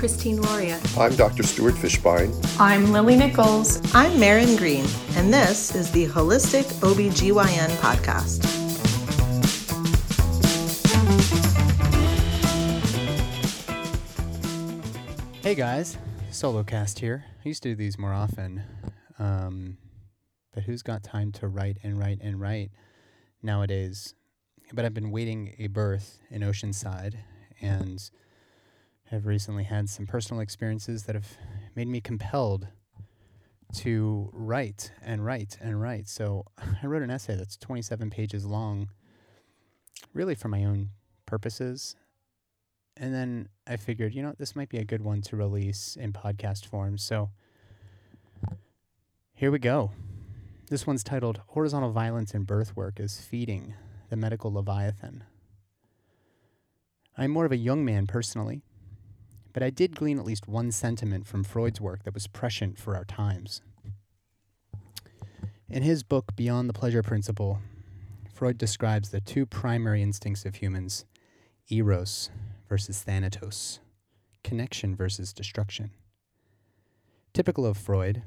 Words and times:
Christine 0.00 0.40
Laureate. 0.40 0.80
I'm 0.98 1.14
Dr. 1.14 1.42
Stuart 1.42 1.74
Fischbein. 1.74 2.32
I'm 2.58 2.90
Lily 2.90 3.16
Nichols. 3.16 3.82
I'm 3.94 4.18
Marin 4.18 4.56
Green, 4.56 4.86
and 5.10 5.30
this 5.30 5.74
is 5.74 5.92
the 5.92 6.06
Holistic 6.06 6.64
OBGYN 6.80 7.68
Podcast. 7.82 8.46
Hey 15.42 15.54
guys, 15.54 15.98
solo 16.30 16.64
cast 16.64 17.00
here. 17.00 17.26
I 17.44 17.48
used 17.48 17.62
to 17.64 17.68
do 17.68 17.74
these 17.74 17.98
more 17.98 18.14
often, 18.14 18.62
um, 19.18 19.76
but 20.54 20.62
who's 20.62 20.80
got 20.80 21.02
time 21.02 21.30
to 21.32 21.46
write 21.46 21.76
and 21.82 21.98
write 21.98 22.20
and 22.22 22.40
write 22.40 22.70
nowadays? 23.42 24.14
But 24.72 24.86
I've 24.86 24.94
been 24.94 25.10
waiting 25.10 25.56
a 25.58 25.66
birth 25.66 26.20
in 26.30 26.40
Oceanside 26.40 27.16
and 27.60 28.10
have 29.10 29.26
recently 29.26 29.64
had 29.64 29.88
some 29.88 30.06
personal 30.06 30.40
experiences 30.40 31.04
that 31.04 31.14
have 31.14 31.36
made 31.74 31.88
me 31.88 32.00
compelled 32.00 32.68
to 33.74 34.30
write 34.32 34.92
and 35.02 35.24
write 35.24 35.58
and 35.60 35.80
write. 35.80 36.08
So 36.08 36.46
I 36.82 36.86
wrote 36.86 37.02
an 37.02 37.10
essay 37.10 37.36
that's 37.36 37.56
27 37.56 38.10
pages 38.10 38.44
long, 38.44 38.88
really 40.12 40.34
for 40.34 40.48
my 40.48 40.64
own 40.64 40.90
purposes 41.26 41.96
and 43.00 43.14
then 43.14 43.48
I 43.66 43.76
figured, 43.76 44.14
you 44.14 44.22
know, 44.22 44.34
this 44.38 44.54
might 44.54 44.68
be 44.68 44.76
a 44.76 44.84
good 44.84 45.02
one 45.02 45.22
to 45.22 45.36
release 45.36 45.96
in 45.96 46.12
podcast 46.12 46.66
form. 46.66 46.98
So 46.98 47.30
here 49.34 49.50
we 49.50 49.58
go. 49.58 49.92
This 50.68 50.86
one's 50.86 51.02
titled 51.02 51.40
Horizontal 51.48 51.92
Violence 51.92 52.34
in 52.34 52.44
Birth 52.44 52.76
Work 52.76 53.00
is 53.00 53.18
Feeding 53.18 53.74
the 54.10 54.16
Medical 54.16 54.52
Leviathan. 54.52 55.24
I'm 57.16 57.30
more 57.30 57.46
of 57.46 57.52
a 57.52 57.56
Jung 57.56 57.86
man 57.86 58.06
personally, 58.06 58.62
but 59.52 59.62
I 59.62 59.70
did 59.70 59.96
glean 59.96 60.18
at 60.18 60.24
least 60.24 60.48
one 60.48 60.70
sentiment 60.72 61.26
from 61.26 61.44
Freud's 61.44 61.80
work 61.80 62.04
that 62.04 62.14
was 62.14 62.26
prescient 62.26 62.78
for 62.78 62.96
our 62.96 63.04
times. 63.04 63.62
In 65.68 65.82
his 65.82 66.02
book, 66.02 66.34
Beyond 66.36 66.68
the 66.68 66.74
Pleasure 66.74 67.02
Principle, 67.02 67.60
Freud 68.32 68.58
describes 68.58 69.10
the 69.10 69.20
two 69.20 69.46
primary 69.46 70.02
instincts 70.02 70.44
of 70.44 70.56
humans 70.56 71.04
eros, 71.70 72.30
versus 72.68 73.02
thanatos, 73.02 73.80
connection 74.42 74.96
versus 74.96 75.32
destruction. 75.32 75.90
Typical 77.32 77.64
of 77.64 77.76
Freud, 77.76 78.22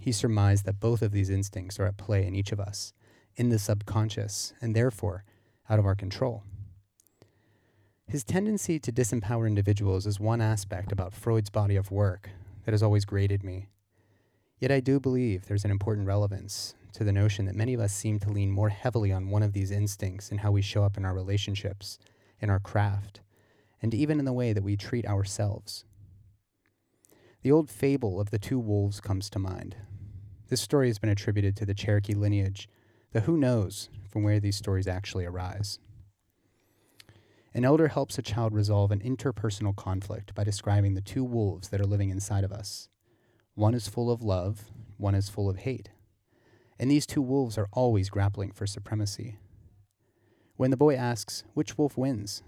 he 0.00 0.12
surmised 0.12 0.64
that 0.64 0.80
both 0.80 1.02
of 1.02 1.12
these 1.12 1.30
instincts 1.30 1.78
are 1.78 1.86
at 1.86 1.96
play 1.96 2.26
in 2.26 2.34
each 2.34 2.52
of 2.52 2.58
us, 2.58 2.92
in 3.36 3.48
the 3.48 3.58
subconscious, 3.58 4.52
and 4.60 4.74
therefore 4.74 5.24
out 5.68 5.78
of 5.78 5.86
our 5.86 5.94
control. 5.94 6.42
His 8.10 8.24
tendency 8.24 8.80
to 8.80 8.90
disempower 8.90 9.46
individuals 9.46 10.04
is 10.04 10.18
one 10.18 10.40
aspect 10.40 10.90
about 10.90 11.14
Freud's 11.14 11.48
body 11.48 11.76
of 11.76 11.92
work 11.92 12.30
that 12.64 12.72
has 12.72 12.82
always 12.82 13.04
grated 13.04 13.44
me. 13.44 13.68
Yet 14.58 14.72
I 14.72 14.80
do 14.80 14.98
believe 14.98 15.46
there's 15.46 15.64
an 15.64 15.70
important 15.70 16.08
relevance 16.08 16.74
to 16.94 17.04
the 17.04 17.12
notion 17.12 17.44
that 17.44 17.54
many 17.54 17.72
of 17.72 17.78
us 17.78 17.92
seem 17.92 18.18
to 18.18 18.28
lean 18.28 18.50
more 18.50 18.70
heavily 18.70 19.12
on 19.12 19.30
one 19.30 19.44
of 19.44 19.52
these 19.52 19.70
instincts 19.70 20.32
in 20.32 20.38
how 20.38 20.50
we 20.50 20.60
show 20.60 20.82
up 20.82 20.96
in 20.96 21.04
our 21.04 21.14
relationships, 21.14 22.00
in 22.40 22.50
our 22.50 22.58
craft, 22.58 23.20
and 23.80 23.94
even 23.94 24.18
in 24.18 24.24
the 24.24 24.32
way 24.32 24.52
that 24.52 24.64
we 24.64 24.76
treat 24.76 25.06
ourselves. 25.06 25.84
The 27.42 27.52
old 27.52 27.70
fable 27.70 28.20
of 28.20 28.30
the 28.30 28.40
two 28.40 28.58
wolves 28.58 29.00
comes 29.00 29.30
to 29.30 29.38
mind. 29.38 29.76
This 30.48 30.60
story 30.60 30.88
has 30.88 30.98
been 30.98 31.10
attributed 31.10 31.56
to 31.58 31.64
the 31.64 31.74
Cherokee 31.74 32.14
lineage, 32.14 32.68
though 33.12 33.20
who 33.20 33.36
knows 33.36 33.88
from 34.08 34.24
where 34.24 34.40
these 34.40 34.56
stories 34.56 34.88
actually 34.88 35.26
arise. 35.26 35.78
An 37.52 37.64
elder 37.64 37.88
helps 37.88 38.16
a 38.16 38.22
child 38.22 38.54
resolve 38.54 38.92
an 38.92 39.00
interpersonal 39.00 39.74
conflict 39.74 40.34
by 40.34 40.44
describing 40.44 40.94
the 40.94 41.00
two 41.00 41.24
wolves 41.24 41.68
that 41.70 41.80
are 41.80 41.86
living 41.86 42.10
inside 42.10 42.44
of 42.44 42.52
us. 42.52 42.88
One 43.54 43.74
is 43.74 43.88
full 43.88 44.10
of 44.10 44.22
love, 44.22 44.70
one 44.96 45.16
is 45.16 45.28
full 45.28 45.50
of 45.50 45.58
hate. 45.58 45.90
And 46.78 46.90
these 46.90 47.06
two 47.06 47.20
wolves 47.20 47.58
are 47.58 47.68
always 47.72 48.08
grappling 48.08 48.52
for 48.52 48.66
supremacy. 48.66 49.36
When 50.56 50.70
the 50.70 50.76
boy 50.76 50.94
asks, 50.94 51.42
which 51.54 51.76
wolf 51.76 51.96
wins? 51.96 52.42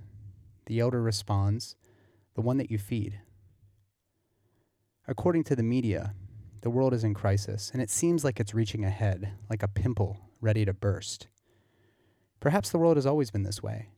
The 0.67 0.79
elder 0.79 1.03
responds, 1.03 1.75
The 2.35 2.43
one 2.43 2.59
that 2.59 2.71
you 2.71 2.79
feed. 2.79 3.21
According 5.09 5.45
to 5.45 5.57
the 5.57 5.65
media, 5.65 6.15
the 6.61 6.71
world 6.71 6.95
is 6.95 7.03
in 7.03 7.13
crisis, 7.13 7.71
and 7.73 7.83
it 7.83 7.91
seems 7.91 8.23
like 8.23 8.39
it's 8.39 8.55
reaching 8.55 8.85
a 8.85 8.91
head, 8.91 9.33
like 9.51 9.65
a 9.65 9.69
pimple 9.69 10.19
ready 10.41 10.65
to 10.65 10.73
burst. 10.73 11.27
Perhaps 12.39 12.71
the 12.71 12.79
world 12.79 12.97
has 12.97 13.07
always 13.07 13.31
been 13.31 13.43
this 13.43 13.63
way. 13.63 13.89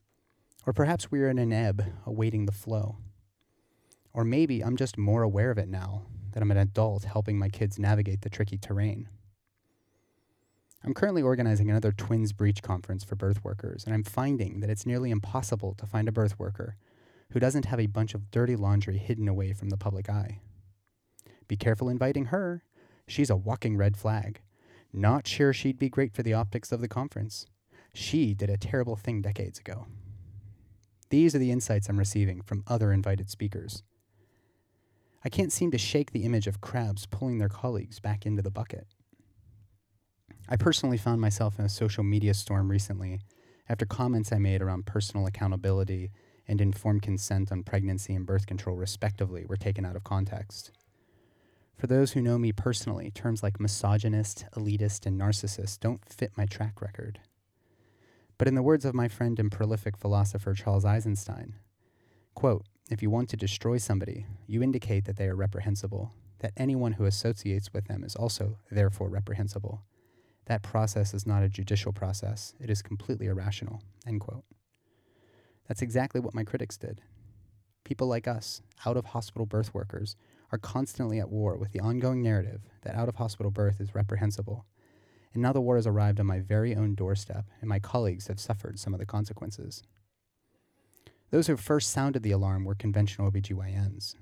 Or 0.67 0.73
perhaps 0.73 1.11
we 1.11 1.21
are 1.21 1.29
in 1.29 1.39
an 1.39 1.53
ebb, 1.53 1.85
awaiting 2.07 2.47
the 2.47 2.53
flow. 2.53 2.97
Or 4.13 4.25
maybe 4.25 4.63
I'm 4.63 4.77
just 4.77 4.97
more 4.97 5.23
aware 5.23 5.51
of 5.51 5.59
it 5.59 5.69
now 5.69 6.03
that 6.33 6.43
I'm 6.43 6.51
an 6.51 6.57
adult 6.57 7.05
helping 7.05 7.39
my 7.39 7.49
kids 7.49 7.79
navigate 7.79 8.23
the 8.23 8.31
tricky 8.31 8.59
terrain. 8.59 9.09
I'm 10.83 10.95
currently 10.95 11.23
organizing 11.23 11.71
another 11.71 11.93
Twins 11.93 12.33
Breech 12.33 12.63
conference 12.63 13.05
for 13.05 13.17
birth 13.17 13.43
workers, 13.43 13.85
and 13.85 13.95
I'm 13.95 14.03
finding 14.03 14.61
that 14.61 14.69
it's 14.69 14.85
nearly 14.85 15.11
impossible 15.11 15.75
to 15.75 15.87
find 15.87 16.09
a 16.09 16.13
birth 16.13 16.39
worker 16.39 16.77
who 17.31 17.41
doesn't 17.41 17.65
have 17.67 17.81
a 17.81 17.87
bunch 17.87 18.15
of 18.15 18.31
dirty 18.31 18.55
laundry 18.55 18.99
hidden 18.99 19.27
away 19.27 19.53
from 19.53 19.71
the 19.71 19.79
public 19.79 20.11
eye. 20.11 20.41
Be 21.49 21.57
careful 21.57 21.89
inviting 21.89 22.27
her. 22.27 22.65
She's 23.07 23.31
a 23.31 23.37
walking 23.37 23.77
red 23.77 23.97
flag. 23.97 24.41
Not 24.93 25.27
sure 25.27 25.53
she'd 25.53 25.79
be 25.79 25.89
great 25.89 26.13
for 26.13 26.23
the 26.23 26.35
optics 26.35 26.71
of 26.71 26.81
the 26.81 26.89
conference. 26.89 27.47
She 27.93 28.35
did 28.35 28.51
a 28.51 28.57
terrible 28.57 28.97
thing 28.97 29.23
decades 29.23 29.59
ago. 29.59 29.87
These 31.15 31.33
are 31.37 31.39
the 31.39 31.53
insights 31.53 31.89
I'm 31.89 31.97
receiving 31.97 32.43
from 32.43 32.65
other 32.67 32.93
invited 32.93 33.31
speakers. 33.31 33.85
I 35.25 35.29
can't 35.29 35.53
seem 35.53 35.71
to 35.71 35.79
shake 35.79 36.11
the 36.11 36.25
image 36.25 36.49
of 36.49 36.61
crabs 36.61 37.07
pulling 37.07 37.39
their 37.39 37.49
colleagues 37.49 38.01
back 38.01 38.27
into 38.27 38.43
the 38.43 38.51
bucket. 38.51 38.89
I 40.49 40.57
personally 40.57 40.99
found 40.99 41.21
myself 41.21 41.57
in 41.57 41.65
a 41.65 41.69
social 41.69 42.03
media 42.03 42.35
storm 42.35 42.69
recently 42.69 43.21
after 43.69 43.87
comments 43.87 44.33
I 44.33 44.39
made 44.39 44.61
around 44.61 44.87
personal 44.87 45.29
accountability 45.29 46.11
and 46.49 46.61
informed 46.61 47.03
consent 47.03 47.53
on 47.53 47.63
pregnancy 47.63 48.13
and 48.17 48.27
birth 48.27 48.47
control, 48.47 48.77
respectively, 48.77 49.45
were 49.45 49.57
taken 49.57 49.87
out 49.87 49.95
of 49.95 50.03
context. 50.03 50.73
For 51.79 51.87
those 51.87 52.11
who 52.11 52.23
know 52.23 52.39
me 52.39 52.51
personally, 52.51 53.13
terms 53.13 53.41
like 53.41 53.61
misogynist, 53.61 54.47
elitist, 54.57 55.07
and 55.07 55.21
narcissist 55.21 55.79
don't 55.79 56.05
fit 56.13 56.33
my 56.37 56.47
track 56.47 56.83
record. 56.83 57.21
But 58.39 58.49
in 58.49 58.55
the 58.55 58.63
words 58.63 58.85
of 58.85 58.95
my 58.95 59.09
friend 59.09 59.39
and 59.39 59.51
prolific 59.51 59.97
philosopher 59.97 60.55
Charles 60.55 60.85
Eisenstein, 60.85 61.55
quote, 62.35 62.65
if 62.91 63.03
you 63.03 63.11
want 63.11 63.29
to 63.31 63.37
destroy 63.37 63.79
somebody, 63.79 64.27
you 64.47 64.63
indicate 64.63 65.05
that 65.07 65.17
they 65.17 65.29
are 65.29 65.37
reprehensible, 65.37 66.13
that 66.41 66.53
anyone 66.57 66.93
who 66.93 67.05
associates 67.05 67.73
with 67.73 67.87
them 67.87 68.05
is 68.05 68.17
also 68.17 68.59
therefore 68.71 69.09
reprehensible 69.09 69.83
that 70.47 70.63
process 70.63 71.15
is 71.15 71.27
not 71.27 71.43
a 71.43 71.49
judicial 71.49 71.93
process. 71.93 72.55
It 72.61 72.71
is 72.71 72.83
completely 72.83 73.27
irrational. 73.27 73.83
End 74.07 74.21
quote. 74.21 74.45
That's 75.69 75.83
exactly 75.83 76.21
what 76.21 76.35
my 76.35 76.45
critics 76.45 76.77
did. 76.77 77.01
People 77.85 78.07
like 78.07 78.29
us, 78.29 78.61
out 78.85 78.97
of 78.97 79.07
hospital 79.07 79.47
birth 79.47 79.73
workers, 79.75 80.17
are 80.53 80.59
constantly 80.59 81.19
at 81.19 81.31
war 81.31 81.57
with 81.57 81.73
the 81.73 81.81
ongoing 81.81 82.23
narrative 82.23 82.63
that 82.83 82.95
out 82.95 83.09
of 83.09 83.17
hospital 83.17 83.51
birth 83.51 83.81
is 83.81 83.95
reprehensible. 83.95 84.67
And 85.35 85.43
now 85.43 85.53
the 85.53 85.61
war 85.61 85.77
has 85.77 85.87
arrived 85.87 86.21
on 86.21 86.27
my 86.27 86.41
very 86.41 86.75
own 86.75 86.95
doorstep, 86.95 87.45
and 87.61 87.69
my 87.69 87.81
colleagues 87.81 88.29
have 88.29 88.41
suffered 88.41 88.79
some 88.79 88.95
of 88.95 89.01
the 89.01 89.07
consequences. 89.07 89.83
Those 91.31 91.49
who 91.49 91.57
first 91.57 91.91
sounded 91.91 92.23
the 92.23 92.31
alarm 92.31 92.65
were 92.65 92.75
conventional 92.75 93.31
OBGYNs, 93.31 94.15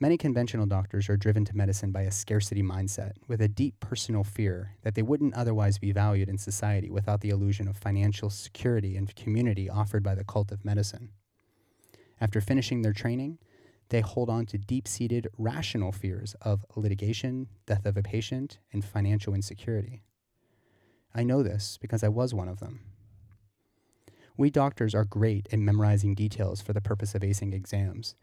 Many 0.00 0.18
conventional 0.18 0.66
doctors 0.66 1.08
are 1.08 1.16
driven 1.16 1.44
to 1.44 1.56
medicine 1.56 1.92
by 1.92 2.02
a 2.02 2.10
scarcity 2.10 2.62
mindset, 2.62 3.12
with 3.28 3.40
a 3.40 3.46
deep 3.46 3.78
personal 3.78 4.24
fear 4.24 4.72
that 4.82 4.96
they 4.96 5.02
wouldn't 5.02 5.34
otherwise 5.34 5.78
be 5.78 5.92
valued 5.92 6.28
in 6.28 6.36
society 6.36 6.90
without 6.90 7.20
the 7.20 7.30
illusion 7.30 7.68
of 7.68 7.76
financial 7.76 8.28
security 8.28 8.96
and 8.96 9.14
community 9.14 9.70
offered 9.70 10.02
by 10.02 10.16
the 10.16 10.24
cult 10.24 10.50
of 10.50 10.64
medicine. 10.64 11.10
After 12.20 12.40
finishing 12.40 12.82
their 12.82 12.92
training, 12.92 13.38
they 13.88 14.00
hold 14.00 14.30
on 14.30 14.46
to 14.46 14.58
deep 14.58 14.88
seated 14.88 15.28
rational 15.38 15.92
fears 15.92 16.34
of 16.42 16.64
litigation, 16.76 17.48
death 17.66 17.86
of 17.86 17.96
a 17.96 18.02
patient, 18.02 18.58
and 18.72 18.84
financial 18.84 19.34
insecurity. 19.34 20.02
I 21.14 21.22
know 21.22 21.42
this 21.42 21.78
because 21.80 22.02
I 22.02 22.08
was 22.08 22.34
one 22.34 22.48
of 22.48 22.60
them. 22.60 22.80
We 24.36 24.50
doctors 24.50 24.94
are 24.94 25.04
great 25.04 25.48
at 25.52 25.58
memorizing 25.58 26.14
details 26.14 26.60
for 26.60 26.72
the 26.72 26.80
purpose 26.80 27.14
of 27.14 27.22
acing 27.22 27.54
exams 27.54 28.16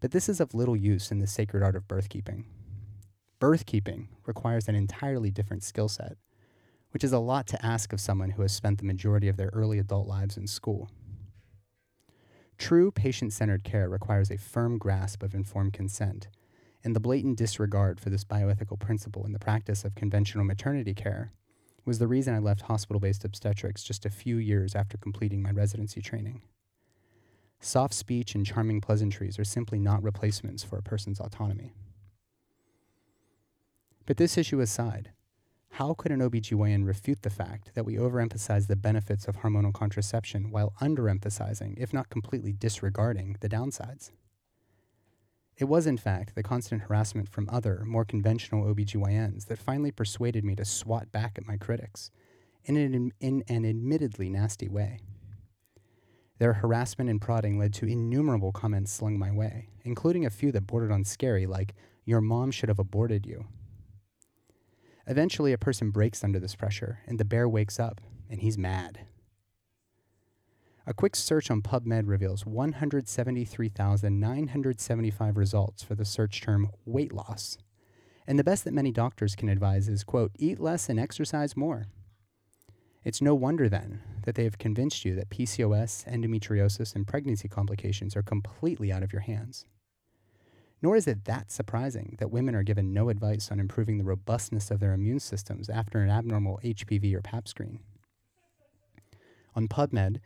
but 0.00 0.12
this 0.12 0.28
is 0.28 0.40
of 0.40 0.54
little 0.54 0.76
use 0.76 1.10
in 1.10 1.18
the 1.18 1.26
sacred 1.26 1.62
art 1.62 1.76
of 1.76 1.88
birthkeeping. 1.88 2.44
Birthkeeping 3.40 4.06
requires 4.26 4.68
an 4.68 4.74
entirely 4.74 5.30
different 5.30 5.62
skill 5.62 5.88
set, 5.88 6.16
which 6.90 7.04
is 7.04 7.12
a 7.12 7.18
lot 7.18 7.46
to 7.48 7.66
ask 7.66 7.92
of 7.92 8.00
someone 8.00 8.30
who 8.30 8.42
has 8.42 8.52
spent 8.52 8.78
the 8.78 8.84
majority 8.84 9.28
of 9.28 9.36
their 9.36 9.50
early 9.52 9.78
adult 9.78 10.06
lives 10.06 10.36
in 10.36 10.46
school. 10.46 10.90
True 12.58 12.90
patient 12.90 13.32
centered 13.32 13.62
care 13.62 13.88
requires 13.88 14.30
a 14.30 14.36
firm 14.36 14.78
grasp 14.78 15.22
of 15.22 15.34
informed 15.34 15.72
consent, 15.72 16.28
and 16.82 16.94
the 16.94 17.00
blatant 17.00 17.38
disregard 17.38 18.00
for 18.00 18.10
this 18.10 18.24
bioethical 18.24 18.78
principle 18.78 19.24
in 19.24 19.32
the 19.32 19.38
practice 19.38 19.84
of 19.84 19.94
conventional 19.94 20.44
maternity 20.44 20.92
care 20.92 21.32
was 21.84 21.98
the 21.98 22.08
reason 22.08 22.34
I 22.34 22.38
left 22.38 22.62
hospital 22.62 23.00
based 23.00 23.24
obstetrics 23.24 23.82
just 23.82 24.04
a 24.04 24.10
few 24.10 24.36
years 24.36 24.74
after 24.74 24.98
completing 24.98 25.40
my 25.40 25.50
residency 25.50 26.02
training. 26.02 26.42
Soft 27.60 27.94
speech 27.94 28.34
and 28.34 28.44
charming 28.44 28.80
pleasantries 28.80 29.38
are 29.38 29.44
simply 29.44 29.78
not 29.78 30.02
replacements 30.02 30.62
for 30.62 30.76
a 30.78 30.82
person's 30.82 31.20
autonomy. 31.20 31.72
But 34.04 34.16
this 34.16 34.36
issue 34.36 34.60
aside, 34.60 35.10
how 35.78 35.94
could 35.94 36.10
an 36.10 36.18
OBGYN 36.18 36.84
refute 36.84 37.22
the 37.22 37.30
fact 37.30 37.70
that 37.76 37.84
we 37.84 37.94
overemphasize 37.94 38.66
the 38.66 38.74
benefits 38.74 39.28
of 39.28 39.36
hormonal 39.36 39.72
contraception 39.72 40.50
while 40.50 40.72
underemphasizing, 40.80 41.74
if 41.78 41.92
not 41.92 42.08
completely 42.08 42.52
disregarding, 42.52 43.36
the 43.38 43.48
downsides? 43.48 44.10
It 45.56 45.66
was, 45.66 45.86
in 45.86 45.96
fact, 45.96 46.34
the 46.34 46.42
constant 46.42 46.82
harassment 46.82 47.28
from 47.28 47.48
other, 47.48 47.84
more 47.86 48.04
conventional 48.04 48.64
OBGYNs 48.64 49.46
that 49.46 49.60
finally 49.60 49.92
persuaded 49.92 50.44
me 50.44 50.56
to 50.56 50.64
swat 50.64 51.12
back 51.12 51.38
at 51.38 51.46
my 51.46 51.56
critics 51.56 52.10
in 52.64 52.76
an, 52.76 53.12
in 53.20 53.44
an 53.46 53.64
admittedly 53.64 54.28
nasty 54.28 54.68
way. 54.68 54.98
Their 56.40 56.54
harassment 56.54 57.08
and 57.08 57.20
prodding 57.20 57.56
led 57.56 57.72
to 57.74 57.86
innumerable 57.86 58.50
comments 58.50 58.90
slung 58.90 59.16
my 59.16 59.30
way, 59.30 59.68
including 59.84 60.26
a 60.26 60.30
few 60.30 60.50
that 60.50 60.66
bordered 60.66 60.90
on 60.90 61.04
scary, 61.04 61.46
like, 61.46 61.76
Your 62.04 62.20
mom 62.20 62.50
should 62.50 62.68
have 62.68 62.80
aborted 62.80 63.26
you. 63.26 63.46
Eventually, 65.08 65.52
a 65.54 65.58
person 65.58 65.90
breaks 65.90 66.22
under 66.22 66.38
this 66.38 66.54
pressure, 66.54 66.98
and 67.06 67.18
the 67.18 67.24
bear 67.24 67.48
wakes 67.48 67.80
up, 67.80 68.02
and 68.28 68.42
he's 68.42 68.58
mad. 68.58 69.06
A 70.86 70.92
quick 70.92 71.16
search 71.16 71.50
on 71.50 71.62
PubMed 71.62 72.06
reveals 72.06 72.44
173,975 72.44 75.36
results 75.36 75.82
for 75.82 75.94
the 75.94 76.04
search 76.04 76.42
term 76.42 76.70
weight 76.84 77.12
loss. 77.12 77.56
And 78.26 78.38
the 78.38 78.44
best 78.44 78.64
that 78.64 78.74
many 78.74 78.92
doctors 78.92 79.34
can 79.34 79.48
advise 79.48 79.88
is, 79.88 80.04
quote, 80.04 80.32
eat 80.38 80.60
less 80.60 80.90
and 80.90 81.00
exercise 81.00 81.56
more. 81.56 81.86
It's 83.02 83.22
no 83.22 83.34
wonder 83.34 83.70
then 83.70 84.02
that 84.24 84.34
they 84.34 84.44
have 84.44 84.58
convinced 84.58 85.06
you 85.06 85.14
that 85.14 85.30
PCOS, 85.30 86.06
endometriosis, 86.06 86.94
and 86.94 87.06
pregnancy 87.06 87.48
complications 87.48 88.14
are 88.14 88.22
completely 88.22 88.92
out 88.92 89.02
of 89.02 89.10
your 89.12 89.22
hands. 89.22 89.64
Nor 90.80 90.96
is 90.96 91.06
it 91.06 91.24
that 91.24 91.50
surprising 91.50 92.16
that 92.18 92.30
women 92.30 92.54
are 92.54 92.62
given 92.62 92.92
no 92.92 93.08
advice 93.08 93.50
on 93.50 93.58
improving 93.58 93.98
the 93.98 94.04
robustness 94.04 94.70
of 94.70 94.78
their 94.78 94.92
immune 94.92 95.18
systems 95.18 95.68
after 95.68 96.00
an 96.00 96.10
abnormal 96.10 96.60
HPV 96.62 97.14
or 97.14 97.22
PAP 97.22 97.48
screen. 97.48 97.80
On 99.56 99.66
PubMed, 99.66 100.18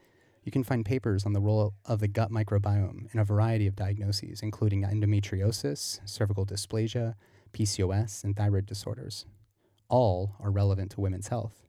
you 0.45 0.53
can 0.53 0.65
find 0.65 0.85
papers 0.85 1.25
on 1.25 1.33
the 1.33 1.41
role 1.41 1.75
of 1.85 2.01
the 2.01 2.09
gut 2.09 2.31
microbiome 2.31 3.13
in 3.15 3.21
a 3.21 3.25
variety 3.25 3.67
of 3.67 3.77
diagnoses, 3.77 4.43
including 4.43 4.83
endometriosis, 4.83 6.01
cervical 6.05 6.45
dysplasia, 6.45 7.15
PCOS, 7.53 8.25
and 8.25 8.37
thyroid 8.37 8.67
disorders. 8.67 9.25
All 9.89 10.37
are 10.41 10.51
relevant 10.51 10.91
to 10.93 11.01
women's 11.01 11.29
health. 11.29 11.63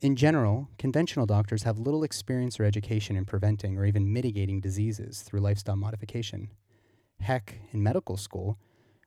In 0.00 0.14
general, 0.14 0.68
conventional 0.78 1.26
doctors 1.26 1.64
have 1.64 1.78
little 1.78 2.04
experience 2.04 2.60
or 2.60 2.64
education 2.64 3.16
in 3.16 3.24
preventing 3.24 3.76
or 3.76 3.84
even 3.84 4.12
mitigating 4.12 4.60
diseases 4.60 5.22
through 5.22 5.40
lifestyle 5.40 5.74
modification. 5.74 6.50
Heck, 7.20 7.60
in 7.72 7.82
medical 7.82 8.16
school, 8.16 8.58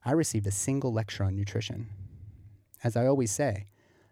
I 0.04 0.12
received 0.12 0.48
a 0.48 0.52
single 0.52 0.94
lecture 0.94 1.24
on 1.24 1.36
nutrition. 1.36 1.90
As 2.84 2.96
I 2.96 3.06
always 3.06 3.32
say, 3.32 3.68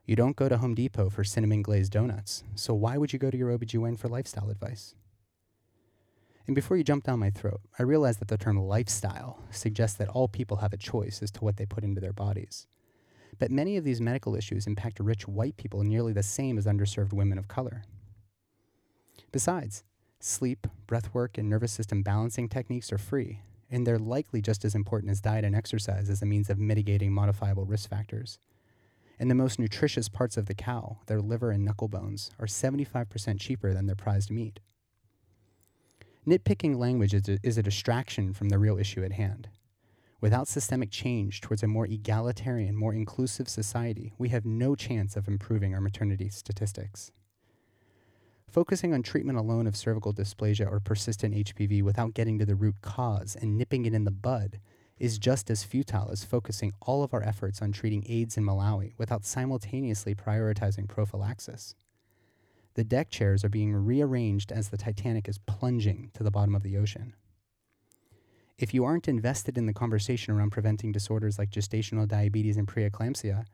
you 0.05 0.15
don't 0.15 0.35
go 0.35 0.49
to 0.49 0.57
Home 0.57 0.75
Depot 0.75 1.09
for 1.09 1.23
cinnamon 1.23 1.61
glazed 1.61 1.91
donuts, 1.91 2.43
so 2.55 2.73
why 2.73 2.97
would 2.97 3.13
you 3.13 3.19
go 3.19 3.29
to 3.29 3.37
your 3.37 3.55
OBGYN 3.57 3.97
for 3.97 4.07
lifestyle 4.07 4.49
advice? 4.49 4.95
And 6.47 6.55
before 6.55 6.77
you 6.77 6.83
jump 6.83 7.03
down 7.03 7.19
my 7.19 7.29
throat, 7.29 7.61
I 7.77 7.83
realize 7.83 8.17
that 8.17 8.27
the 8.27 8.37
term 8.37 8.57
lifestyle 8.57 9.39
suggests 9.51 9.97
that 9.97 10.09
all 10.09 10.27
people 10.27 10.57
have 10.57 10.73
a 10.73 10.77
choice 10.77 11.21
as 11.21 11.29
to 11.31 11.43
what 11.43 11.57
they 11.57 11.65
put 11.67 11.83
into 11.83 12.01
their 12.01 12.13
bodies. 12.13 12.65
But 13.37 13.51
many 13.51 13.77
of 13.77 13.83
these 13.83 14.01
medical 14.01 14.35
issues 14.35 14.65
impact 14.65 14.99
rich 14.99 15.27
white 15.27 15.57
people 15.57 15.83
nearly 15.83 16.11
the 16.11 16.23
same 16.23 16.57
as 16.57 16.65
underserved 16.65 17.13
women 17.13 17.37
of 17.37 17.47
color. 17.47 17.83
Besides, 19.31 19.83
sleep, 20.19 20.65
breathwork, 20.87 21.37
and 21.37 21.47
nervous 21.47 21.71
system 21.71 22.01
balancing 22.01 22.49
techniques 22.49 22.91
are 22.91 22.97
free, 22.97 23.41
and 23.69 23.85
they're 23.85 23.99
likely 23.99 24.41
just 24.41 24.65
as 24.65 24.75
important 24.75 25.11
as 25.11 25.21
diet 25.21 25.45
and 25.45 25.55
exercise 25.55 26.09
as 26.09 26.21
a 26.21 26.25
means 26.25 26.49
of 26.49 26.59
mitigating 26.59 27.11
modifiable 27.11 27.65
risk 27.65 27.89
factors. 27.89 28.39
And 29.19 29.29
the 29.29 29.35
most 29.35 29.59
nutritious 29.59 30.09
parts 30.09 30.37
of 30.37 30.45
the 30.45 30.53
cow, 30.53 30.99
their 31.07 31.21
liver 31.21 31.51
and 31.51 31.65
knuckle 31.65 31.89
bones, 31.89 32.31
are 32.39 32.45
75% 32.45 33.39
cheaper 33.39 33.73
than 33.73 33.85
their 33.85 33.95
prized 33.95 34.31
meat. 34.31 34.59
Nitpicking 36.25 36.77
language 36.77 37.13
is 37.13 37.27
a, 37.27 37.37
is 37.43 37.57
a 37.57 37.63
distraction 37.63 38.33
from 38.33 38.49
the 38.49 38.59
real 38.59 38.77
issue 38.77 39.03
at 39.03 39.13
hand. 39.13 39.49
Without 40.21 40.47
systemic 40.47 40.91
change 40.91 41.39
towards 41.39 41.63
a 41.63 41.67
more 41.67 41.85
egalitarian, 41.85 42.75
more 42.75 42.93
inclusive 42.93 43.47
society, 43.47 44.13
we 44.17 44.29
have 44.29 44.45
no 44.45 44.75
chance 44.75 45.15
of 45.15 45.27
improving 45.27 45.73
our 45.73 45.79
maternity 45.79 46.29
statistics. 46.29 47.11
Focusing 48.51 48.95
on 48.95 49.03
treatment 49.03 49.37
alone 49.37 49.67
of 49.67 49.75
cervical 49.75 50.11
dysplasia 50.11 50.69
or 50.69 50.79
persistent 50.79 51.35
HPV 51.35 51.83
without 51.83 52.15
getting 52.15 52.39
to 52.39 52.47
the 52.47 52.55
root 52.55 52.81
cause 52.81 53.37
and 53.39 53.55
nipping 53.55 53.85
it 53.85 53.93
in 53.93 54.05
the 54.05 54.11
bud 54.11 54.59
is 54.97 55.19
just 55.19 55.51
as 55.51 55.63
futile 55.63 56.09
as 56.11 56.23
focusing 56.23 56.73
all 56.81 57.03
of 57.03 57.13
our 57.13 57.21
efforts 57.21 57.61
on 57.61 57.71
treating 57.71 58.03
AIDS 58.09 58.37
in 58.37 58.43
Malawi 58.43 58.93
without 58.97 59.23
simultaneously 59.23 60.15
prioritizing 60.15 60.87
prophylaxis. 60.87 61.75
The 62.73 62.83
deck 62.83 63.11
chairs 63.11 63.43
are 63.45 63.49
being 63.49 63.75
rearranged 63.75 64.51
as 64.51 64.69
the 64.69 64.77
Titanic 64.77 65.29
is 65.29 65.37
plunging 65.37 66.09
to 66.15 66.23
the 66.23 66.31
bottom 66.31 66.55
of 66.55 66.63
the 66.63 66.75
ocean. 66.75 67.13
If 68.57 68.73
you 68.73 68.83
aren't 68.83 69.07
invested 69.07 69.59
in 69.59 69.67
the 69.67 69.73
conversation 69.73 70.33
around 70.33 70.49
preventing 70.49 70.91
disorders 70.91 71.37
like 71.37 71.51
gestational 71.51 72.07
diabetes 72.07 72.57
and 72.57 72.67
preeclampsia, 72.67 73.45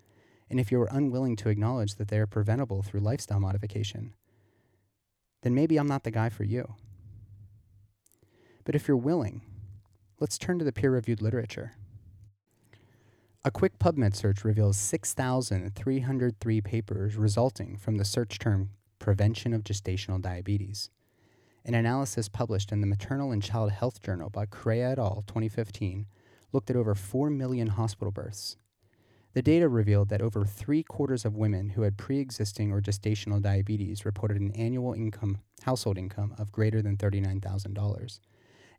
and 0.50 0.58
if 0.58 0.72
you're 0.72 0.88
unwilling 0.90 1.36
to 1.38 1.50
acknowledge 1.50 1.96
that 1.96 2.08
they 2.08 2.18
are 2.18 2.26
preventable 2.26 2.82
through 2.82 3.02
lifestyle 3.02 3.42
modification, 3.42 4.14
then 5.46 5.54
maybe 5.54 5.78
I'm 5.78 5.88
not 5.88 6.04
the 6.04 6.10
guy 6.10 6.30
for 6.30 6.44
you. 6.44 6.74
But 8.64 8.74
if 8.74 8.88
you're 8.88 8.98
willing, 8.98 9.44
let's 10.20 10.40
turn 10.40 10.58
to 10.58 10.66
the 10.66 10.72
peer 10.72 10.90
reviewed 10.90 11.22
literature. 11.22 11.74
A 13.44 13.52
quick 13.52 13.78
PubMed 13.78 14.16
search 14.16 14.44
reveals 14.44 14.76
6,303 14.76 16.62
papers 16.62 17.16
resulting 17.16 17.78
from 17.78 17.98
the 17.98 18.06
search 18.06 18.40
term 18.40 18.72
prevention 18.98 19.54
of 19.54 19.64
gestational 19.64 20.20
diabetes. 20.20 20.90
An 21.64 21.76
analysis 21.76 22.28
published 22.28 22.72
in 22.72 22.82
the 22.82 22.88
Maternal 22.88 23.32
and 23.32 23.44
Child 23.44 23.72
Health 23.72 24.02
Journal 24.02 24.32
by 24.32 24.48
Correa 24.48 24.94
et 24.94 24.98
al. 24.98 25.24
2015 25.28 26.08
looked 26.54 26.72
at 26.72 26.76
over 26.76 26.96
4 26.96 27.30
million 27.30 27.68
hospital 27.68 28.12
births. 28.12 28.58
The 29.36 29.42
data 29.42 29.68
revealed 29.68 30.08
that 30.10 30.22
over 30.22 30.46
three 30.46 30.82
quarters 30.82 31.26
of 31.26 31.36
women 31.36 31.72
who 31.72 31.82
had 31.82 31.98
pre 31.98 32.20
existing 32.20 32.72
or 32.72 32.80
gestational 32.80 33.42
diabetes 33.42 34.06
reported 34.06 34.40
an 34.40 34.54
annual 34.54 34.94
income, 34.94 35.40
household 35.64 35.98
income 35.98 36.34
of 36.38 36.54
greater 36.54 36.82
than 36.82 36.96
$39,000. 36.96 38.20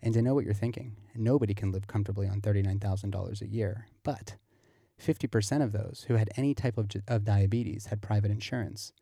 And 0.02 0.16
I 0.16 0.20
know 0.22 0.34
what 0.34 0.46
you're 0.46 0.54
thinking 0.54 0.96
nobody 1.14 1.52
can 1.52 1.72
live 1.72 1.86
comfortably 1.86 2.26
on 2.26 2.40
$39,000 2.40 3.42
a 3.42 3.46
year, 3.46 3.88
but 4.02 4.36
50% 4.98 5.62
of 5.62 5.72
those 5.72 6.06
who 6.08 6.14
had 6.14 6.30
any 6.38 6.54
type 6.54 6.78
of, 6.78 6.88
of 7.06 7.24
diabetes 7.24 7.86
had 7.86 8.00
private 8.00 8.30
insurance. 8.30 8.94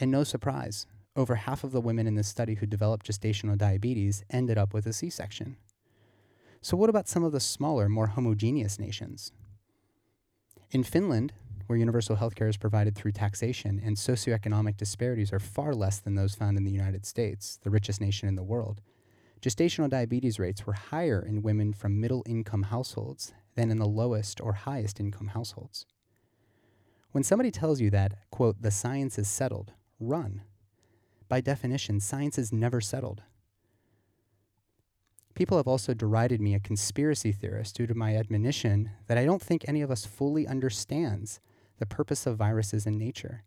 And 0.00 0.10
no 0.10 0.24
surprise, 0.24 0.86
over 1.14 1.34
half 1.34 1.64
of 1.64 1.72
the 1.72 1.82
women 1.82 2.06
in 2.06 2.14
this 2.14 2.28
study 2.28 2.54
who 2.54 2.66
developed 2.66 3.06
gestational 3.06 3.58
diabetes 3.58 4.24
ended 4.30 4.56
up 4.56 4.72
with 4.72 4.86
a 4.86 4.94
C 4.94 5.10
section. 5.10 5.58
So, 6.62 6.78
what 6.78 6.88
about 6.88 7.08
some 7.08 7.24
of 7.24 7.32
the 7.32 7.40
smaller, 7.40 7.90
more 7.90 8.06
homogeneous 8.06 8.78
nations? 8.78 9.32
In 10.70 10.82
Finland, 10.82 11.32
where 11.66 11.78
universal 11.78 12.16
healthcare 12.16 12.48
is 12.48 12.58
provided 12.58 12.94
through 12.94 13.12
taxation 13.12 13.80
and 13.82 13.96
socioeconomic 13.96 14.76
disparities 14.76 15.32
are 15.32 15.38
far 15.38 15.74
less 15.74 15.98
than 15.98 16.14
those 16.14 16.34
found 16.34 16.58
in 16.58 16.64
the 16.64 16.70
United 16.70 17.06
States, 17.06 17.58
the 17.62 17.70
richest 17.70 18.02
nation 18.02 18.28
in 18.28 18.36
the 18.36 18.42
world, 18.42 18.82
gestational 19.40 19.88
diabetes 19.88 20.38
rates 20.38 20.66
were 20.66 20.74
higher 20.74 21.24
in 21.26 21.42
women 21.42 21.72
from 21.72 22.00
middle 22.00 22.22
income 22.26 22.64
households 22.64 23.32
than 23.54 23.70
in 23.70 23.78
the 23.78 23.86
lowest 23.86 24.42
or 24.42 24.52
highest 24.52 25.00
income 25.00 25.28
households. 25.28 25.86
When 27.12 27.24
somebody 27.24 27.50
tells 27.50 27.80
you 27.80 27.88
that, 27.90 28.30
quote, 28.30 28.60
the 28.60 28.70
science 28.70 29.18
is 29.18 29.28
settled, 29.28 29.72
run. 29.98 30.42
By 31.28 31.40
definition, 31.40 32.00
science 32.00 32.36
is 32.36 32.52
never 32.52 32.82
settled. 32.82 33.22
People 35.38 35.56
have 35.56 35.68
also 35.68 35.94
derided 35.94 36.40
me 36.40 36.56
a 36.56 36.58
conspiracy 36.58 37.30
theorist 37.30 37.76
due 37.76 37.86
to 37.86 37.94
my 37.94 38.16
admonition 38.16 38.90
that 39.06 39.16
I 39.16 39.24
don't 39.24 39.40
think 39.40 39.64
any 39.68 39.82
of 39.82 39.90
us 39.92 40.04
fully 40.04 40.48
understands 40.48 41.38
the 41.78 41.86
purpose 41.86 42.26
of 42.26 42.36
viruses 42.36 42.86
in 42.86 42.98
nature, 42.98 43.44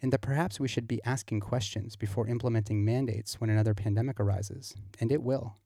and 0.00 0.12
that 0.12 0.20
perhaps 0.20 0.60
we 0.60 0.68
should 0.68 0.86
be 0.86 1.02
asking 1.04 1.40
questions 1.40 1.96
before 1.96 2.28
implementing 2.28 2.84
mandates 2.84 3.40
when 3.40 3.50
another 3.50 3.74
pandemic 3.74 4.20
arises, 4.20 4.76
and 5.00 5.10
it 5.10 5.20
will. 5.20 5.56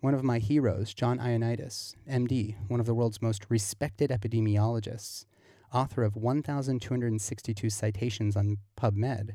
One 0.00 0.14
of 0.14 0.24
my 0.24 0.38
heroes, 0.38 0.94
John 0.94 1.18
Ioannidis, 1.18 1.94
MD, 2.10 2.56
one 2.66 2.80
of 2.80 2.86
the 2.86 2.94
world's 2.94 3.20
most 3.20 3.44
respected 3.50 4.08
epidemiologists, 4.08 5.26
author 5.74 6.02
of 6.02 6.16
1,262 6.16 7.68
citations 7.68 8.34
on 8.34 8.56
PubMed, 8.80 9.32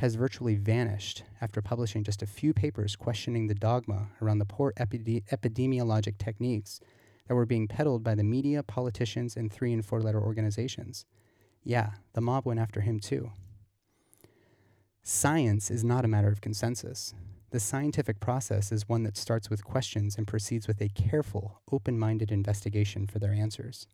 has 0.00 0.14
virtually 0.14 0.54
vanished 0.54 1.24
after 1.42 1.60
publishing 1.60 2.02
just 2.02 2.22
a 2.22 2.26
few 2.26 2.54
papers 2.54 2.96
questioning 2.96 3.46
the 3.48 3.54
dogma 3.54 4.08
around 4.22 4.38
the 4.38 4.46
poor 4.46 4.72
epide- 4.78 5.22
epidemiologic 5.28 6.16
techniques 6.16 6.80
that 7.28 7.34
were 7.34 7.44
being 7.44 7.68
peddled 7.68 8.02
by 8.02 8.14
the 8.14 8.24
media, 8.24 8.62
politicians, 8.62 9.36
and 9.36 9.52
three 9.52 9.74
and 9.74 9.84
four 9.84 10.00
letter 10.00 10.18
organizations. 10.18 11.04
Yeah, 11.62 11.90
the 12.14 12.22
mob 12.22 12.46
went 12.46 12.60
after 12.60 12.80
him 12.80 12.98
too. 12.98 13.32
Science 15.02 15.70
is 15.70 15.84
not 15.84 16.06
a 16.06 16.08
matter 16.08 16.28
of 16.28 16.40
consensus. 16.40 17.12
the 17.50 17.60
scientific 17.60 18.20
process 18.20 18.70
is 18.70 18.88
one 18.88 19.02
that 19.02 19.16
starts 19.16 19.50
with 19.50 19.64
questions 19.64 20.16
and 20.16 20.26
proceeds 20.26 20.68
with 20.68 20.80
a 20.80 20.88
careful, 20.90 21.60
open 21.72 21.98
minded 21.98 22.30
investigation 22.30 23.06
for 23.06 23.18
their 23.18 23.32
answers. 23.32 23.86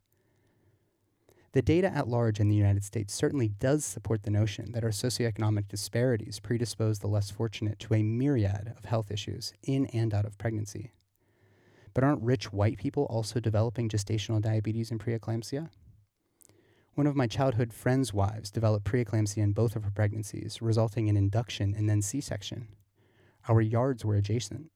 The 1.53 1.63
data 1.63 1.89
at 1.89 2.09
large 2.09 2.41
in 2.41 2.49
the 2.49 2.57
United 2.57 2.85
States 2.85 3.15
certainly 3.15 3.49
does 3.49 3.85
support 3.85 4.23
the 4.23 4.31
notion 4.31 4.73
that 4.73 4.85
our 4.85 4.91
socioeconomic 4.91 5.69
disparities 5.69 6.41
predispose 6.41 6.99
the 6.99 7.07
less 7.07 7.31
fortunate 7.31 7.79
to 7.81 7.95
a 7.95 8.03
myriad 8.03 8.75
of 8.77 8.85
health 8.85 9.11
issues 9.11 9.55
in 9.63 9.87
and 9.87 10.13
out 10.13 10.27
of 10.27 10.39
pregnancy. 10.39 10.93
But 11.95 12.05
aren't 12.05 12.23
rich 12.23 12.53
white 12.53 12.77
people 12.77 13.05
also 13.05 13.41
developing 13.41 13.89
gestational 13.89 14.43
diabetes 14.43 14.91
and 14.91 15.01
preeclampsia? 15.01 15.71
One 16.95 17.07
of 17.07 17.17
my 17.17 17.27
childhood 17.27 17.73
friends' 17.73 18.13
wives 18.13 18.51
developed 18.51 18.87
preeclampsia 18.87 19.43
in 19.43 19.53
both 19.53 19.77
of 19.77 19.85
her 19.85 19.91
pregnancies, 19.91 20.61
resulting 20.61 21.09
in 21.09 21.17
induction 21.17 21.75
and 21.75 21.89
then 21.89 22.03
C 22.03 22.21
section. 22.21 22.69
Our 23.49 23.61
yards 23.61 24.05
were 24.05 24.17
adjacent. 24.17 24.71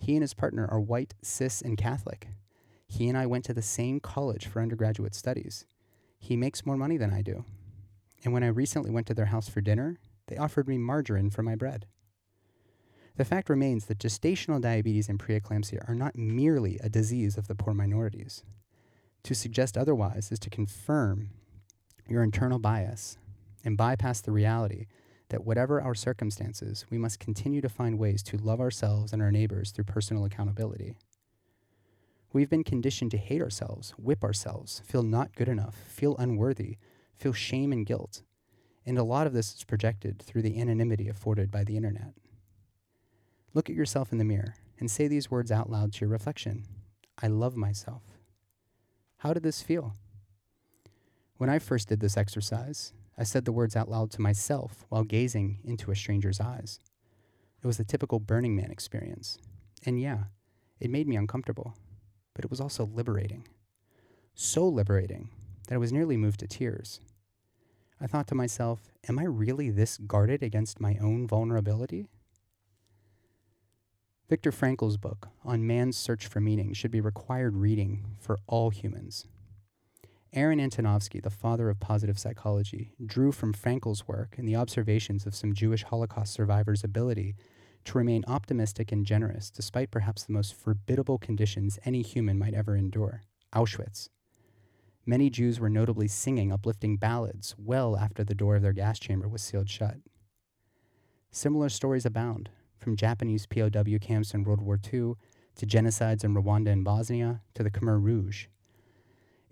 He 0.00 0.14
and 0.14 0.22
his 0.22 0.34
partner 0.34 0.68
are 0.70 0.80
white, 0.80 1.14
cis, 1.22 1.62
and 1.62 1.78
Catholic. 1.78 2.28
He 2.88 3.08
and 3.08 3.16
I 3.16 3.26
went 3.26 3.44
to 3.46 3.54
the 3.54 3.62
same 3.62 4.00
college 4.00 4.46
for 4.46 4.60
undergraduate 4.60 5.14
studies. 5.14 5.64
He 6.22 6.36
makes 6.36 6.64
more 6.64 6.76
money 6.76 6.96
than 6.96 7.12
I 7.12 7.20
do. 7.20 7.44
And 8.22 8.32
when 8.32 8.44
I 8.44 8.46
recently 8.46 8.92
went 8.92 9.08
to 9.08 9.14
their 9.14 9.26
house 9.26 9.48
for 9.48 9.60
dinner, 9.60 9.98
they 10.28 10.36
offered 10.36 10.68
me 10.68 10.78
margarine 10.78 11.30
for 11.30 11.42
my 11.42 11.56
bread. 11.56 11.86
The 13.16 13.24
fact 13.24 13.50
remains 13.50 13.86
that 13.86 13.98
gestational 13.98 14.60
diabetes 14.60 15.08
and 15.08 15.18
preeclampsia 15.18 15.86
are 15.88 15.96
not 15.96 16.16
merely 16.16 16.78
a 16.78 16.88
disease 16.88 17.36
of 17.36 17.48
the 17.48 17.56
poor 17.56 17.74
minorities. 17.74 18.44
To 19.24 19.34
suggest 19.34 19.76
otherwise 19.76 20.30
is 20.30 20.38
to 20.38 20.48
confirm 20.48 21.30
your 22.08 22.22
internal 22.22 22.60
bias 22.60 23.18
and 23.64 23.76
bypass 23.76 24.20
the 24.20 24.30
reality 24.30 24.86
that 25.30 25.44
whatever 25.44 25.82
our 25.82 25.94
circumstances, 25.94 26.86
we 26.88 26.98
must 26.98 27.18
continue 27.18 27.60
to 27.60 27.68
find 27.68 27.98
ways 27.98 28.22
to 28.22 28.36
love 28.36 28.60
ourselves 28.60 29.12
and 29.12 29.20
our 29.20 29.32
neighbors 29.32 29.72
through 29.72 29.84
personal 29.84 30.24
accountability. 30.24 30.94
We've 32.32 32.48
been 32.48 32.64
conditioned 32.64 33.10
to 33.10 33.18
hate 33.18 33.42
ourselves, 33.42 33.90
whip 33.98 34.24
ourselves, 34.24 34.80
feel 34.86 35.02
not 35.02 35.34
good 35.34 35.48
enough, 35.48 35.76
feel 35.88 36.16
unworthy, 36.16 36.78
feel 37.14 37.34
shame 37.34 37.72
and 37.72 37.84
guilt. 37.84 38.22
And 38.86 38.98
a 38.98 39.04
lot 39.04 39.26
of 39.26 39.34
this 39.34 39.54
is 39.54 39.64
projected 39.64 40.20
through 40.22 40.42
the 40.42 40.60
anonymity 40.60 41.08
afforded 41.08 41.50
by 41.50 41.62
the 41.64 41.76
internet. 41.76 42.14
Look 43.52 43.68
at 43.68 43.76
yourself 43.76 44.12
in 44.12 44.18
the 44.18 44.24
mirror 44.24 44.54
and 44.78 44.90
say 44.90 45.08
these 45.08 45.30
words 45.30 45.52
out 45.52 45.70
loud 45.70 45.92
to 45.92 46.00
your 46.00 46.10
reflection 46.10 46.64
I 47.22 47.26
love 47.26 47.54
myself. 47.54 48.02
How 49.18 49.34
did 49.34 49.42
this 49.42 49.62
feel? 49.62 49.94
When 51.36 51.50
I 51.50 51.58
first 51.58 51.88
did 51.88 52.00
this 52.00 52.16
exercise, 52.16 52.92
I 53.18 53.24
said 53.24 53.44
the 53.44 53.52
words 53.52 53.76
out 53.76 53.90
loud 53.90 54.10
to 54.12 54.22
myself 54.22 54.86
while 54.88 55.04
gazing 55.04 55.58
into 55.64 55.90
a 55.90 55.96
stranger's 55.96 56.40
eyes. 56.40 56.80
It 57.62 57.66
was 57.66 57.76
the 57.76 57.84
typical 57.84 58.18
Burning 58.18 58.56
Man 58.56 58.70
experience. 58.70 59.38
And 59.84 60.00
yeah, 60.00 60.24
it 60.80 60.90
made 60.90 61.06
me 61.06 61.16
uncomfortable, 61.16 61.76
but 62.34 62.44
it 62.44 62.50
was 62.50 62.60
also 62.60 62.84
liberating. 62.84 63.46
So 64.34 64.66
liberating 64.66 65.28
that 65.68 65.74
I 65.74 65.78
was 65.78 65.92
nearly 65.92 66.16
moved 66.16 66.40
to 66.40 66.46
tears. 66.46 67.00
I 68.00 68.06
thought 68.06 68.26
to 68.28 68.34
myself, 68.34 68.90
am 69.08 69.18
I 69.18 69.24
really 69.24 69.70
this 69.70 69.96
guarded 69.96 70.42
against 70.42 70.80
my 70.80 70.96
own 71.00 71.26
vulnerability? 71.26 72.08
Viktor 74.28 74.50
Frankl's 74.50 74.96
book 74.96 75.28
on 75.44 75.66
man's 75.66 75.96
search 75.96 76.26
for 76.26 76.40
meaning 76.40 76.72
should 76.72 76.90
be 76.90 77.00
required 77.00 77.56
reading 77.56 78.16
for 78.18 78.38
all 78.46 78.70
humans. 78.70 79.26
Aaron 80.32 80.58
Antonovsky, 80.58 81.22
the 81.22 81.28
father 81.28 81.68
of 81.68 81.78
positive 81.78 82.18
psychology, 82.18 82.94
drew 83.04 83.32
from 83.32 83.52
Frankl's 83.52 84.08
work 84.08 84.36
and 84.38 84.48
the 84.48 84.56
observations 84.56 85.26
of 85.26 85.34
some 85.34 85.52
Jewish 85.52 85.82
Holocaust 85.82 86.32
survivors' 86.32 86.82
ability 86.82 87.36
to 87.84 87.98
remain 87.98 88.24
optimistic 88.26 88.92
and 88.92 89.04
generous 89.06 89.50
despite 89.50 89.90
perhaps 89.90 90.24
the 90.24 90.32
most 90.32 90.54
formidable 90.54 91.18
conditions 91.18 91.78
any 91.84 92.02
human 92.02 92.38
might 92.38 92.54
ever 92.54 92.76
endure 92.76 93.22
Auschwitz. 93.54 94.08
Many 95.04 95.30
Jews 95.30 95.58
were 95.58 95.68
notably 95.68 96.08
singing 96.08 96.52
uplifting 96.52 96.96
ballads 96.96 97.54
well 97.58 97.96
after 97.96 98.22
the 98.22 98.34
door 98.34 98.56
of 98.56 98.62
their 98.62 98.72
gas 98.72 98.98
chamber 98.98 99.28
was 99.28 99.42
sealed 99.42 99.68
shut. 99.68 99.96
Similar 101.30 101.70
stories 101.70 102.06
abound, 102.06 102.50
from 102.78 102.96
Japanese 102.96 103.46
POW 103.46 103.98
camps 104.00 104.34
in 104.34 104.44
World 104.44 104.60
War 104.60 104.78
II 104.84 105.14
to 105.56 105.66
genocides 105.66 106.24
in 106.24 106.34
Rwanda 106.34 106.70
and 106.70 106.84
Bosnia 106.84 107.42
to 107.54 107.62
the 107.62 107.70
Khmer 107.70 108.00
Rouge 108.02 108.46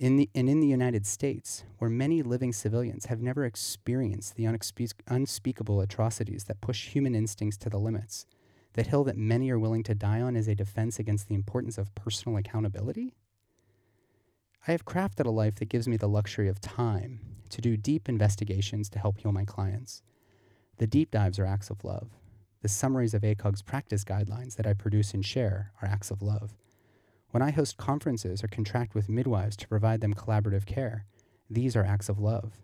in 0.00 0.16
the, 0.16 0.30
and 0.34 0.48
in 0.48 0.60
the 0.60 0.66
United 0.66 1.04
States, 1.04 1.62
where 1.76 1.90
many 1.90 2.22
living 2.22 2.54
civilians 2.54 3.06
have 3.06 3.20
never 3.20 3.44
experienced 3.44 4.34
the 4.34 4.46
unspeakable 4.46 5.80
atrocities 5.82 6.44
that 6.44 6.62
push 6.62 6.88
human 6.88 7.14
instincts 7.14 7.58
to 7.58 7.68
the 7.68 7.78
limits, 7.78 8.24
that 8.72 8.86
hill 8.86 9.04
that 9.04 9.18
many 9.18 9.50
are 9.50 9.58
willing 9.58 9.82
to 9.82 9.94
die 9.94 10.22
on 10.22 10.36
is 10.36 10.48
a 10.48 10.54
defense 10.54 10.98
against 10.98 11.28
the 11.28 11.34
importance 11.34 11.76
of 11.76 11.94
personal 11.94 12.38
accountability? 12.38 13.12
I 14.66 14.72
have 14.72 14.86
crafted 14.86 15.26
a 15.26 15.30
life 15.30 15.56
that 15.56 15.68
gives 15.68 15.86
me 15.86 15.98
the 15.98 16.08
luxury 16.08 16.48
of 16.48 16.62
time 16.62 17.20
to 17.50 17.60
do 17.60 17.76
deep 17.76 18.08
investigations 18.08 18.88
to 18.90 18.98
help 18.98 19.18
heal 19.18 19.32
my 19.32 19.44
clients. 19.44 20.02
The 20.78 20.86
deep 20.86 21.10
dives 21.10 21.38
are 21.38 21.44
acts 21.44 21.68
of 21.68 21.84
love. 21.84 22.08
The 22.62 22.68
summaries 22.68 23.12
of 23.12 23.20
ACOG's 23.20 23.60
practice 23.60 24.04
guidelines 24.04 24.56
that 24.56 24.66
I 24.66 24.72
produce 24.72 25.12
and 25.12 25.24
share 25.24 25.72
are 25.82 25.88
acts 25.88 26.10
of 26.10 26.22
love. 26.22 26.54
When 27.30 27.42
I 27.42 27.52
host 27.52 27.76
conferences 27.76 28.42
or 28.42 28.48
contract 28.48 28.94
with 28.94 29.08
midwives 29.08 29.56
to 29.58 29.68
provide 29.68 30.00
them 30.00 30.14
collaborative 30.14 30.66
care, 30.66 31.04
these 31.48 31.76
are 31.76 31.84
acts 31.84 32.08
of 32.08 32.18
love. 32.18 32.58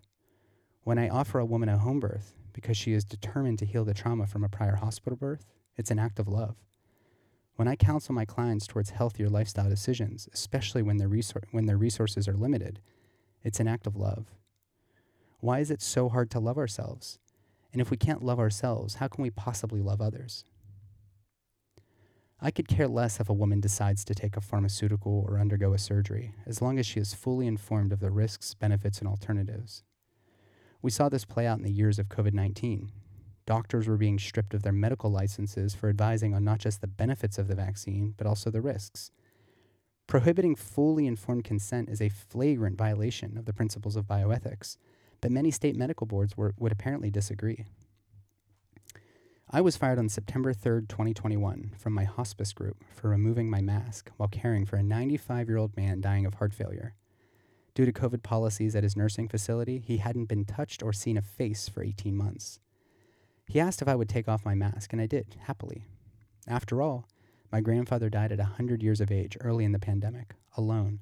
When 0.83 0.99
I 0.99 1.07
offer 1.07 1.39
a 1.39 1.45
woman 1.45 1.69
a 1.69 1.77
home 1.77 2.01
birth 2.01 2.33
because 2.51 2.75
she 2.75 2.91
is 2.91 3.05
determined 3.05 3.59
to 3.59 3.65
heal 3.65 3.85
the 3.85 3.93
trauma 3.93 4.27
from 4.27 4.43
a 4.43 4.49
prior 4.49 4.75
hospital 4.75 5.15
birth, 5.15 5.45
it's 5.77 5.91
an 5.91 5.99
act 5.99 6.19
of 6.19 6.27
love. 6.27 6.55
When 7.55 7.67
I 7.67 7.77
counsel 7.77 8.13
my 8.13 8.25
clients 8.25 8.67
towards 8.67 8.89
healthier 8.89 9.29
lifestyle 9.29 9.69
decisions, 9.69 10.27
especially 10.33 10.81
when 10.81 10.97
their, 10.97 11.09
resor- 11.09 11.43
when 11.51 11.65
their 11.65 11.77
resources 11.77 12.27
are 12.27 12.35
limited, 12.35 12.79
it's 13.43 13.61
an 13.61 13.69
act 13.69 13.87
of 13.87 13.95
love. 13.95 14.35
Why 15.39 15.59
is 15.59 15.71
it 15.71 15.81
so 15.81 16.09
hard 16.09 16.29
to 16.31 16.39
love 16.39 16.57
ourselves? 16.57 17.19
And 17.71 17.81
if 17.81 17.89
we 17.89 17.95
can't 17.97 18.23
love 18.23 18.39
ourselves, 18.39 18.95
how 18.95 19.07
can 19.07 19.21
we 19.21 19.29
possibly 19.29 19.81
love 19.81 20.01
others? 20.01 20.43
I 22.39 22.51
could 22.51 22.67
care 22.67 22.87
less 22.87 23.19
if 23.19 23.29
a 23.29 23.33
woman 23.33 23.59
decides 23.59 24.05
to 24.05 24.13
take 24.13 24.37
a 24.37 24.41
pharmaceutical 24.41 25.25
or 25.27 25.39
undergo 25.39 25.73
a 25.73 25.79
surgery, 25.79 26.33
as 26.45 26.61
long 26.61 26.77
as 26.77 26.85
she 26.85 26.99
is 26.99 27.15
fully 27.15 27.47
informed 27.47 27.91
of 27.91 27.99
the 27.99 28.11
risks, 28.11 28.53
benefits, 28.53 28.99
and 28.99 29.07
alternatives. 29.07 29.83
We 30.81 30.91
saw 30.91 31.09
this 31.09 31.25
play 31.25 31.47
out 31.47 31.57
in 31.57 31.63
the 31.63 31.71
years 31.71 31.97
of 31.97 32.09
COVID 32.09 32.33
19. 32.33 32.91
Doctors 33.47 33.87
were 33.87 33.97
being 33.97 34.19
stripped 34.19 34.53
of 34.53 34.61
their 34.61 34.73
medical 34.73 35.09
licenses 35.09 35.73
for 35.73 35.89
advising 35.89 36.35
on 36.35 36.43
not 36.43 36.59
just 36.59 36.81
the 36.81 36.87
benefits 36.87 37.39
of 37.39 37.47
the 37.47 37.55
vaccine, 37.55 38.13
but 38.17 38.27
also 38.27 38.51
the 38.51 38.61
risks. 38.61 39.09
Prohibiting 40.05 40.55
fully 40.55 41.07
informed 41.07 41.43
consent 41.43 41.89
is 41.89 42.01
a 42.01 42.09
flagrant 42.09 42.77
violation 42.77 43.37
of 43.37 43.45
the 43.45 43.53
principles 43.53 43.95
of 43.95 44.05
bioethics, 44.05 44.77
but 45.21 45.31
many 45.31 45.49
state 45.49 45.75
medical 45.75 46.05
boards 46.05 46.37
were, 46.37 46.53
would 46.59 46.71
apparently 46.71 47.09
disagree. 47.09 47.65
I 49.49 49.61
was 49.61 49.77
fired 49.77 49.97
on 49.97 50.09
September 50.09 50.53
3rd, 50.53 50.89
2021, 50.89 51.71
from 51.77 51.93
my 51.93 52.03
hospice 52.03 52.51
group 52.51 52.83
for 52.93 53.07
removing 53.07 53.49
my 53.49 53.61
mask 53.61 54.11
while 54.17 54.27
caring 54.27 54.65
for 54.65 54.75
a 54.75 54.83
95 54.83 55.47
year 55.47 55.55
old 55.55 55.77
man 55.77 56.01
dying 56.01 56.25
of 56.25 56.33
heart 56.33 56.53
failure. 56.53 56.95
Due 57.73 57.85
to 57.85 57.93
COVID 57.93 58.23
policies 58.23 58.75
at 58.75 58.83
his 58.83 58.97
nursing 58.97 59.29
facility, 59.29 59.79
he 59.79 59.97
hadn't 59.97 60.25
been 60.25 60.43
touched 60.43 60.83
or 60.83 60.91
seen 60.91 61.15
a 61.15 61.21
face 61.21 61.69
for 61.69 61.81
18 61.81 62.13
months. 62.13 62.59
He 63.47 63.57
asked 63.57 63.81
if 63.81 63.87
I 63.87 63.95
would 63.95 64.09
take 64.09 64.27
off 64.27 64.43
my 64.43 64.53
mask, 64.53 64.91
and 64.91 65.01
I 65.01 65.05
did, 65.05 65.37
happily. 65.43 65.85
After 66.45 66.81
all, 66.81 67.07
my 67.49 67.61
grandfather 67.61 68.09
died 68.09 68.33
at 68.33 68.39
100 68.39 68.83
years 68.83 68.99
of 68.99 69.13
age 69.13 69.37
early 69.39 69.63
in 69.63 69.71
the 69.71 69.79
pandemic, 69.79 70.35
alone, 70.57 70.99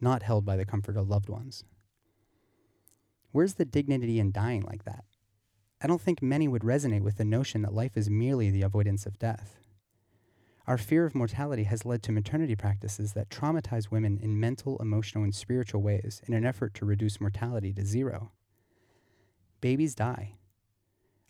not 0.00 0.24
held 0.24 0.44
by 0.44 0.56
the 0.56 0.66
comfort 0.66 0.96
of 0.96 1.08
loved 1.08 1.28
ones. 1.28 1.62
Where's 3.30 3.54
the 3.54 3.64
dignity 3.64 4.18
in 4.18 4.32
dying 4.32 4.62
like 4.62 4.84
that? 4.84 5.04
I 5.80 5.86
don't 5.86 6.00
think 6.00 6.22
many 6.22 6.48
would 6.48 6.62
resonate 6.62 7.02
with 7.02 7.16
the 7.16 7.24
notion 7.24 7.62
that 7.62 7.74
life 7.74 7.96
is 7.96 8.08
merely 8.08 8.50
the 8.50 8.62
avoidance 8.62 9.06
of 9.06 9.18
death. 9.18 9.58
Our 10.66 10.78
fear 10.78 11.04
of 11.04 11.14
mortality 11.14 11.64
has 11.64 11.84
led 11.84 12.02
to 12.04 12.12
maternity 12.12 12.56
practices 12.56 13.12
that 13.12 13.28
traumatize 13.28 13.90
women 13.90 14.18
in 14.22 14.40
mental, 14.40 14.78
emotional, 14.78 15.22
and 15.22 15.34
spiritual 15.34 15.82
ways 15.82 16.22
in 16.26 16.32
an 16.32 16.46
effort 16.46 16.72
to 16.74 16.86
reduce 16.86 17.20
mortality 17.20 17.72
to 17.74 17.84
zero. 17.84 18.32
Babies 19.60 19.94
die. 19.94 20.36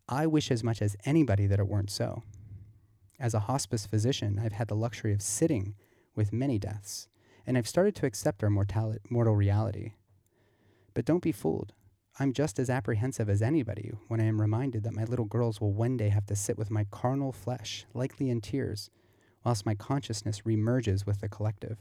I 0.09 0.27
wish 0.27 0.51
as 0.51 0.63
much 0.63 0.81
as 0.81 0.97
anybody 1.05 1.47
that 1.49 1.59
it 1.59 1.67
weren't 1.67 1.91
so. 1.91 2.23
As 3.19 3.35
a 3.35 3.41
hospice 3.41 3.87
physician, 3.87 4.41
I've 4.43 4.53
had 4.53 4.69
the 4.69 4.77
luxury 4.77 5.13
of 5.13 5.23
sitting 5.23 5.75
with 6.15 6.33
many 6.33 6.59
deaths, 6.59 7.09
and 7.47 7.59
I've 7.59 7.69
started 7.69 7.97
to 7.97 8.07
accept 8.07 8.45
our 8.45 8.51
mortal, 8.51 8.97
mortal 9.09 9.35
reality. 9.35 9.95
But 10.95 11.05
don't 11.05 11.23
be 11.23 11.33
fooled. 11.33 11.73
I'm 12.17 12.33
just 12.33 12.61
as 12.61 12.71
apprehensive 12.71 13.29
as 13.29 13.43
anybody 13.43 13.93
when 14.07 14.21
I 14.21 14.25
am 14.25 14.41
reminded 14.41 14.85
that 14.85 14.95
my 14.95 15.03
little 15.03 15.25
girls 15.25 15.61
will 15.61 15.73
one 15.73 15.97
day 15.97 16.11
have 16.11 16.27
to 16.27 16.37
sit 16.37 16.57
with 16.57 16.71
my 16.71 16.87
carnal 16.91 17.33
flesh, 17.33 17.87
likely 17.93 18.31
in 18.31 18.41
tears, 18.41 18.89
whilst 19.45 19.67
my 19.67 19.75
consciousness 19.75 20.47
remerges 20.47 21.05
with 21.05 21.21
the 21.21 21.29
collective. 21.29 21.79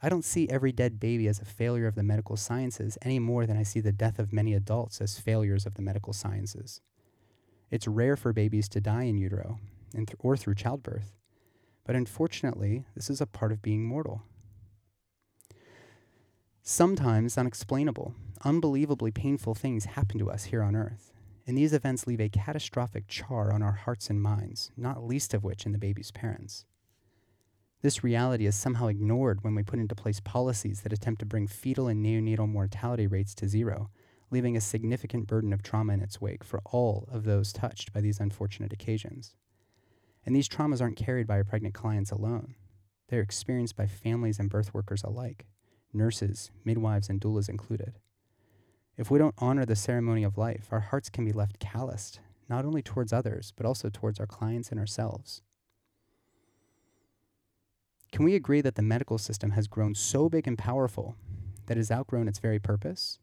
I 0.00 0.08
don't 0.08 0.24
see 0.24 0.48
every 0.48 0.70
dead 0.70 1.00
baby 1.00 1.26
as 1.26 1.40
a 1.40 1.44
failure 1.44 1.88
of 1.88 1.96
the 1.96 2.04
medical 2.04 2.36
sciences 2.36 2.96
any 3.02 3.18
more 3.18 3.46
than 3.46 3.56
I 3.56 3.64
see 3.64 3.80
the 3.80 3.90
death 3.90 4.20
of 4.20 4.32
many 4.32 4.54
adults 4.54 5.00
as 5.00 5.18
failures 5.18 5.66
of 5.66 5.74
the 5.74 5.82
medical 5.82 6.12
sciences. 6.12 6.80
It's 7.72 7.88
rare 7.88 8.16
for 8.16 8.32
babies 8.32 8.68
to 8.68 8.80
die 8.80 9.02
in 9.04 9.18
utero, 9.18 9.58
or 10.20 10.36
through 10.36 10.54
childbirth. 10.54 11.16
But 11.84 11.96
unfortunately, 11.96 12.84
this 12.94 13.10
is 13.10 13.20
a 13.20 13.26
part 13.26 13.50
of 13.50 13.60
being 13.60 13.84
mortal. 13.84 14.22
Sometimes 16.70 17.38
unexplainable, 17.38 18.14
unbelievably 18.44 19.12
painful 19.12 19.54
things 19.54 19.86
happen 19.86 20.18
to 20.18 20.30
us 20.30 20.44
here 20.44 20.62
on 20.62 20.76
earth, 20.76 21.14
and 21.46 21.56
these 21.56 21.72
events 21.72 22.06
leave 22.06 22.20
a 22.20 22.28
catastrophic 22.28 23.08
char 23.08 23.50
on 23.54 23.62
our 23.62 23.72
hearts 23.72 24.10
and 24.10 24.20
minds, 24.20 24.70
not 24.76 25.02
least 25.02 25.32
of 25.32 25.42
which 25.42 25.64
in 25.64 25.72
the 25.72 25.78
baby's 25.78 26.10
parents. 26.10 26.66
This 27.80 28.04
reality 28.04 28.44
is 28.44 28.54
somehow 28.54 28.88
ignored 28.88 29.42
when 29.42 29.54
we 29.54 29.62
put 29.62 29.78
into 29.78 29.94
place 29.94 30.20
policies 30.20 30.82
that 30.82 30.92
attempt 30.92 31.20
to 31.20 31.26
bring 31.26 31.46
fetal 31.46 31.88
and 31.88 32.04
neonatal 32.04 32.46
mortality 32.46 33.06
rates 33.06 33.34
to 33.36 33.48
zero, 33.48 33.88
leaving 34.30 34.54
a 34.54 34.60
significant 34.60 35.26
burden 35.26 35.54
of 35.54 35.62
trauma 35.62 35.94
in 35.94 36.02
its 36.02 36.20
wake 36.20 36.44
for 36.44 36.60
all 36.66 37.08
of 37.10 37.24
those 37.24 37.50
touched 37.50 37.94
by 37.94 38.02
these 38.02 38.20
unfortunate 38.20 38.74
occasions. 38.74 39.34
And 40.26 40.36
these 40.36 40.50
traumas 40.50 40.82
aren't 40.82 40.98
carried 40.98 41.26
by 41.26 41.36
our 41.36 41.44
pregnant 41.44 41.74
clients 41.74 42.10
alone, 42.10 42.56
they're 43.08 43.22
experienced 43.22 43.74
by 43.74 43.86
families 43.86 44.38
and 44.38 44.50
birth 44.50 44.74
workers 44.74 45.02
alike, 45.02 45.46
nurses, 45.92 46.50
midwives, 46.64 47.08
and 47.08 47.20
doulas 47.20 47.48
included. 47.48 47.98
If 48.96 49.10
we 49.10 49.18
don't 49.18 49.34
honor 49.38 49.64
the 49.64 49.76
ceremony 49.76 50.24
of 50.24 50.36
life, 50.36 50.68
our 50.70 50.80
hearts 50.80 51.08
can 51.08 51.24
be 51.24 51.32
left 51.32 51.60
calloused, 51.60 52.20
not 52.48 52.64
only 52.64 52.82
towards 52.82 53.12
others, 53.12 53.52
but 53.56 53.66
also 53.66 53.88
towards 53.88 54.18
our 54.18 54.26
clients 54.26 54.70
and 54.70 54.80
ourselves. 54.80 55.42
Can 58.10 58.24
we 58.24 58.34
agree 58.34 58.60
that 58.60 58.74
the 58.74 58.82
medical 58.82 59.18
system 59.18 59.50
has 59.50 59.66
grown 59.68 59.94
so 59.94 60.28
big 60.28 60.46
and 60.46 60.58
powerful 60.58 61.16
that 61.66 61.76
it 61.76 61.80
has 61.80 61.90
outgrown 61.90 62.26
its 62.26 62.38
very 62.38 62.58
purpose? 62.58 63.18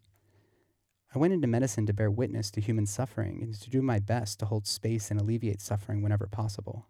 I 1.14 1.18
went 1.18 1.34
into 1.34 1.48
medicine 1.48 1.86
to 1.88 1.94
bear 1.94 2.12
witness 2.12 2.52
to 2.52 2.62
human 2.62 2.86
suffering 2.86 3.42
and 3.42 3.54
to 3.62 3.70
do 3.70 3.82
my 3.82 4.00
best 4.00 4.40
to 4.40 4.46
hold 4.46 4.68
space 4.68 5.10
and 5.10 5.20
alleviate 5.20 5.62
suffering 5.62 6.02
whenever 6.02 6.28
possible. 6.28 6.88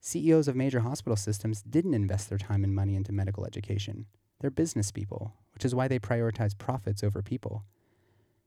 CEOs 0.00 0.48
of 0.48 0.56
major 0.56 0.80
hospital 0.80 1.16
systems 1.16 1.62
didn't 1.62 1.94
invest 1.94 2.28
their 2.28 2.38
time 2.38 2.64
and 2.64 2.74
money 2.74 2.94
into 2.94 3.12
medical 3.12 3.44
education. 3.44 4.06
They're 4.40 4.50
business 4.50 4.90
people, 4.90 5.34
which 5.54 5.64
is 5.64 5.74
why 5.74 5.86
they 5.88 5.98
prioritize 5.98 6.56
profits 6.56 7.04
over 7.04 7.22
people. 7.22 7.64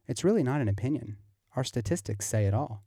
It's 0.08 0.24
really 0.24 0.44
not 0.44 0.62
an 0.62 0.68
opinion. 0.68 1.18
Our 1.56 1.64
statistics 1.64 2.26
say 2.26 2.46
it 2.46 2.54
all. 2.54 2.84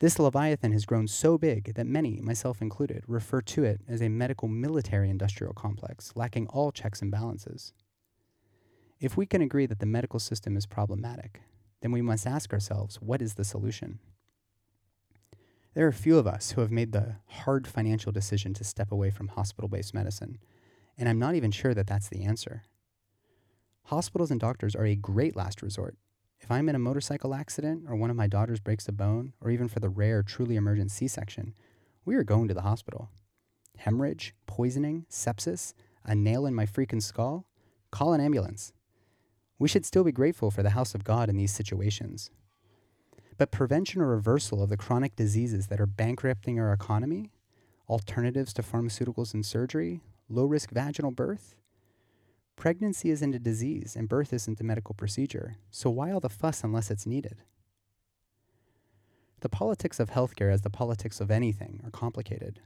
This 0.00 0.18
Leviathan 0.18 0.72
has 0.72 0.86
grown 0.86 1.06
so 1.06 1.36
big 1.36 1.74
that 1.74 1.86
many, 1.86 2.20
myself 2.22 2.62
included, 2.62 3.04
refer 3.06 3.42
to 3.42 3.64
it 3.64 3.82
as 3.86 4.00
a 4.00 4.08
medical 4.08 4.48
military 4.48 5.10
industrial 5.10 5.52
complex, 5.52 6.12
lacking 6.14 6.48
all 6.48 6.72
checks 6.72 7.02
and 7.02 7.10
balances. 7.10 7.74
If 8.98 9.16
we 9.16 9.26
can 9.26 9.42
agree 9.42 9.66
that 9.66 9.78
the 9.78 9.86
medical 9.86 10.18
system 10.18 10.56
is 10.56 10.66
problematic, 10.66 11.42
then 11.82 11.92
we 11.92 12.02
must 12.02 12.26
ask 12.26 12.52
ourselves 12.52 12.96
what 13.00 13.22
is 13.22 13.34
the 13.34 13.44
solution? 13.44 13.98
There 15.74 15.86
are 15.86 15.92
few 15.92 16.18
of 16.18 16.26
us 16.26 16.52
who 16.52 16.62
have 16.62 16.72
made 16.72 16.92
the 16.92 17.16
hard 17.26 17.68
financial 17.68 18.10
decision 18.10 18.54
to 18.54 18.64
step 18.64 18.90
away 18.90 19.10
from 19.10 19.28
hospital 19.28 19.68
based 19.68 19.94
medicine, 19.94 20.38
and 21.00 21.08
I'm 21.08 21.18
not 21.18 21.34
even 21.34 21.50
sure 21.50 21.72
that 21.72 21.86
that's 21.86 22.10
the 22.10 22.24
answer. 22.24 22.62
Hospitals 23.84 24.30
and 24.30 24.38
doctors 24.38 24.76
are 24.76 24.84
a 24.84 24.94
great 24.94 25.34
last 25.34 25.62
resort. 25.62 25.96
If 26.40 26.50
I'm 26.50 26.68
in 26.68 26.74
a 26.74 26.78
motorcycle 26.78 27.34
accident, 27.34 27.84
or 27.88 27.96
one 27.96 28.10
of 28.10 28.16
my 28.16 28.26
daughters 28.26 28.60
breaks 28.60 28.86
a 28.86 28.92
bone, 28.92 29.32
or 29.40 29.50
even 29.50 29.66
for 29.66 29.80
the 29.80 29.88
rare, 29.88 30.22
truly 30.22 30.56
emergent 30.56 30.90
C 30.90 31.08
section, 31.08 31.54
we 32.04 32.16
are 32.16 32.22
going 32.22 32.48
to 32.48 32.54
the 32.54 32.62
hospital. 32.62 33.08
Hemorrhage, 33.78 34.34
poisoning, 34.46 35.06
sepsis, 35.10 35.72
a 36.04 36.14
nail 36.14 36.44
in 36.44 36.54
my 36.54 36.66
freaking 36.66 37.02
skull? 37.02 37.46
Call 37.90 38.12
an 38.12 38.20
ambulance. 38.20 38.74
We 39.58 39.68
should 39.68 39.86
still 39.86 40.04
be 40.04 40.12
grateful 40.12 40.50
for 40.50 40.62
the 40.62 40.70
house 40.70 40.94
of 40.94 41.04
God 41.04 41.30
in 41.30 41.36
these 41.38 41.52
situations. 41.52 42.30
But 43.38 43.50
prevention 43.50 44.02
or 44.02 44.08
reversal 44.08 44.62
of 44.62 44.68
the 44.68 44.76
chronic 44.76 45.16
diseases 45.16 45.68
that 45.68 45.80
are 45.80 45.86
bankrupting 45.86 46.60
our 46.60 46.74
economy, 46.74 47.30
alternatives 47.88 48.52
to 48.52 48.62
pharmaceuticals 48.62 49.32
and 49.32 49.44
surgery, 49.44 50.02
low 50.30 50.44
risk 50.44 50.70
vaginal 50.70 51.10
birth, 51.10 51.56
pregnancy 52.56 53.10
isn't 53.10 53.34
a 53.34 53.38
disease 53.38 53.96
and 53.96 54.08
birth 54.08 54.32
isn't 54.32 54.60
a 54.60 54.64
medical 54.64 54.94
procedure, 54.94 55.56
so 55.70 55.90
why 55.90 56.10
all 56.10 56.20
the 56.20 56.28
fuss 56.28 56.62
unless 56.62 56.90
it's 56.90 57.06
needed? 57.06 57.42
The 59.40 59.48
politics 59.48 59.98
of 59.98 60.10
healthcare, 60.10 60.52
as 60.52 60.60
the 60.62 60.70
politics 60.70 61.20
of 61.20 61.30
anything, 61.30 61.80
are 61.84 61.90
complicated. 61.90 62.60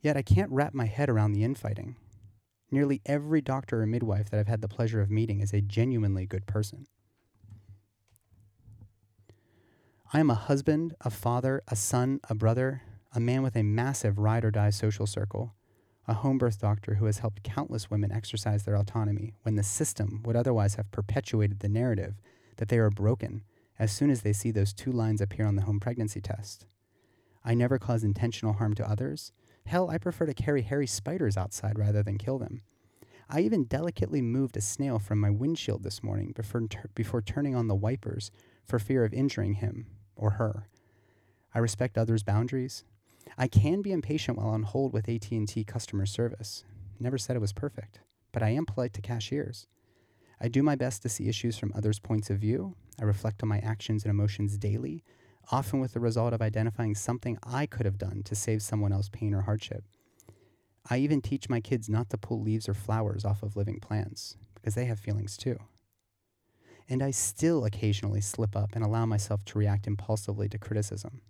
Yet 0.00 0.16
I 0.16 0.22
can't 0.22 0.50
wrap 0.50 0.74
my 0.74 0.84
head 0.84 1.08
around 1.08 1.32
the 1.32 1.44
infighting. 1.44 1.96
Nearly 2.70 3.00
every 3.06 3.40
doctor 3.40 3.82
or 3.82 3.86
midwife 3.86 4.30
that 4.30 4.38
I've 4.38 4.46
had 4.46 4.60
the 4.60 4.68
pleasure 4.68 5.00
of 5.00 5.10
meeting 5.10 5.40
is 5.40 5.54
a 5.54 5.62
genuinely 5.62 6.26
good 6.26 6.46
person. 6.46 6.86
I 10.12 10.20
am 10.20 10.30
a 10.30 10.34
husband, 10.34 10.94
a 11.00 11.10
father, 11.10 11.62
a 11.68 11.76
son, 11.76 12.20
a 12.28 12.34
brother, 12.34 12.82
a 13.14 13.20
man 13.20 13.42
with 13.42 13.56
a 13.56 13.62
massive 13.62 14.18
ride 14.18 14.44
or 14.44 14.50
die 14.50 14.70
social 14.70 15.06
circle, 15.06 15.54
a 16.08 16.14
home 16.14 16.38
birth 16.38 16.58
doctor 16.58 16.94
who 16.94 17.04
has 17.04 17.18
helped 17.18 17.44
countless 17.44 17.90
women 17.90 18.10
exercise 18.10 18.64
their 18.64 18.76
autonomy 18.76 19.34
when 19.42 19.54
the 19.54 19.62
system 19.62 20.22
would 20.24 20.34
otherwise 20.34 20.74
have 20.74 20.90
perpetuated 20.90 21.60
the 21.60 21.68
narrative 21.68 22.14
that 22.56 22.68
they 22.68 22.78
are 22.78 22.90
broken 22.90 23.44
as 23.78 23.92
soon 23.92 24.10
as 24.10 24.22
they 24.22 24.32
see 24.32 24.50
those 24.50 24.72
two 24.72 24.90
lines 24.90 25.20
appear 25.20 25.46
on 25.46 25.54
the 25.54 25.62
home 25.62 25.78
pregnancy 25.78 26.20
test. 26.20 26.66
I 27.44 27.54
never 27.54 27.78
cause 27.78 28.02
intentional 28.02 28.54
harm 28.54 28.74
to 28.74 28.90
others, 28.90 29.32
Hell, 29.68 29.90
I 29.90 29.98
prefer 29.98 30.24
to 30.24 30.32
carry 30.32 30.62
hairy 30.62 30.86
spiders 30.86 31.36
outside 31.36 31.78
rather 31.78 32.02
than 32.02 32.16
kill 32.16 32.38
them. 32.38 32.62
I 33.28 33.40
even 33.40 33.64
delicately 33.64 34.22
moved 34.22 34.56
a 34.56 34.62
snail 34.62 34.98
from 34.98 35.20
my 35.20 35.28
windshield 35.28 35.82
this 35.82 36.02
morning 36.02 36.32
before, 36.34 36.62
ter- 36.68 36.88
before 36.94 37.20
turning 37.20 37.54
on 37.54 37.68
the 37.68 37.74
wipers 37.74 38.30
for 38.64 38.78
fear 38.78 39.04
of 39.04 39.12
injuring 39.12 39.54
him 39.54 39.84
or 40.16 40.30
her. 40.30 40.70
I 41.54 41.58
respect 41.58 41.98
others' 41.98 42.22
boundaries. 42.22 42.84
I 43.38 43.48
can 43.48 43.80
be 43.80 43.92
impatient 43.92 44.36
while 44.36 44.48
on 44.48 44.64
hold 44.64 44.92
with 44.92 45.08
AT&T 45.08 45.64
customer 45.64 46.04
service. 46.04 46.64
Never 47.00 47.16
said 47.16 47.36
it 47.36 47.40
was 47.40 47.52
perfect, 47.54 48.00
but 48.32 48.42
I 48.42 48.50
am 48.50 48.66
polite 48.66 48.92
to 48.94 49.00
cashiers. 49.00 49.66
I 50.40 50.48
do 50.48 50.62
my 50.62 50.74
best 50.74 51.00
to 51.02 51.08
see 51.08 51.28
issues 51.28 51.56
from 51.56 51.72
others' 51.74 52.00
points 52.00 52.28
of 52.28 52.38
view. 52.38 52.74
I 53.00 53.04
reflect 53.04 53.42
on 53.42 53.48
my 53.48 53.60
actions 53.60 54.04
and 54.04 54.10
emotions 54.10 54.58
daily 54.58 55.04
often 55.50 55.80
with 55.80 55.92
the 55.92 56.00
result 56.00 56.32
of 56.32 56.42
identifying 56.42 56.94
something 56.94 57.38
I 57.42 57.66
could 57.66 57.86
have 57.86 57.98
done 57.98 58.22
to 58.24 58.34
save 58.34 58.62
someone 58.62 58.92
else 58.92 59.08
pain 59.08 59.34
or 59.34 59.42
hardship. 59.42 59.84
I 60.90 60.98
even 60.98 61.20
teach 61.20 61.48
my 61.48 61.60
kids 61.60 61.88
not 61.88 62.10
to 62.10 62.18
pull 62.18 62.40
leaves 62.40 62.68
or 62.68 62.74
flowers 62.74 63.24
off 63.24 63.42
of 63.42 63.56
living 63.56 63.80
plants 63.80 64.36
because 64.54 64.74
they 64.74 64.86
have 64.86 64.98
feelings 64.98 65.36
too. 65.36 65.58
And 66.88 67.02
I 67.02 67.10
still 67.10 67.64
occasionally 67.64 68.22
slip 68.22 68.56
up 68.56 68.70
and 68.74 68.82
allow 68.82 69.04
myself 69.04 69.44
to 69.46 69.58
react 69.58 69.86
impulsively 69.86 70.48
to 70.48 70.58
criticism. 70.58 71.20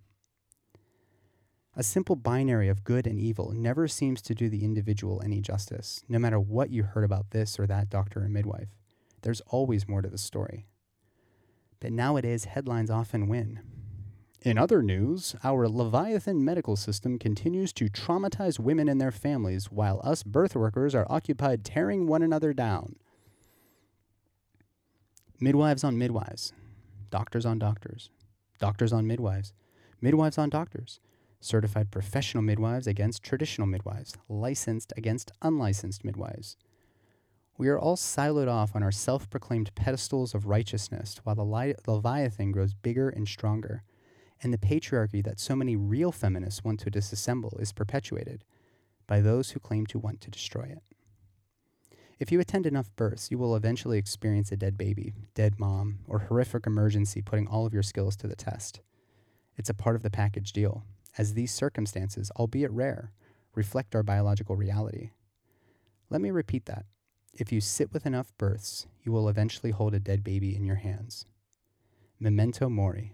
A 1.79 1.83
simple 1.83 2.17
binary 2.17 2.67
of 2.67 2.83
good 2.83 3.07
and 3.07 3.17
evil 3.17 3.53
never 3.53 3.87
seems 3.87 4.21
to 4.23 4.35
do 4.35 4.49
the 4.49 4.65
individual 4.65 5.21
any 5.23 5.39
justice, 5.39 6.03
no 6.09 6.19
matter 6.19 6.37
what 6.37 6.71
you 6.71 6.83
heard 6.83 7.05
about 7.05 7.31
this 7.31 7.57
or 7.57 7.65
that 7.67 7.89
doctor 7.89 8.21
or 8.21 8.27
midwife. 8.27 8.67
There's 9.21 9.39
always 9.47 9.87
more 9.87 10.01
to 10.01 10.09
the 10.09 10.17
story. 10.17 10.67
But 11.79 11.93
nowadays, 11.93 12.43
headlines 12.43 12.89
often 12.89 13.29
win, 13.29 13.61
in 14.41 14.57
other 14.57 14.81
news, 14.81 15.37
our 15.41 15.69
Leviathan 15.69 16.43
medical 16.43 16.75
system 16.75 17.17
continues 17.17 17.71
to 17.71 17.89
traumatize 17.89 18.59
women 18.59 18.89
and 18.89 18.99
their 18.99 19.09
families 19.09 19.71
while 19.71 20.01
us 20.03 20.21
birth 20.21 20.57
workers 20.57 20.93
are 20.93 21.07
occupied 21.09 21.63
tearing 21.63 22.07
one 22.07 22.21
another 22.21 22.51
down. 22.51 22.97
Midwives 25.39 25.85
on 25.85 25.97
midwives, 25.97 26.51
doctors 27.09 27.45
on 27.45 27.57
doctors, 27.57 28.09
doctors 28.59 28.91
on 28.91 29.07
midwives, 29.07 29.53
midwives 30.01 30.37
on 30.37 30.49
doctors, 30.49 30.99
certified 31.39 31.91
professional 31.91 32.43
midwives 32.43 32.87
against 32.87 33.23
traditional 33.23 33.67
midwives, 33.67 34.13
licensed 34.27 34.93
against 34.97 35.31
unlicensed 35.41 36.03
midwives. 36.03 36.57
We 37.57 37.67
are 37.67 37.79
all 37.79 37.97
siloed 37.97 38.47
off 38.47 38.75
on 38.75 38.83
our 38.83 38.91
self 38.91 39.29
proclaimed 39.29 39.73
pedestals 39.75 40.33
of 40.33 40.45
righteousness 40.45 41.19
while 41.23 41.35
the 41.35 41.75
Leviathan 41.87 42.51
grows 42.51 42.73
bigger 42.73 43.09
and 43.09 43.27
stronger 43.27 43.83
and 44.41 44.53
the 44.53 44.57
patriarchy 44.57 45.23
that 45.23 45.39
so 45.39 45.55
many 45.55 45.75
real 45.75 46.11
feminists 46.11 46.63
want 46.63 46.79
to 46.81 46.91
disassemble 46.91 47.59
is 47.61 47.73
perpetuated 47.73 48.43
by 49.07 49.19
those 49.19 49.51
who 49.51 49.59
claim 49.59 49.85
to 49.87 49.99
want 49.99 50.21
to 50.21 50.31
destroy 50.31 50.63
it. 50.63 50.83
If 52.19 52.31
you 52.31 52.39
attend 52.39 52.65
enough 52.65 52.93
births, 52.95 53.31
you 53.31 53.37
will 53.37 53.55
eventually 53.55 53.97
experience 53.97 54.51
a 54.51 54.57
dead 54.57 54.77
baby, 54.77 55.13
dead 55.35 55.59
mom, 55.59 55.99
or 56.07 56.19
horrific 56.19 56.67
emergency 56.67 57.21
putting 57.21 57.47
all 57.47 57.65
of 57.65 57.73
your 57.73 57.83
skills 57.83 58.15
to 58.17 58.27
the 58.27 58.35
test. 58.35 58.81
It's 59.57 59.69
a 59.69 59.73
part 59.73 59.95
of 59.95 60.03
the 60.03 60.09
package 60.09 60.51
deal, 60.51 60.83
as 61.17 61.33
these 61.33 61.53
circumstances, 61.53 62.31
albeit 62.37 62.71
rare, 62.71 63.11
reflect 63.55 63.95
our 63.95 64.03
biological 64.03 64.55
reality. 64.55 65.11
Let 66.09 66.21
me 66.21 66.31
repeat 66.31 66.65
that. 66.65 66.85
If 67.33 67.51
you 67.51 67.61
sit 67.61 67.93
with 67.93 68.05
enough 68.05 68.33
births, 68.37 68.87
you 69.03 69.11
will 69.11 69.29
eventually 69.29 69.71
hold 69.71 69.93
a 69.93 69.99
dead 69.99 70.23
baby 70.23 70.55
in 70.55 70.65
your 70.65 70.77
hands. 70.77 71.25
Memento 72.19 72.69
mori. 72.69 73.13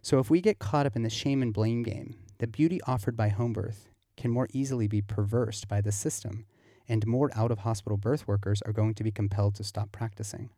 So 0.00 0.18
if 0.18 0.30
we 0.30 0.40
get 0.40 0.58
caught 0.58 0.86
up 0.86 0.96
in 0.96 1.02
the 1.02 1.10
shame 1.10 1.42
and 1.42 1.52
blame 1.52 1.82
game, 1.82 2.16
the 2.38 2.46
beauty 2.46 2.80
offered 2.86 3.16
by 3.16 3.28
home 3.28 3.52
birth 3.52 3.88
can 4.16 4.30
more 4.30 4.48
easily 4.52 4.88
be 4.88 5.02
perversed 5.02 5.68
by 5.68 5.80
the 5.80 5.92
system, 5.92 6.46
and 6.88 7.06
more 7.06 7.30
out 7.34 7.50
of 7.50 7.58
hospital 7.58 7.96
birth 7.96 8.26
workers 8.26 8.62
are 8.62 8.72
going 8.72 8.94
to 8.94 9.04
be 9.04 9.10
compelled 9.10 9.54
to 9.56 9.64
stop 9.64 9.92
practicing. 9.92 10.50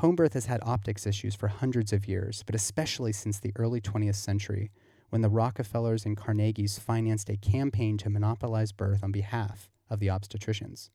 Home 0.00 0.16
birth 0.16 0.32
has 0.32 0.46
had 0.46 0.60
optics 0.62 1.06
issues 1.06 1.34
for 1.34 1.48
hundreds 1.48 1.92
of 1.92 2.08
years, 2.08 2.42
but 2.46 2.54
especially 2.54 3.12
since 3.12 3.38
the 3.38 3.52
early 3.56 3.82
20th 3.82 4.14
century, 4.14 4.70
when 5.10 5.20
the 5.20 5.28
Rockefellers 5.28 6.06
and 6.06 6.16
Carnegies 6.16 6.78
financed 6.78 7.28
a 7.28 7.36
campaign 7.36 7.98
to 7.98 8.08
monopolize 8.08 8.72
birth 8.72 9.04
on 9.04 9.12
behalf 9.12 9.68
of 9.90 10.00
the 10.00 10.06
obstetricians. 10.06 10.88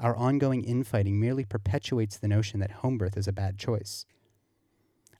Our 0.00 0.16
ongoing 0.16 0.64
infighting 0.64 1.20
merely 1.20 1.44
perpetuates 1.44 2.18
the 2.18 2.26
notion 2.26 2.58
that 2.58 2.82
home 2.82 2.98
birth 2.98 3.16
is 3.16 3.28
a 3.28 3.32
bad 3.32 3.56
choice. 3.56 4.04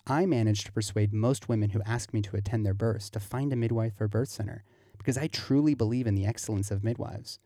I 0.08 0.26
managed 0.26 0.66
to 0.66 0.72
persuade 0.72 1.12
most 1.12 1.48
women 1.48 1.70
who 1.70 1.82
ask 1.82 2.12
me 2.12 2.20
to 2.22 2.37
attend 2.37 2.66
their 2.66 2.74
births 2.74 3.11
to 3.11 3.20
find 3.20 3.52
a 3.52 3.56
midwife 3.56 4.00
or 4.00 4.08
birth 4.08 4.30
center 4.30 4.64
because 4.98 5.16
I 5.16 5.28
truly 5.28 5.74
believe 5.74 6.08
in 6.08 6.16
the 6.16 6.26
excellence 6.26 6.72
of 6.72 6.82
midwives. 6.82 7.38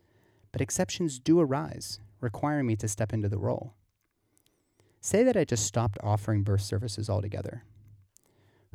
But 0.51 0.61
exceptions 0.61 1.19
do 1.19 1.39
arise, 1.39 1.99
requiring 2.21 2.65
me 2.65 2.75
to 2.77 2.87
step 2.87 3.13
into 3.13 3.29
the 3.29 3.37
role. 3.37 3.75
Say 5.05 5.23
that 5.23 5.35
I 5.35 5.43
just 5.43 5.65
stopped 5.65 5.97
offering 6.01 6.43
birth 6.43 6.61
services 6.61 7.09
altogether. 7.09 7.65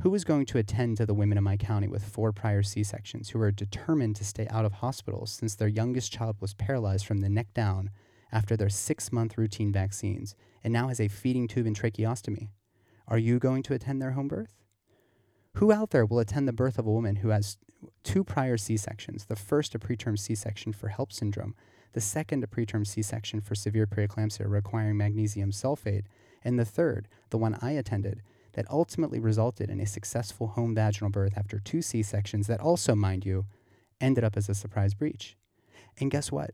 Who 0.01 0.13
is 0.13 0.23
going 0.23 0.45
to 0.45 0.59
attend 0.59 0.97
to 0.97 1.07
the 1.07 1.13
women 1.15 1.39
in 1.39 1.43
my 1.43 1.57
county 1.57 1.87
with 1.87 2.05
four 2.05 2.31
prior 2.31 2.61
C 2.61 2.83
sections 2.83 3.29
who 3.29 3.41
are 3.41 3.49
determined 3.49 4.15
to 4.17 4.23
stay 4.23 4.47
out 4.51 4.63
of 4.63 4.73
hospitals 4.73 5.31
since 5.31 5.55
their 5.55 5.67
youngest 5.67 6.11
child 6.11 6.35
was 6.39 6.53
paralyzed 6.53 7.07
from 7.07 7.21
the 7.21 7.29
neck 7.29 7.47
down 7.55 7.89
after 8.31 8.55
their 8.55 8.69
six 8.69 9.11
month 9.11 9.39
routine 9.39 9.71
vaccines 9.71 10.35
and 10.63 10.71
now 10.71 10.89
has 10.89 10.99
a 10.99 11.07
feeding 11.07 11.47
tube 11.47 11.65
and 11.65 11.75
tracheostomy? 11.75 12.49
Are 13.07 13.17
you 13.17 13.39
going 13.39 13.63
to 13.63 13.73
attend 13.73 13.99
their 13.99 14.11
home 14.11 14.27
birth? 14.27 14.53
Who 15.55 15.71
out 15.71 15.89
there 15.89 16.05
will 16.05 16.19
attend 16.19 16.47
the 16.47 16.53
birth 16.53 16.77
of 16.77 16.85
a 16.85 16.91
woman 16.91 17.15
who 17.17 17.29
has 17.29 17.57
two 18.03 18.23
prior 18.23 18.55
C 18.55 18.77
sections, 18.77 19.25
the 19.25 19.35
first 19.35 19.73
a 19.73 19.79
preterm 19.79 20.17
C 20.17 20.35
section 20.35 20.73
for 20.73 20.89
HELLP 20.89 21.11
syndrome, 21.11 21.55
the 21.93 22.01
second 22.01 22.43
a 22.43 22.47
preterm 22.47 22.85
C 22.85 23.01
section 23.01 23.41
for 23.41 23.55
severe 23.55 23.87
preeclampsia 23.87 24.49
requiring 24.49 24.97
magnesium 24.97 25.51
sulfate, 25.51 26.05
and 26.43 26.57
the 26.57 26.65
third, 26.65 27.07
the 27.29 27.37
one 27.37 27.57
I 27.61 27.71
attended, 27.71 28.21
that 28.53 28.69
ultimately 28.69 29.19
resulted 29.19 29.69
in 29.69 29.79
a 29.79 29.85
successful 29.85 30.47
home 30.47 30.73
vaginal 30.73 31.11
birth 31.11 31.37
after 31.37 31.59
two 31.59 31.81
C 31.81 32.01
sections 32.03 32.47
that 32.47 32.59
also, 32.59 32.95
mind 32.95 33.25
you, 33.25 33.45
ended 34.01 34.23
up 34.23 34.37
as 34.37 34.49
a 34.49 34.55
surprise 34.55 34.93
breech. 34.93 35.37
And 35.99 36.11
guess 36.11 36.31
what? 36.31 36.51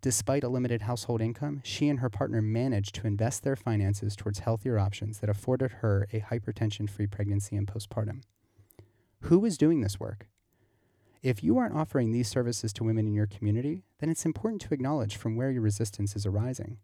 Despite 0.00 0.44
a 0.44 0.48
limited 0.48 0.82
household 0.82 1.20
income, 1.20 1.60
she 1.64 1.88
and 1.88 2.00
her 2.00 2.10
partner 2.10 2.40
managed 2.40 2.94
to 2.96 3.06
invest 3.06 3.42
their 3.42 3.56
finances 3.56 4.14
towards 4.14 4.40
healthier 4.40 4.78
options 4.78 5.18
that 5.18 5.30
afforded 5.30 5.72
her 5.80 6.06
a 6.12 6.20
hypertension 6.20 6.88
free 6.88 7.06
pregnancy 7.06 7.56
and 7.56 7.66
postpartum. 7.66 8.22
Who 9.22 9.44
is 9.44 9.58
doing 9.58 9.80
this 9.80 9.98
work? 9.98 10.28
If 11.22 11.42
you 11.42 11.58
aren't 11.58 11.74
offering 11.74 12.12
these 12.12 12.28
services 12.28 12.72
to 12.74 12.84
women 12.84 13.06
in 13.06 13.14
your 13.14 13.26
community, 13.26 13.82
then 13.98 14.08
it's 14.08 14.24
important 14.24 14.62
to 14.62 14.74
acknowledge 14.74 15.16
from 15.16 15.34
where 15.34 15.50
your 15.50 15.62
resistance 15.62 16.14
is 16.14 16.24
arising. 16.24 16.78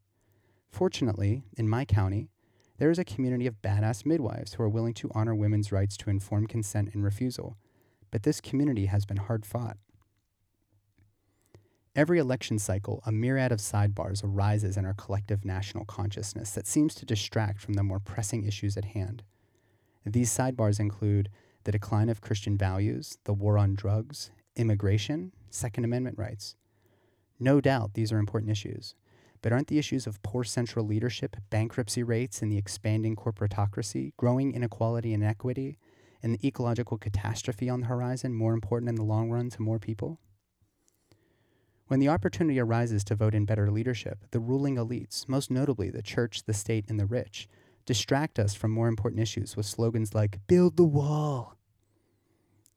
Fortunately, 0.71 1.45
in 1.57 1.69
my 1.69 1.85
county, 1.85 2.31
there 2.79 2.91
is 2.91 2.99
a 2.99 3.05
community 3.05 3.47
of 3.47 3.63
badass 3.63 4.05
midwives 4.05 4.55
who 4.55 4.63
are 4.65 4.69
willing 4.69 4.95
to 4.95 5.11
honor 5.15 5.35
women's 5.35 5.71
rights 5.71 5.97
to 5.99 6.11
informed 6.11 6.49
consent 6.49 6.91
and 6.93 7.05
refusal, 7.05 7.57
but 8.11 8.25
this 8.25 8.41
community 8.41 8.87
has 8.87 9.05
been 9.05 9.19
hard 9.19 9.47
fought. 9.47 9.77
Every 11.95 12.19
election 12.19 12.59
cycle, 12.59 13.01
a 13.07 13.13
myriad 13.13 13.53
of 13.53 13.61
sidebars 13.61 14.25
arises 14.25 14.77
in 14.77 14.85
our 14.85 14.95
collective 14.95 15.45
national 15.45 15.85
consciousness 15.85 16.51
that 16.51 16.67
seems 16.67 16.93
to 16.97 17.07
distract 17.07 17.61
from 17.61 17.75
the 17.75 17.85
more 17.85 18.01
pressing 18.01 18.43
issues 18.43 18.77
at 18.77 18.87
hand. 18.87 19.23
These 20.05 20.37
sidebars 20.37 20.81
include 20.81 21.31
the 21.65 21.73
decline 21.73 22.09
of 22.09 22.21
Christian 22.21 22.57
values, 22.57 23.19
the 23.25 23.35
war 23.35 23.59
on 23.59 23.75
drugs, 23.75 24.31
immigration, 24.57 25.33
Second 25.51 25.85
Amendment 25.85 26.19
rights. 26.19 26.57
No 27.41 27.61
doubt 27.61 27.95
these 27.95 28.13
are 28.13 28.19
important 28.19 28.51
issues, 28.51 28.95
but 29.43 29.53
aren't 29.53 29.69
the 29.69 29.79
issues 29.79 30.07
of 30.07 30.23
poor 30.23 30.45
central 30.45 30.87
leadership, 30.87 31.37
bankruptcy 31.51 32.03
rates, 32.03 32.41
and 32.41 32.51
the 32.51 32.59
expanding 32.59 33.17
corporatocracy, 33.17 34.13
growing 34.17 34.55
inequality 34.55 35.13
and 35.13 35.23
inequity, 35.23 35.79
and 36.23 36.35
the 36.35 36.47
ecological 36.47 36.97
catastrophe 36.97 37.69
on 37.69 37.81
the 37.81 37.87
horizon 37.87 38.33
more 38.33 38.55
important 38.55 38.89
in 38.89 38.95
the 38.95 39.03
long 39.03 39.31
run 39.31 39.51
to 39.51 39.61
more 39.61 39.79
people? 39.79 40.19
When 41.89 42.01
the 42.01 42.09
opportunity 42.09 42.59
arises 42.59 43.05
to 43.05 43.15
vote 43.15 43.35
in 43.35 43.45
better 43.45 43.71
leadership, 43.71 44.21
the 44.31 44.41
ruling 44.41 44.77
elites, 44.77 45.29
most 45.29 45.51
notably 45.51 45.91
the 45.91 46.01
church, 46.01 46.45
the 46.45 46.55
state, 46.55 46.87
and 46.89 46.99
the 46.99 47.05
rich, 47.05 47.47
distract 47.87 48.39
us 48.39 48.55
from 48.55 48.71
more 48.71 48.89
important 48.89 49.21
issues 49.21 49.57
with 49.57 49.67
slogans 49.67 50.15
like, 50.15 50.41
Build 50.47 50.77
the 50.77 50.85
wall. 50.85 51.57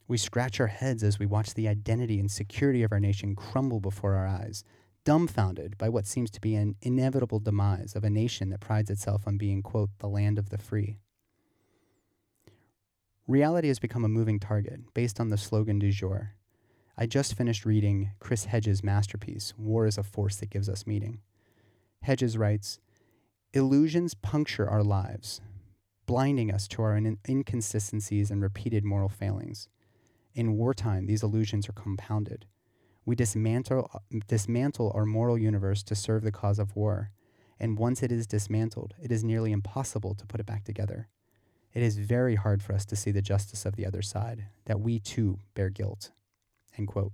We 0.08 0.18
scratch 0.18 0.60
our 0.60 0.68
heads 0.68 1.04
as 1.04 1.20
we 1.20 1.26
watch 1.26 1.54
the 1.54 1.68
identity 1.68 2.20
and 2.20 2.32
security 2.32 2.84
of 2.84 2.92
our 2.92 3.00
nation 3.00 3.36
crumble 3.36 3.80
before 3.80 4.16
our 4.16 4.28
eyes, 4.28 4.64
dumbfounded 5.04 5.78
by 5.78 5.90
what 5.90 6.08
seems 6.08 6.32
to 6.32 6.42
be 6.42 6.56
an 6.56 6.76
inevitable 6.82 7.40
demise 7.40 7.94
of 7.96 8.04
a 8.04 8.10
nation 8.10 8.50
that 8.50 8.62
prides 8.62 8.90
itself 8.90 9.28
on 9.28 9.38
being, 9.38 9.62
quote, 9.62 9.90
the 10.00 10.08
land 10.08 10.40
of 10.40 10.50
the 10.50 10.58
free. 10.58 11.00
Reality 13.28 13.68
has 13.68 13.80
become 13.80 14.06
a 14.06 14.10
moving 14.10 14.40
target 14.40 14.94
based 14.94 15.20
on 15.20 15.28
the 15.28 15.38
slogan 15.38 15.80
du 15.80 15.92
jour. 15.92 16.36
I 16.98 17.06
just 17.06 17.36
finished 17.36 17.66
reading 17.66 18.12
Chris 18.20 18.46
Hedges' 18.46 18.84
masterpiece, 18.84 19.54
War 19.58 19.86
is 19.86 19.98
a 19.98 20.04
Force 20.04 20.38
That 20.38 20.50
Gives 20.50 20.70
Us 20.70 20.88
Meaning. 20.88 21.20
Hedges 22.02 22.38
writes 22.38 22.80
Illusions 23.54 24.14
puncture 24.14 24.70
our 24.70 24.84
lives, 24.84 25.40
blinding 26.06 26.52
us 26.52 26.68
to 26.68 26.82
our 26.82 26.98
in- 26.98 27.18
inconsistencies 27.28 28.30
and 28.30 28.42
repeated 28.42 28.84
moral 28.84 29.08
failings. 29.08 29.70
In 30.36 30.58
wartime, 30.58 31.06
these 31.06 31.24
illusions 31.24 31.70
are 31.70 31.74
compounded. 31.74 32.46
We 33.06 33.16
dismantle, 33.16 34.02
dismantle 34.28 34.92
our 34.94 35.06
moral 35.06 35.38
universe 35.38 35.82
to 35.84 35.96
serve 35.96 36.24
the 36.24 36.32
cause 36.32 36.60
of 36.60 36.76
war. 36.76 37.12
And 37.58 37.80
once 37.80 38.04
it 38.04 38.12
is 38.12 38.28
dismantled, 38.28 38.96
it 39.02 39.14
is 39.14 39.24
nearly 39.24 39.54
impossible 39.54 40.14
to 40.16 40.26
put 40.26 40.42
it 40.42 40.46
back 40.46 40.66
together. 40.66 41.08
It 41.74 41.82
is 41.84 41.98
very 41.98 42.36
hard 42.36 42.62
for 42.62 42.74
us 42.74 42.86
to 42.86 42.98
see 42.98 43.12
the 43.12 43.22
justice 43.22 43.66
of 43.66 43.78
the 43.78 43.86
other 43.86 44.02
side, 44.02 44.48
that 44.66 44.82
we 44.82 45.00
too 45.00 45.40
bear 45.56 45.70
guilt. 45.70 46.12
End 46.78 46.90
quote. 46.90 47.14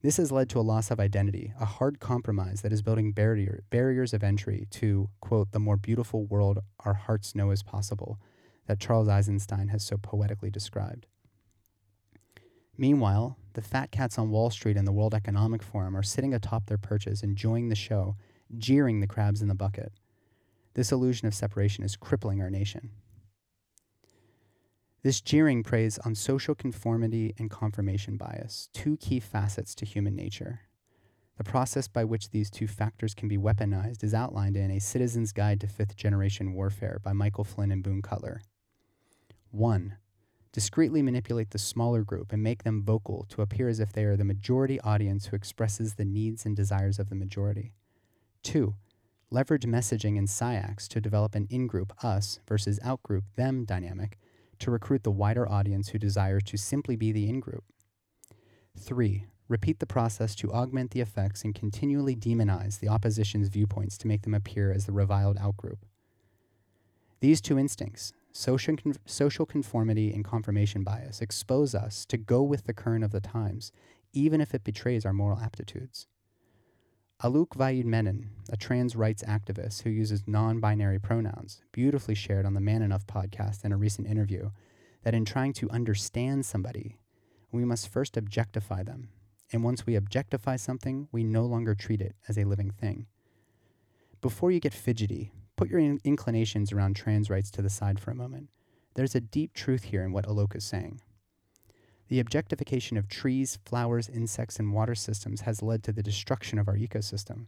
This 0.00 0.18
has 0.18 0.30
led 0.30 0.48
to 0.50 0.60
a 0.60 0.62
loss 0.62 0.92
of 0.92 1.00
identity, 1.00 1.52
a 1.60 1.64
hard 1.64 1.98
compromise 1.98 2.62
that 2.62 2.72
is 2.72 2.82
building 2.82 3.10
barrier, 3.10 3.64
barriers 3.68 4.14
of 4.14 4.22
entry 4.22 4.68
to, 4.70 5.10
quote, 5.20 5.50
the 5.50 5.58
more 5.58 5.76
beautiful 5.76 6.24
world 6.24 6.60
our 6.84 6.94
hearts 6.94 7.34
know 7.34 7.50
is 7.50 7.64
possible, 7.64 8.20
that 8.66 8.78
Charles 8.78 9.08
Eisenstein 9.08 9.68
has 9.68 9.82
so 9.82 9.96
poetically 9.96 10.50
described. 10.50 11.06
Meanwhile, 12.76 13.36
the 13.54 13.62
fat 13.62 13.90
cats 13.90 14.18
on 14.18 14.30
Wall 14.30 14.50
Street 14.50 14.76
and 14.76 14.86
the 14.86 14.92
World 14.92 15.14
Economic 15.14 15.64
Forum 15.64 15.96
are 15.96 16.04
sitting 16.04 16.32
atop 16.32 16.66
their 16.66 16.78
perches, 16.78 17.24
enjoying 17.24 17.68
the 17.68 17.74
show, 17.74 18.14
jeering 18.56 19.00
the 19.00 19.08
crabs 19.08 19.42
in 19.42 19.48
the 19.48 19.54
bucket. 19.54 19.92
This 20.74 20.92
illusion 20.92 21.26
of 21.26 21.34
separation 21.34 21.82
is 21.82 21.96
crippling 21.96 22.40
our 22.40 22.50
nation. 22.50 22.90
This 25.02 25.20
jeering 25.20 25.62
preys 25.62 25.98
on 25.98 26.14
social 26.14 26.54
conformity 26.54 27.34
and 27.38 27.50
confirmation 27.50 28.16
bias, 28.16 28.68
two 28.72 28.96
key 28.96 29.20
facets 29.20 29.74
to 29.76 29.86
human 29.86 30.16
nature. 30.16 30.60
The 31.36 31.44
process 31.44 31.86
by 31.86 32.02
which 32.02 32.30
these 32.30 32.50
two 32.50 32.66
factors 32.66 33.14
can 33.14 33.28
be 33.28 33.38
weaponized 33.38 34.02
is 34.02 34.12
outlined 34.12 34.56
in 34.56 34.72
A 34.72 34.80
Citizen's 34.80 35.32
Guide 35.32 35.60
to 35.60 35.68
Fifth 35.68 35.94
Generation 35.94 36.52
Warfare 36.52 36.98
by 37.00 37.12
Michael 37.12 37.44
Flynn 37.44 37.70
and 37.70 37.82
Boone 37.82 38.02
Cutler. 38.02 38.42
1 39.52 39.96
discreetly 40.52 41.02
manipulate 41.02 41.50
the 41.50 41.58
smaller 41.58 42.02
group 42.02 42.32
and 42.32 42.42
make 42.42 42.64
them 42.64 42.82
vocal 42.82 43.26
to 43.28 43.42
appear 43.42 43.68
as 43.68 43.78
if 43.78 43.92
they 43.92 44.04
are 44.04 44.16
the 44.16 44.24
majority 44.24 44.80
audience 44.80 45.26
who 45.26 45.36
expresses 45.36 45.94
the 45.94 46.04
needs 46.04 46.44
and 46.44 46.56
desires 46.56 46.98
of 46.98 47.10
the 47.10 47.14
majority. 47.14 47.74
Two, 48.42 48.74
leverage 49.30 49.66
messaging 49.66 50.18
and 50.18 50.26
SIACs 50.26 50.88
to 50.88 51.00
develop 51.00 51.34
an 51.34 51.46
in 51.50 51.66
group 51.66 51.92
us 52.02 52.40
versus 52.48 52.80
out 52.82 53.02
group 53.02 53.24
them 53.36 53.64
dynamic 53.64 54.18
to 54.60 54.70
recruit 54.70 55.04
the 55.04 55.10
wider 55.10 55.48
audience 55.48 55.88
who 55.88 55.98
desires 55.98 56.42
to 56.44 56.56
simply 56.56 56.96
be 56.96 57.12
the 57.12 57.28
in 57.28 57.40
group. 57.40 57.64
Three, 58.78 59.26
repeat 59.48 59.80
the 59.80 59.86
process 59.86 60.34
to 60.36 60.52
augment 60.52 60.90
the 60.90 61.00
effects 61.00 61.42
and 61.42 61.54
continually 61.54 62.14
demonize 62.14 62.78
the 62.78 62.88
opposition's 62.88 63.48
viewpoints 63.48 63.98
to 63.98 64.06
make 64.06 64.22
them 64.22 64.34
appear 64.34 64.70
as 64.70 64.86
the 64.86 64.92
reviled 64.92 65.38
outgroup. 65.38 65.78
These 67.20 67.40
two 67.40 67.58
instincts, 67.58 68.12
social, 68.32 68.76
social 69.06 69.46
conformity 69.46 70.12
and 70.12 70.24
confirmation 70.24 70.84
bias 70.84 71.20
expose 71.20 71.74
us 71.74 72.04
to 72.06 72.16
go 72.16 72.42
with 72.42 72.64
the 72.64 72.74
current 72.74 73.04
of 73.04 73.10
the 73.10 73.20
times, 73.20 73.72
even 74.12 74.40
if 74.40 74.54
it 74.54 74.64
betrays 74.64 75.04
our 75.04 75.12
moral 75.12 75.40
aptitudes. 75.40 76.06
Alok 77.20 77.56
Vaid 77.56 77.84
Menon, 77.84 78.30
a 78.48 78.56
trans 78.56 78.94
rights 78.94 79.24
activist 79.24 79.82
who 79.82 79.90
uses 79.90 80.22
non 80.28 80.60
binary 80.60 81.00
pronouns, 81.00 81.60
beautifully 81.72 82.14
shared 82.14 82.46
on 82.46 82.54
the 82.54 82.60
Man 82.60 82.80
Enough 82.80 83.08
podcast 83.08 83.64
in 83.64 83.72
a 83.72 83.76
recent 83.76 84.06
interview 84.06 84.50
that 85.02 85.14
in 85.14 85.24
trying 85.24 85.52
to 85.54 85.68
understand 85.70 86.46
somebody, 86.46 86.96
we 87.50 87.64
must 87.64 87.88
first 87.88 88.16
objectify 88.16 88.84
them. 88.84 89.08
And 89.50 89.64
once 89.64 89.84
we 89.84 89.96
objectify 89.96 90.54
something, 90.54 91.08
we 91.10 91.24
no 91.24 91.44
longer 91.44 91.74
treat 91.74 92.00
it 92.00 92.14
as 92.28 92.38
a 92.38 92.44
living 92.44 92.70
thing. 92.70 93.06
Before 94.20 94.52
you 94.52 94.60
get 94.60 94.72
fidgety, 94.72 95.32
put 95.56 95.68
your 95.68 95.80
in- 95.80 96.00
inclinations 96.04 96.70
around 96.70 96.94
trans 96.94 97.28
rights 97.28 97.50
to 97.50 97.62
the 97.62 97.70
side 97.70 97.98
for 97.98 98.12
a 98.12 98.14
moment. 98.14 98.48
There's 98.94 99.16
a 99.16 99.20
deep 99.20 99.54
truth 99.54 99.82
here 99.82 100.04
in 100.04 100.12
what 100.12 100.26
Alok 100.26 100.54
is 100.54 100.62
saying. 100.62 101.00
The 102.08 102.20
objectification 102.20 102.96
of 102.96 103.08
trees, 103.08 103.58
flowers, 103.64 104.08
insects, 104.08 104.58
and 104.58 104.72
water 104.72 104.94
systems 104.94 105.42
has 105.42 105.62
led 105.62 105.82
to 105.84 105.92
the 105.92 106.02
destruction 106.02 106.58
of 106.58 106.66
our 106.66 106.76
ecosystem. 106.76 107.46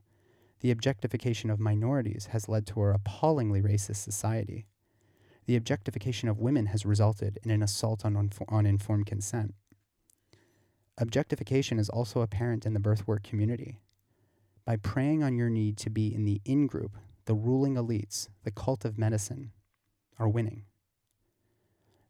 The 0.61 0.71
objectification 0.71 1.49
of 1.49 1.59
minorities 1.59 2.27
has 2.33 2.49
led 2.49 2.67
to 2.69 2.81
our 2.81 2.93
appallingly 2.93 3.63
racist 3.63 3.97
society. 3.97 4.67
The 5.47 5.57
objectification 5.57 6.29
of 6.29 6.39
women 6.39 6.67
has 6.67 6.85
resulted 6.85 7.39
in 7.43 7.51
an 7.51 7.63
assault 7.63 8.05
on, 8.05 8.31
on 8.49 8.67
informed 8.67 9.07
consent. 9.07 9.55
Objectification 10.99 11.79
is 11.79 11.89
also 11.89 12.21
apparent 12.21 12.67
in 12.67 12.75
the 12.75 12.81
birthwork 12.81 13.23
community. 13.23 13.81
By 14.67 14.77
preying 14.77 15.23
on 15.23 15.37
your 15.37 15.49
need 15.49 15.79
to 15.79 15.89
be 15.89 16.15
in 16.15 16.27
the 16.27 16.43
in 16.45 16.67
group, 16.67 16.99
the 17.25 17.35
ruling 17.35 17.77
elites, 17.77 18.29
the 18.45 18.51
cult 18.51 18.85
of 18.85 18.99
medicine, 18.99 19.53
are 20.19 20.29
winning. 20.29 20.65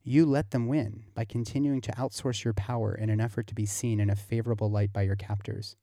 You 0.03 0.25
let 0.25 0.51
them 0.51 0.67
win 0.67 1.05
by 1.15 1.25
continuing 1.25 1.81
to 1.83 1.93
outsource 1.93 2.43
your 2.43 2.55
power 2.55 2.95
in 2.95 3.11
an 3.11 3.21
effort 3.21 3.47
to 3.49 3.55
be 3.55 3.67
seen 3.67 4.01
in 4.01 4.09
a 4.09 4.17
favorable 4.17 4.71
light 4.71 4.93
by 4.93 5.03
your 5.03 5.17
captors. 5.17 5.77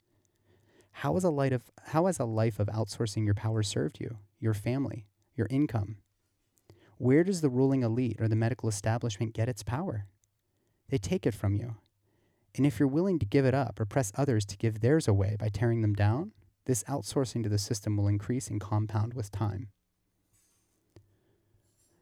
How 0.91 1.13
has 1.13 1.23
a, 1.23 1.29
light 1.29 1.53
of, 1.53 1.69
how 1.87 2.07
has 2.07 2.19
a 2.19 2.25
life 2.25 2.59
of 2.59 2.67
outsourcing 2.67 3.25
your 3.25 3.35
power 3.35 3.61
served 3.61 3.99
you, 3.99 4.17
your 4.39 4.55
family, 4.55 5.05
your 5.35 5.45
income? 5.51 5.97
Where 6.97 7.23
does 7.23 7.41
the 7.41 7.49
ruling 7.49 7.83
elite 7.83 8.17
or 8.19 8.27
the 8.27 8.35
medical 8.35 8.67
establishment 8.67 9.35
get 9.35 9.47
its 9.47 9.61
power? 9.61 10.07
They 10.89 10.97
take 10.97 11.27
it 11.27 11.35
from 11.35 11.55
you. 11.55 11.75
And 12.55 12.65
if 12.65 12.79
you're 12.79 12.87
willing 12.87 13.19
to 13.19 13.25
give 13.25 13.45
it 13.45 13.53
up 13.53 13.79
or 13.79 13.85
press 13.85 14.11
others 14.15 14.45
to 14.45 14.57
give 14.57 14.79
theirs 14.79 15.07
away 15.07 15.35
by 15.37 15.49
tearing 15.49 15.81
them 15.81 15.93
down, 15.93 16.31
this 16.65 16.83
outsourcing 16.85 17.43
to 17.43 17.49
the 17.49 17.59
system 17.59 17.95
will 17.95 18.07
increase 18.07 18.47
and 18.47 18.59
compound 18.59 19.13
with 19.13 19.31
time. 19.31 19.67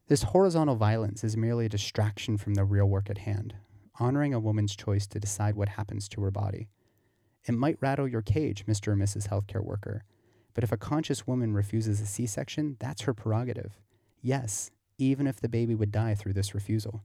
This 0.07 0.21
horizontal 0.21 0.75
violence 0.75 1.23
is 1.23 1.35
merely 1.35 1.65
a 1.65 1.69
distraction 1.69 2.37
from 2.37 2.53
the 2.53 2.63
real 2.63 2.85
work 2.85 3.09
at 3.09 3.19
hand, 3.19 3.55
honoring 3.99 4.35
a 4.35 4.39
woman's 4.39 4.75
choice 4.75 5.07
to 5.07 5.19
decide 5.19 5.55
what 5.55 5.69
happens 5.69 6.07
to 6.09 6.21
her 6.21 6.29
body. 6.29 6.69
It 7.45 7.53
might 7.53 7.81
rattle 7.81 8.07
your 8.07 8.21
cage, 8.21 8.67
Mr. 8.67 8.89
or 8.89 8.95
Mrs. 8.95 9.29
Healthcare 9.29 9.63
Worker, 9.63 10.03
but 10.53 10.63
if 10.63 10.71
a 10.71 10.77
conscious 10.77 11.25
woman 11.25 11.53
refuses 11.53 12.01
a 12.01 12.05
C 12.05 12.27
section, 12.27 12.77
that's 12.79 13.01
her 13.01 13.15
prerogative. 13.15 13.79
Yes, 14.21 14.69
even 14.99 15.25
if 15.25 15.41
the 15.41 15.49
baby 15.49 15.73
would 15.73 15.91
die 15.91 16.13
through 16.13 16.33
this 16.33 16.53
refusal. 16.53 17.03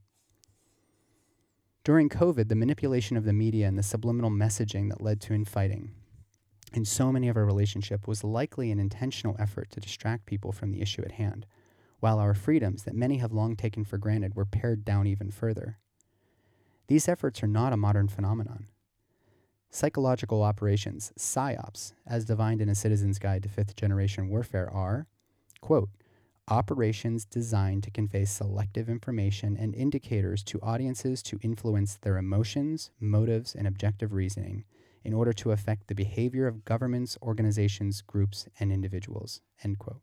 During 1.85 2.11
COVID, 2.11 2.49
the 2.49 2.55
manipulation 2.55 3.17
of 3.17 3.25
the 3.25 3.33
media 3.33 3.67
and 3.67 3.79
the 3.79 3.83
subliminal 3.83 4.31
messaging 4.31 4.91
that 4.91 5.01
led 5.01 5.23
to 5.23 5.33
infighting 5.33 5.93
in 6.73 6.85
so 6.85 7.11
many 7.11 7.29
of 7.29 7.37
our 7.37 7.45
relationships 7.45 8.07
was 8.07 8.23
likely 8.23 8.71
an 8.71 8.79
intentional 8.79 9.37
effort 9.39 9.71
to 9.71 9.81
distract 9.81 10.27
people 10.27 10.53
from 10.53 10.71
the 10.71 10.81
issue 10.81 11.03
at 11.03 11.13
hand, 11.13 11.47
while 12.01 12.19
our 12.19 12.35
freedoms 12.35 12.83
that 12.83 12.95
many 12.95 13.19
have 13.19 13.33
long 13.33 13.57
taken 13.57 13.85
for 13.85 13.99
granted 13.99 14.35
were 14.35 14.45
pared 14.45 14.85
down 14.85 15.07
even 15.07 15.31
further. 15.31 15.79
These 16.89 17.09
efforts 17.09 17.43
are 17.43 17.47
not 17.47 17.73
a 17.73 17.77
modern 17.77 18.09
phenomenon. 18.09 18.67
Psychological 19.71 20.43
operations, 20.43 21.13
PSYOPs, 21.17 21.93
as 22.05 22.25
defined 22.25 22.61
in 22.61 22.69
a 22.69 22.75
Citizen's 22.75 23.21
Guide 23.21 23.45
to 23.45 23.49
Fifth 23.49 23.77
Generation 23.77 24.29
Warfare, 24.29 24.69
are, 24.69 25.07
quote, 25.61 25.91
operations 26.49 27.25
designed 27.25 27.85
to 27.85 27.91
convey 27.93 28.25
selective 28.25 28.89
information 28.89 29.57
and 29.57 29.73
indicators 29.77 30.43
to 30.43 30.61
audiences 30.61 31.23
to 31.23 31.39
influence 31.43 31.97
their 32.03 32.19
emotions, 32.19 32.91
motives, 32.99 33.55
and 33.55 33.69
objective 33.69 34.13
reasoning 34.13 34.65
in 35.05 35.15
order 35.15 35.33
to 35.33 35.53
affect 35.53 35.87
the 35.87 35.95
behavior 35.95 36.49
of 36.49 36.65
governments, 36.65 37.17
organizations, 37.23 38.03
groups, 38.03 38.49
and 38.59 38.73
individuals. 38.73 39.41
End 39.63 39.79
quote. 39.79 40.03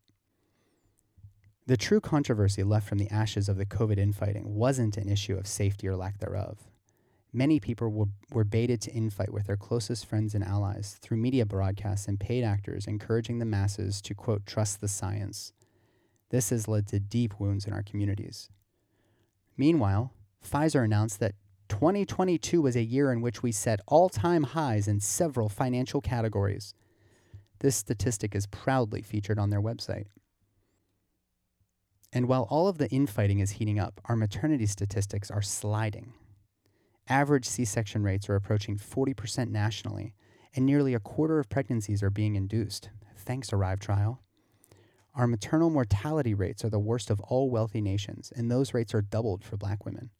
The 1.68 1.76
true 1.76 2.00
controversy 2.00 2.64
left 2.64 2.88
from 2.88 2.98
the 2.98 3.10
ashes 3.10 3.50
of 3.50 3.58
the 3.58 3.66
COVID 3.66 3.98
infighting 3.98 4.56
wasn't 4.56 4.96
an 4.96 5.10
issue 5.10 5.38
of 5.38 5.46
safety 5.46 5.86
or 5.90 5.98
lack 5.98 6.18
thereof. 6.20 6.60
Many 7.34 7.60
people 7.60 7.90
were, 7.90 8.08
were 8.32 8.46
baited 8.46 8.80
to 8.84 8.92
infight 8.92 9.32
with 9.32 9.48
their 9.48 9.58
closest 9.58 10.06
friends 10.06 10.34
and 10.34 10.46
allies 10.46 10.98
through 11.02 11.18
media 11.18 11.46
broadcasts 11.46 12.08
and 12.08 12.18
paid 12.18 12.46
actors 12.46 12.88
encouraging 12.88 13.40
the 13.40 13.46
masses 13.46 14.02
to, 14.04 14.16
quote, 14.16 14.46
trust 14.46 14.80
the 14.80 14.88
science. 14.88 15.52
This 16.30 16.52
has 16.52 16.70
led 16.70 16.88
to 16.88 17.02
deep 17.02 17.38
wounds 17.38 17.66
in 17.66 17.74
our 17.74 17.84
communities. 17.84 18.50
Meanwhile, 19.58 20.14
Pfizer 20.42 20.86
announced 20.86 21.20
that 21.20 21.36
2022 21.68 22.62
was 22.62 22.78
a 22.78 22.82
year 22.82 23.12
in 23.12 23.20
which 23.20 23.44
we 23.44 23.52
set 23.52 23.82
all 23.88 24.08
time 24.08 24.44
highs 24.44 24.88
in 24.88 25.02
several 25.02 25.50
financial 25.50 26.00
categories. 26.00 26.74
This 27.60 27.76
statistic 27.76 28.36
is 28.36 28.48
proudly 28.48 29.02
featured 29.02 29.38
on 29.38 29.50
their 29.50 29.62
website. 29.62 30.06
And 32.14 32.28
while 32.28 32.48
all 32.50 32.68
of 32.68 32.78
the 32.78 32.90
infighting 32.90 33.40
is 33.40 33.52
heating 33.52 33.80
up, 33.80 34.00
our 34.06 34.16
maternity 34.16 34.66
statistics 34.66 35.30
are 35.30 35.42
sliding. 35.42 36.14
Average 37.10 37.46
C 37.46 37.66
section 37.66 38.04
rates 38.04 38.30
are 38.30 38.36
approaching 38.36 38.78
40% 38.78 39.50
nationally, 39.50 40.14
and 40.56 40.66
nearly 40.66 40.94
a 40.94 41.00
quarter 41.00 41.40
of 41.40 41.50
pregnancies 41.50 42.04
are 42.04 42.10
being 42.10 42.36
induced. 42.36 42.90
Thanks, 43.18 43.52
Arrive 43.54 43.80
Trial. 43.80 44.22
Our 45.16 45.28
maternal 45.28 45.70
mortality 45.70 46.34
rates 46.34 46.64
are 46.64 46.70
the 46.70 46.80
worst 46.80 47.10
of 47.10 47.20
all 47.22 47.50
wealthy 47.50 47.82
nations, 47.82 48.32
and 48.36 48.52
those 48.52 48.74
rates 48.74 48.94
are 48.94 49.02
doubled 49.02 49.44
for 49.44 49.58
black 49.58 49.86
women. 49.86 50.12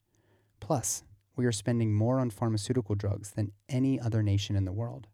Plus, 0.60 1.04
we 1.36 1.46
are 1.46 1.52
spending 1.52 1.94
more 1.94 2.18
on 2.18 2.30
pharmaceutical 2.30 2.96
drugs 2.96 3.30
than 3.30 3.52
any 3.68 4.00
other 4.00 4.22
nation 4.22 4.56
in 4.56 4.64
the 4.64 4.72
world. 4.72 5.06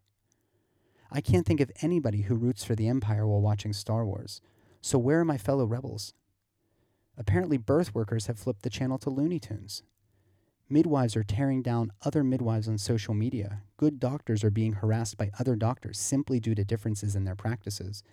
I 1.11 1.21
can't 1.21 1.45
think 1.45 1.59
of 1.59 1.71
anybody 1.81 2.23
who 2.23 2.35
roots 2.35 2.63
for 2.63 2.73
the 2.75 2.87
Empire 2.87 3.27
while 3.27 3.41
watching 3.41 3.73
Star 3.73 4.05
Wars, 4.05 4.41
so 4.81 4.97
where 4.97 5.19
are 5.19 5.25
my 5.25 5.37
fellow 5.37 5.65
rebels? 5.65 6.13
Apparently, 7.17 7.57
birth 7.57 7.95
workers 7.95 8.27
have 8.27 8.39
flipped 8.39 8.63
the 8.63 8.69
channel 8.69 8.97
to 8.99 9.09
Looney 9.09 9.39
Tunes. 9.39 9.83
Midwives 10.67 11.15
are 11.15 11.23
tearing 11.23 11.61
down 11.61 11.91
other 12.03 12.23
midwives 12.23 12.67
on 12.67 12.77
social 12.77 13.13
media. 13.13 13.61
Good 13.77 13.99
doctors 13.99 14.43
are 14.43 14.49
being 14.49 14.73
harassed 14.73 15.15
by 15.15 15.29
other 15.39 15.55
doctors 15.55 15.99
simply 15.99 16.39
due 16.39 16.55
to 16.55 16.63
differences 16.63 17.15
in 17.15 17.23
their 17.23 17.35
practices. 17.35 18.03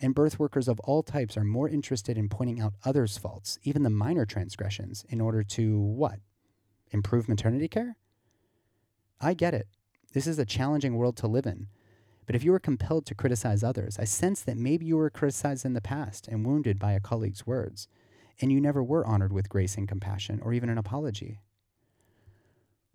And 0.00 0.14
birth 0.14 0.38
workers 0.38 0.68
of 0.68 0.80
all 0.80 1.02
types 1.02 1.36
are 1.36 1.44
more 1.44 1.68
interested 1.68 2.16
in 2.16 2.28
pointing 2.28 2.60
out 2.60 2.74
others' 2.84 3.18
faults, 3.18 3.58
even 3.62 3.82
the 3.82 3.90
minor 3.90 4.24
transgressions, 4.24 5.04
in 5.08 5.20
order 5.20 5.42
to 5.42 5.78
what? 5.78 6.20
Improve 6.90 7.28
maternity 7.28 7.68
care? 7.68 7.96
I 9.20 9.34
get 9.34 9.54
it. 9.54 9.66
This 10.12 10.26
is 10.26 10.38
a 10.38 10.46
challenging 10.46 10.96
world 10.96 11.16
to 11.18 11.26
live 11.26 11.46
in. 11.46 11.66
But 12.24 12.36
if 12.36 12.44
you 12.44 12.54
are 12.54 12.60
compelled 12.60 13.06
to 13.06 13.14
criticize 13.14 13.62
others, 13.62 13.98
I 13.98 14.04
sense 14.04 14.40
that 14.42 14.56
maybe 14.56 14.86
you 14.86 14.96
were 14.96 15.10
criticized 15.10 15.64
in 15.64 15.74
the 15.74 15.80
past 15.80 16.28
and 16.28 16.46
wounded 16.46 16.78
by 16.78 16.92
a 16.92 17.00
colleague's 17.00 17.46
words, 17.46 17.88
and 18.40 18.52
you 18.52 18.60
never 18.60 18.82
were 18.82 19.06
honored 19.06 19.32
with 19.32 19.48
grace 19.48 19.76
and 19.76 19.88
compassion 19.88 20.40
or 20.42 20.52
even 20.52 20.68
an 20.68 20.78
apology. 20.78 21.40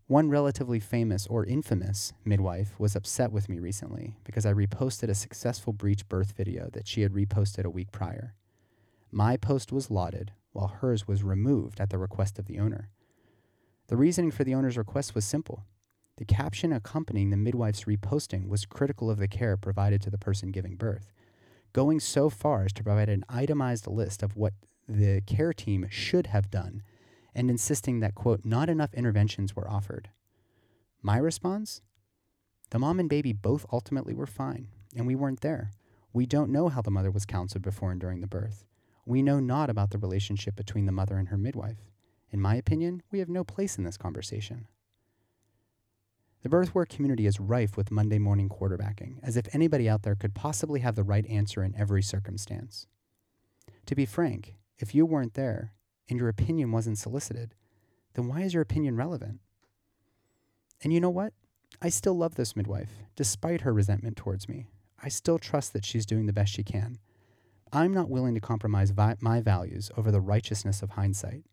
One 0.07 0.29
relatively 0.29 0.79
famous 0.79 1.25
or 1.27 1.45
infamous 1.45 2.13
midwife 2.25 2.77
was 2.77 2.95
upset 2.95 3.31
with 3.31 3.47
me 3.47 3.59
recently 3.59 4.17
because 4.23 4.45
I 4.45 4.53
reposted 4.53 5.09
a 5.09 5.15
successful 5.15 5.73
breech 5.73 6.07
birth 6.09 6.33
video 6.35 6.69
that 6.73 6.87
she 6.87 7.01
had 7.01 7.13
reposted 7.13 7.63
a 7.63 7.69
week 7.69 7.91
prior. 7.91 8.35
My 9.11 9.37
post 9.37 9.71
was 9.71 9.89
lauded, 9.89 10.31
while 10.51 10.67
hers 10.67 11.07
was 11.07 11.23
removed 11.23 11.79
at 11.79 11.89
the 11.89 11.97
request 11.97 12.37
of 12.37 12.47
the 12.47 12.59
owner. 12.59 12.89
The 13.87 13.97
reasoning 13.97 14.31
for 14.31 14.43
the 14.43 14.53
owner's 14.55 14.77
request 14.77 15.15
was 15.15 15.25
simple. 15.25 15.65
The 16.17 16.25
caption 16.25 16.71
accompanying 16.71 17.29
the 17.29 17.37
midwife's 17.37 17.85
reposting 17.85 18.47
was 18.47 18.65
critical 18.65 19.09
of 19.09 19.17
the 19.17 19.27
care 19.27 19.57
provided 19.57 20.01
to 20.03 20.09
the 20.09 20.17
person 20.17 20.51
giving 20.51 20.75
birth, 20.75 21.11
going 21.73 21.99
so 21.99 22.29
far 22.29 22.65
as 22.65 22.73
to 22.73 22.83
provide 22.83 23.09
an 23.09 23.25
itemized 23.29 23.87
list 23.87 24.21
of 24.21 24.35
what 24.35 24.53
the 24.87 25.21
care 25.21 25.53
team 25.53 25.87
should 25.89 26.27
have 26.27 26.51
done 26.51 26.83
and 27.35 27.49
insisting 27.49 27.99
that, 27.99 28.15
quote, 28.15 28.45
not 28.45 28.69
enough 28.69 28.93
interventions 28.93 29.55
were 29.55 29.69
offered. 29.69 30.09
My 31.01 31.17
response? 31.17 31.81
The 32.69 32.79
mom 32.79 32.99
and 32.99 33.09
baby 33.09 33.33
both 33.33 33.65
ultimately 33.71 34.13
were 34.13 34.27
fine, 34.27 34.67
and 34.95 35.05
we 35.07 35.15
weren't 35.15 35.41
there. 35.41 35.71
We 36.11 36.25
don't 36.25 36.51
know 36.51 36.69
how 36.69 36.81
the 36.81 36.91
mother 36.91 37.11
was 37.11 37.25
counseled 37.25 37.63
before 37.63 37.91
and 37.91 37.99
during 37.99 38.21
the 38.21 38.27
birth. 38.27 38.65
We 39.05 39.21
know 39.21 39.39
not 39.39 39.69
about 39.69 39.89
the 39.89 39.97
relationship 39.97 40.55
between 40.55 40.85
the 40.85 40.91
mother 40.91 41.17
and 41.17 41.29
her 41.29 41.37
midwife. 41.37 41.89
In 42.31 42.39
my 42.39 42.55
opinion, 42.55 43.01
we 43.11 43.19
have 43.19 43.29
no 43.29 43.43
place 43.43 43.77
in 43.77 43.83
this 43.83 43.97
conversation. 43.97 44.67
The 46.41 46.49
birthwork 46.49 46.89
community 46.89 47.25
is 47.25 47.39
rife 47.39 47.77
with 47.77 47.91
Monday 47.91 48.19
morning 48.19 48.49
quarterbacking, 48.49 49.17
as 49.23 49.37
if 49.37 49.53
anybody 49.53 49.89
out 49.89 50.03
there 50.03 50.15
could 50.15 50.33
possibly 50.33 50.81
have 50.81 50.95
the 50.95 51.03
right 51.03 51.25
answer 51.27 51.63
in 51.63 51.75
every 51.75 52.03
circumstance. 52.03 52.87
To 53.85 53.95
be 53.95 54.05
frank, 54.05 54.55
if 54.77 54.95
you 54.95 55.05
weren't 55.05 55.33
there, 55.33 55.73
and 56.09 56.19
your 56.19 56.29
opinion 56.29 56.71
wasn't 56.71 56.97
solicited, 56.97 57.55
then 58.13 58.27
why 58.27 58.41
is 58.41 58.53
your 58.53 58.61
opinion 58.61 58.95
relevant? 58.95 59.39
And 60.83 60.93
you 60.93 60.99
know 60.99 61.09
what? 61.09 61.33
I 61.81 61.89
still 61.89 62.15
love 62.15 62.35
this 62.35 62.55
midwife, 62.55 62.91
despite 63.15 63.61
her 63.61 63.73
resentment 63.73 64.17
towards 64.17 64.47
me. 64.47 64.67
I 65.01 65.09
still 65.09 65.39
trust 65.39 65.73
that 65.73 65.85
she's 65.85 66.05
doing 66.05 66.25
the 66.25 66.33
best 66.33 66.53
she 66.53 66.63
can. 66.63 66.99
I'm 67.71 67.93
not 67.93 68.09
willing 68.09 68.35
to 68.35 68.41
compromise 68.41 68.91
vi- 68.91 69.15
my 69.19 69.41
values 69.41 69.89
over 69.97 70.11
the 70.11 70.21
righteousness 70.21 70.81
of 70.81 70.91
hindsight. 70.91 71.43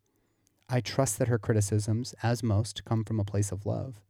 I 0.68 0.80
trust 0.80 1.18
that 1.18 1.28
her 1.28 1.38
criticisms, 1.38 2.14
as 2.22 2.42
most, 2.42 2.84
come 2.84 3.04
from 3.04 3.18
a 3.18 3.24
place 3.24 3.50
of 3.50 3.66
love. 3.66 4.00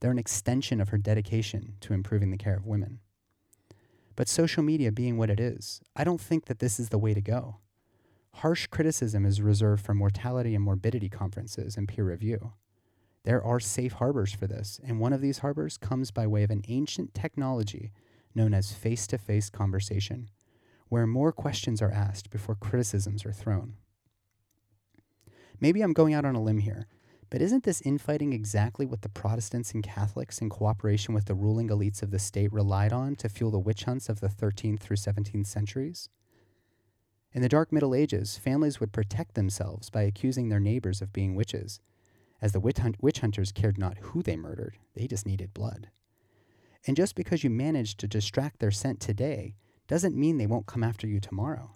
They're 0.00 0.10
an 0.10 0.18
extension 0.18 0.80
of 0.80 0.90
her 0.90 0.98
dedication 0.98 1.74
to 1.80 1.92
improving 1.92 2.30
the 2.30 2.38
care 2.38 2.54
of 2.54 2.66
women. 2.66 3.00
But 4.16 4.28
social 4.28 4.62
media 4.62 4.92
being 4.92 5.18
what 5.18 5.30
it 5.30 5.40
is, 5.40 5.80
I 5.94 6.04
don't 6.04 6.20
think 6.20 6.46
that 6.46 6.60
this 6.60 6.80
is 6.80 6.88
the 6.88 6.98
way 6.98 7.12
to 7.12 7.20
go. 7.20 7.56
Harsh 8.34 8.66
criticism 8.68 9.24
is 9.24 9.42
reserved 9.42 9.84
for 9.84 9.94
mortality 9.94 10.54
and 10.54 10.64
morbidity 10.64 11.08
conferences 11.08 11.76
and 11.76 11.88
peer 11.88 12.04
review. 12.04 12.52
There 13.24 13.42
are 13.42 13.60
safe 13.60 13.94
harbors 13.94 14.32
for 14.32 14.46
this, 14.46 14.80
and 14.84 15.00
one 15.00 15.12
of 15.12 15.20
these 15.20 15.38
harbors 15.38 15.76
comes 15.76 16.10
by 16.10 16.26
way 16.26 16.44
of 16.44 16.50
an 16.50 16.62
ancient 16.68 17.14
technology 17.14 17.90
known 18.34 18.54
as 18.54 18.72
face 18.72 19.06
to 19.08 19.18
face 19.18 19.50
conversation, 19.50 20.30
where 20.88 21.06
more 21.06 21.32
questions 21.32 21.82
are 21.82 21.90
asked 21.90 22.30
before 22.30 22.54
criticisms 22.54 23.26
are 23.26 23.32
thrown. 23.32 23.74
Maybe 25.60 25.82
I'm 25.82 25.92
going 25.92 26.14
out 26.14 26.24
on 26.24 26.36
a 26.36 26.42
limb 26.42 26.58
here, 26.58 26.86
but 27.30 27.42
isn't 27.42 27.64
this 27.64 27.82
infighting 27.82 28.32
exactly 28.32 28.86
what 28.86 29.02
the 29.02 29.08
Protestants 29.08 29.72
and 29.72 29.82
Catholics, 29.82 30.40
in 30.40 30.48
cooperation 30.48 31.12
with 31.12 31.26
the 31.26 31.34
ruling 31.34 31.68
elites 31.68 32.02
of 32.02 32.10
the 32.10 32.18
state, 32.18 32.52
relied 32.52 32.92
on 32.92 33.16
to 33.16 33.28
fuel 33.28 33.50
the 33.50 33.58
witch 33.58 33.84
hunts 33.84 34.08
of 34.08 34.20
the 34.20 34.28
13th 34.28 34.80
through 34.80 34.96
17th 34.96 35.46
centuries? 35.46 36.08
In 37.32 37.42
the 37.42 37.48
Dark 37.48 37.72
Middle 37.72 37.94
Ages, 37.94 38.38
families 38.38 38.80
would 38.80 38.92
protect 38.92 39.34
themselves 39.34 39.90
by 39.90 40.02
accusing 40.02 40.48
their 40.48 40.60
neighbors 40.60 41.02
of 41.02 41.12
being 41.12 41.34
witches, 41.34 41.80
as 42.40 42.52
the 42.52 42.60
witch, 42.60 42.78
hunt- 42.78 43.02
witch 43.02 43.20
hunters 43.20 43.52
cared 43.52 43.78
not 43.78 43.98
who 43.98 44.22
they 44.22 44.36
murdered, 44.36 44.78
they 44.94 45.06
just 45.06 45.26
needed 45.26 45.52
blood. 45.54 45.90
And 46.86 46.96
just 46.96 47.14
because 47.14 47.42
you 47.42 47.50
manage 47.50 47.96
to 47.96 48.06
distract 48.06 48.60
their 48.60 48.70
scent 48.70 49.00
today 49.00 49.56
doesn't 49.88 50.16
mean 50.16 50.36
they 50.36 50.46
won't 50.46 50.66
come 50.66 50.84
after 50.84 51.06
you 51.06 51.20
tomorrow. 51.20 51.74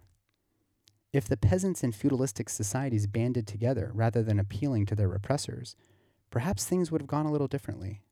If 1.12 1.28
the 1.28 1.36
peasants 1.36 1.82
in 1.82 1.92
feudalistic 1.92 2.48
societies 2.48 3.06
banded 3.06 3.46
together 3.46 3.90
rather 3.94 4.22
than 4.22 4.38
appealing 4.38 4.86
to 4.86 4.94
their 4.94 5.10
repressors, 5.10 5.74
perhaps 6.30 6.64
things 6.64 6.90
would 6.90 7.02
have 7.02 7.08
gone 7.08 7.26
a 7.26 7.32
little 7.32 7.48
differently. 7.48 8.02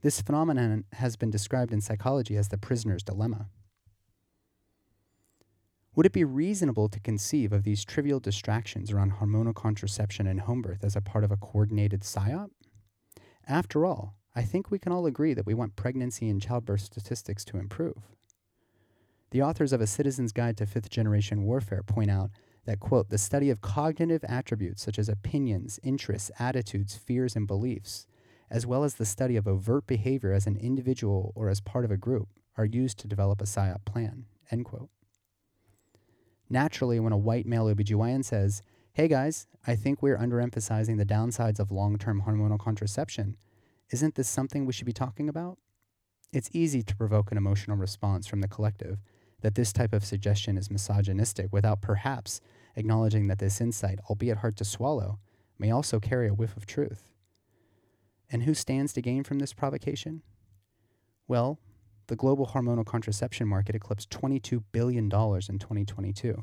This 0.00 0.22
phenomenon 0.22 0.84
has 0.94 1.16
been 1.16 1.30
described 1.30 1.72
in 1.72 1.82
psychology 1.82 2.36
as 2.36 2.48
the 2.48 2.56
prisoner's 2.56 3.02
dilemma. 3.02 3.48
Would 5.96 6.06
it 6.06 6.12
be 6.12 6.24
reasonable 6.24 6.88
to 6.88 7.00
conceive 7.00 7.52
of 7.52 7.64
these 7.64 7.84
trivial 7.84 8.20
distractions 8.20 8.92
around 8.92 9.14
hormonal 9.14 9.54
contraception 9.54 10.26
and 10.26 10.40
home 10.40 10.62
birth 10.62 10.84
as 10.84 10.94
a 10.94 11.00
part 11.00 11.24
of 11.24 11.32
a 11.32 11.36
coordinated 11.36 12.02
psyop? 12.02 12.50
After 13.48 13.84
all, 13.84 14.14
I 14.34 14.42
think 14.42 14.70
we 14.70 14.78
can 14.78 14.92
all 14.92 15.06
agree 15.06 15.34
that 15.34 15.46
we 15.46 15.54
want 15.54 15.74
pregnancy 15.74 16.28
and 16.28 16.40
childbirth 16.40 16.82
statistics 16.82 17.44
to 17.46 17.58
improve. 17.58 17.96
The 19.32 19.42
authors 19.42 19.72
of 19.72 19.80
A 19.80 19.86
Citizen's 19.86 20.32
Guide 20.32 20.56
to 20.58 20.66
Fifth 20.66 20.90
Generation 20.90 21.42
Warfare 21.42 21.82
point 21.82 22.10
out 22.10 22.30
that, 22.66 22.78
quote, 22.78 23.08
the 23.08 23.18
study 23.18 23.50
of 23.50 23.60
cognitive 23.60 24.24
attributes 24.28 24.82
such 24.82 24.98
as 24.98 25.08
opinions, 25.08 25.80
interests, 25.82 26.30
attitudes, 26.38 26.94
fears, 26.94 27.34
and 27.34 27.48
beliefs, 27.48 28.06
as 28.48 28.64
well 28.64 28.84
as 28.84 28.94
the 28.94 29.04
study 29.04 29.34
of 29.34 29.48
overt 29.48 29.88
behavior 29.88 30.32
as 30.32 30.46
an 30.46 30.56
individual 30.56 31.32
or 31.34 31.48
as 31.48 31.60
part 31.60 31.84
of 31.84 31.90
a 31.90 31.96
group, 31.96 32.28
are 32.56 32.64
used 32.64 32.98
to 32.98 33.08
develop 33.08 33.40
a 33.40 33.44
PSYOP 33.44 33.84
plan, 33.84 34.26
end 34.52 34.64
quote. 34.64 34.90
Naturally, 36.50 36.98
when 36.98 37.12
a 37.12 37.18
white 37.18 37.46
male 37.46 37.66
OBGYN 37.66 38.24
says, 38.24 38.60
Hey 38.92 39.06
guys, 39.06 39.46
I 39.68 39.76
think 39.76 40.02
we're 40.02 40.18
underemphasizing 40.18 40.98
the 40.98 41.06
downsides 41.06 41.60
of 41.60 41.70
long 41.70 41.96
term 41.96 42.24
hormonal 42.26 42.58
contraception, 42.58 43.36
isn't 43.90 44.16
this 44.16 44.28
something 44.28 44.66
we 44.66 44.72
should 44.72 44.86
be 44.86 44.92
talking 44.92 45.28
about? 45.28 45.58
It's 46.32 46.50
easy 46.52 46.82
to 46.82 46.96
provoke 46.96 47.30
an 47.30 47.38
emotional 47.38 47.76
response 47.76 48.26
from 48.26 48.40
the 48.40 48.48
collective 48.48 48.98
that 49.42 49.54
this 49.54 49.72
type 49.72 49.92
of 49.92 50.04
suggestion 50.04 50.58
is 50.58 50.70
misogynistic 50.70 51.52
without 51.52 51.80
perhaps 51.80 52.40
acknowledging 52.74 53.28
that 53.28 53.38
this 53.38 53.60
insight, 53.60 54.00
albeit 54.08 54.38
hard 54.38 54.56
to 54.56 54.64
swallow, 54.64 55.18
may 55.58 55.70
also 55.70 56.00
carry 56.00 56.28
a 56.28 56.34
whiff 56.34 56.56
of 56.56 56.66
truth. 56.66 57.10
And 58.30 58.42
who 58.42 58.54
stands 58.54 58.92
to 58.94 59.02
gain 59.02 59.22
from 59.22 59.38
this 59.38 59.52
provocation? 59.52 60.22
Well, 61.28 61.58
the 62.10 62.16
global 62.16 62.48
hormonal 62.48 62.84
contraception 62.84 63.46
market 63.46 63.76
eclipsed 63.76 64.10
$22 64.10 64.64
billion 64.72 65.04
in 65.04 65.08
2022. 65.10 66.42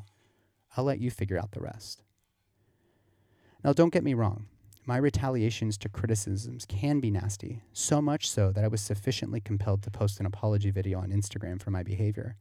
I'll 0.74 0.84
let 0.84 0.98
you 0.98 1.10
figure 1.10 1.38
out 1.38 1.52
the 1.52 1.60
rest. 1.60 2.02
Now, 3.62 3.74
don't 3.74 3.92
get 3.92 4.02
me 4.02 4.14
wrong. 4.14 4.46
My 4.86 4.96
retaliations 4.96 5.76
to 5.78 5.90
criticisms 5.90 6.64
can 6.64 7.00
be 7.00 7.10
nasty, 7.10 7.60
so 7.74 8.00
much 8.00 8.30
so 8.30 8.50
that 8.50 8.64
I 8.64 8.68
was 8.68 8.80
sufficiently 8.80 9.42
compelled 9.42 9.82
to 9.82 9.90
post 9.90 10.20
an 10.20 10.24
apology 10.24 10.70
video 10.70 11.00
on 11.00 11.10
Instagram 11.10 11.60
for 11.60 11.70
my 11.70 11.82
behavior. 11.82 12.36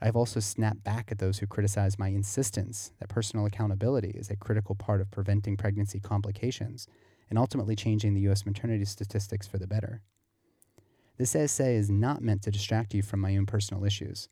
I've 0.00 0.16
also 0.16 0.40
snapped 0.40 0.82
back 0.82 1.12
at 1.12 1.18
those 1.18 1.40
who 1.40 1.46
criticize 1.46 1.98
my 1.98 2.08
insistence 2.08 2.92
that 2.98 3.10
personal 3.10 3.44
accountability 3.44 4.12
is 4.14 4.30
a 4.30 4.36
critical 4.36 4.74
part 4.74 5.02
of 5.02 5.10
preventing 5.10 5.58
pregnancy 5.58 6.00
complications 6.00 6.88
and 7.28 7.38
ultimately 7.38 7.76
changing 7.76 8.14
the 8.14 8.22
U.S. 8.22 8.46
maternity 8.46 8.86
statistics 8.86 9.46
for 9.46 9.58
the 9.58 9.66
better. 9.66 10.00
This 11.16 11.36
essay 11.36 11.76
is 11.76 11.90
not 11.90 12.22
meant 12.22 12.42
to 12.42 12.50
distract 12.50 12.92
you 12.92 13.02
from 13.02 13.20
my 13.20 13.36
own 13.36 13.46
personal 13.46 13.84
issues. 13.84 14.28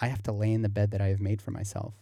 I 0.00 0.08
have 0.08 0.22
to 0.24 0.32
lay 0.32 0.52
in 0.52 0.62
the 0.62 0.68
bed 0.68 0.90
that 0.90 1.00
I 1.00 1.08
have 1.08 1.20
made 1.20 1.40
for 1.40 1.52
myself, 1.52 1.94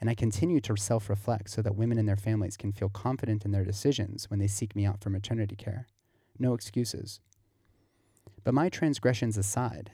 and 0.00 0.08
I 0.08 0.14
continue 0.14 0.60
to 0.60 0.76
self 0.76 1.10
reflect 1.10 1.50
so 1.50 1.60
that 1.62 1.74
women 1.74 1.98
and 1.98 2.08
their 2.08 2.16
families 2.16 2.56
can 2.56 2.72
feel 2.72 2.88
confident 2.88 3.44
in 3.44 3.50
their 3.50 3.64
decisions 3.64 4.30
when 4.30 4.38
they 4.38 4.46
seek 4.46 4.76
me 4.76 4.86
out 4.86 5.00
for 5.00 5.10
maternity 5.10 5.56
care. 5.56 5.88
No 6.38 6.54
excuses. 6.54 7.20
But 8.44 8.54
my 8.54 8.68
transgressions 8.68 9.36
aside, 9.36 9.90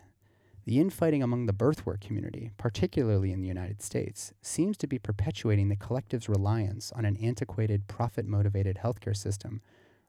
the 0.66 0.78
infighting 0.78 1.22
among 1.22 1.46
the 1.46 1.52
birthwork 1.52 2.00
community, 2.00 2.50
particularly 2.58 3.32
in 3.32 3.40
the 3.40 3.48
United 3.48 3.80
States, 3.80 4.34
seems 4.42 4.76
to 4.78 4.86
be 4.86 4.98
perpetuating 4.98 5.68
the 5.68 5.76
collective's 5.76 6.28
reliance 6.28 6.92
on 6.92 7.04
an 7.04 7.16
antiquated, 7.16 7.86
profit 7.86 8.26
motivated 8.26 8.80
healthcare 8.82 9.16
system 9.16 9.62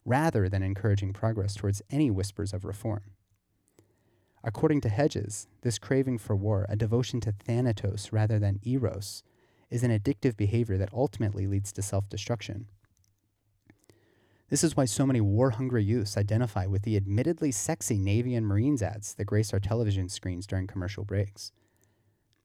rather 0.03 0.49
than 0.49 0.63
encouraging 0.63 1.13
progress 1.13 1.55
towards 1.55 1.81
any 1.89 2.09
whispers 2.09 2.53
of 2.53 2.65
reform. 2.65 3.03
According 4.43 4.81
to 4.81 4.89
Hedges, 4.89 5.47
this 5.61 5.79
craving 5.79 6.19
for 6.19 6.35
war, 6.35 6.65
a 6.69 6.75
devotion 6.75 7.19
to 7.21 7.31
Thanatos 7.31 8.11
rather 8.11 8.39
than 8.39 8.59
Eros, 8.65 9.23
is 9.69 9.83
an 9.83 9.91
addictive 9.91 10.37
behavior 10.37 10.77
that 10.77 10.93
ultimately 10.93 11.47
leads 11.47 11.71
to 11.73 11.81
self 11.81 12.07
destruction. 12.09 12.67
This 14.49 14.63
is 14.63 14.77
why 14.77 14.85
so 14.85 15.05
many 15.05 15.19
war 15.19 15.51
hungry 15.51 15.83
youths 15.83 16.15
identify 16.15 16.65
with 16.65 16.83
the 16.83 16.95
admittedly 16.95 17.51
sexy 17.51 17.97
Navy 17.97 18.33
and 18.33 18.47
Marines 18.47 18.81
ads 18.81 19.13
that 19.15 19.25
grace 19.25 19.51
our 19.51 19.59
television 19.59 20.07
screens 20.07 20.47
during 20.47 20.67
commercial 20.67 21.03
breaks. 21.03 21.51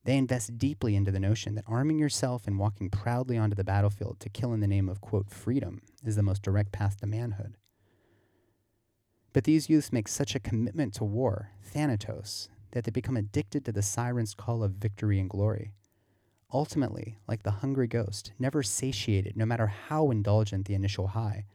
They 0.04 0.16
invest 0.16 0.58
deeply 0.58 0.96
into 0.96 1.12
the 1.12 1.20
notion 1.20 1.54
that 1.54 1.64
arming 1.68 2.00
yourself 2.00 2.48
and 2.48 2.58
walking 2.58 2.90
proudly 2.90 3.38
onto 3.38 3.54
the 3.54 3.62
battlefield 3.62 4.18
to 4.18 4.28
kill 4.28 4.52
in 4.52 4.58
the 4.58 4.66
name 4.66 4.88
of, 4.88 5.00
quote, 5.00 5.30
freedom 5.30 5.80
is 6.04 6.16
the 6.16 6.24
most 6.24 6.42
direct 6.42 6.72
path 6.72 6.96
to 7.00 7.06
manhood. 7.06 7.56
But 9.32 9.44
these 9.44 9.70
youths 9.70 9.92
make 9.92 10.08
such 10.08 10.34
a 10.34 10.40
commitment 10.40 10.94
to 10.94 11.04
war, 11.04 11.52
Thanatos, 11.62 12.48
that 12.72 12.84
they 12.84 12.90
become 12.90 13.16
addicted 13.16 13.64
to 13.64 13.72
the 13.72 13.82
siren's 13.82 14.34
call 14.34 14.62
of 14.62 14.72
victory 14.72 15.18
and 15.18 15.30
glory. 15.30 15.72
Ultimately, 16.52 17.16
like 17.26 17.42
the 17.42 17.50
hungry 17.50 17.86
ghost, 17.86 18.32
never 18.38 18.62
satiated 18.62 19.36
no 19.36 19.46
matter 19.46 19.68
how 19.68 20.10
indulgent 20.10 20.66
the 20.66 20.74
initial 20.74 21.08
high, 21.08 21.46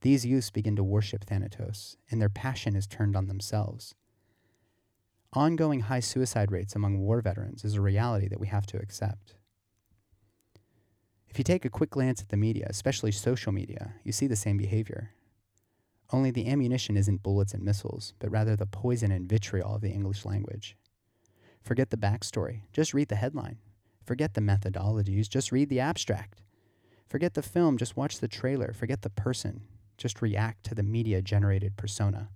these 0.00 0.26
youths 0.26 0.50
begin 0.50 0.76
to 0.76 0.82
worship 0.82 1.24
Thanatos, 1.24 1.96
and 2.10 2.20
their 2.20 2.30
passion 2.30 2.74
is 2.74 2.86
turned 2.86 3.14
on 3.14 3.28
themselves. 3.28 3.94
Ongoing 5.32 5.80
high 5.80 6.00
suicide 6.00 6.50
rates 6.50 6.74
among 6.74 6.98
war 6.98 7.20
veterans 7.20 7.64
is 7.64 7.74
a 7.74 7.80
reality 7.80 8.26
that 8.26 8.40
we 8.40 8.48
have 8.48 8.66
to 8.66 8.78
accept. 8.78 9.34
If 11.28 11.38
you 11.38 11.44
take 11.44 11.64
a 11.64 11.70
quick 11.70 11.90
glance 11.90 12.20
at 12.20 12.30
the 12.30 12.36
media, 12.36 12.66
especially 12.68 13.12
social 13.12 13.52
media, 13.52 13.94
you 14.02 14.10
see 14.10 14.26
the 14.26 14.34
same 14.34 14.56
behavior. 14.56 15.12
Only 16.12 16.30
the 16.30 16.48
ammunition 16.48 16.96
isn't 16.96 17.22
bullets 17.22 17.54
and 17.54 17.62
missiles, 17.62 18.14
but 18.18 18.30
rather 18.30 18.56
the 18.56 18.66
poison 18.66 19.12
and 19.12 19.28
vitriol 19.28 19.76
of 19.76 19.80
the 19.80 19.90
English 19.90 20.24
language. 20.24 20.76
Forget 21.62 21.90
the 21.90 21.96
backstory, 21.96 22.62
just 22.72 22.94
read 22.94 23.08
the 23.08 23.16
headline. 23.16 23.58
Forget 24.04 24.34
the 24.34 24.40
methodologies, 24.40 25.28
just 25.28 25.52
read 25.52 25.68
the 25.68 25.80
abstract. 25.80 26.42
Forget 27.06 27.34
the 27.34 27.42
film, 27.42 27.76
just 27.76 27.96
watch 27.96 28.18
the 28.18 28.28
trailer. 28.28 28.72
Forget 28.72 29.02
the 29.02 29.10
person, 29.10 29.62
just 29.96 30.22
react 30.22 30.64
to 30.64 30.74
the 30.74 30.82
media 30.82 31.22
generated 31.22 31.76
persona. 31.76 32.28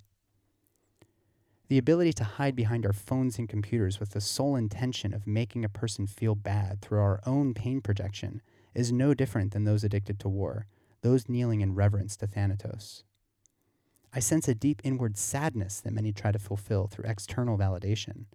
The 1.68 1.78
ability 1.78 2.12
to 2.14 2.24
hide 2.24 2.54
behind 2.54 2.84
our 2.84 2.92
phones 2.92 3.38
and 3.38 3.48
computers 3.48 3.98
with 3.98 4.10
the 4.10 4.20
sole 4.20 4.54
intention 4.54 5.14
of 5.14 5.26
making 5.26 5.64
a 5.64 5.68
person 5.68 6.06
feel 6.06 6.34
bad 6.34 6.80
through 6.80 7.00
our 7.00 7.20
own 7.24 7.54
pain 7.54 7.80
projection 7.80 8.42
is 8.74 8.92
no 8.92 9.14
different 9.14 9.52
than 9.52 9.64
those 9.64 9.82
addicted 9.82 10.20
to 10.20 10.28
war, 10.28 10.66
those 11.00 11.28
kneeling 11.28 11.62
in 11.62 11.74
reverence 11.74 12.16
to 12.18 12.26
Thanatos. 12.26 13.04
I 14.16 14.20
sense 14.20 14.46
a 14.46 14.54
deep 14.54 14.80
inward 14.84 15.18
sadness 15.18 15.80
that 15.80 15.92
many 15.92 16.12
try 16.12 16.30
to 16.30 16.38
fulfill 16.38 16.86
through 16.86 17.10
external 17.10 17.58
validation. 17.58 18.26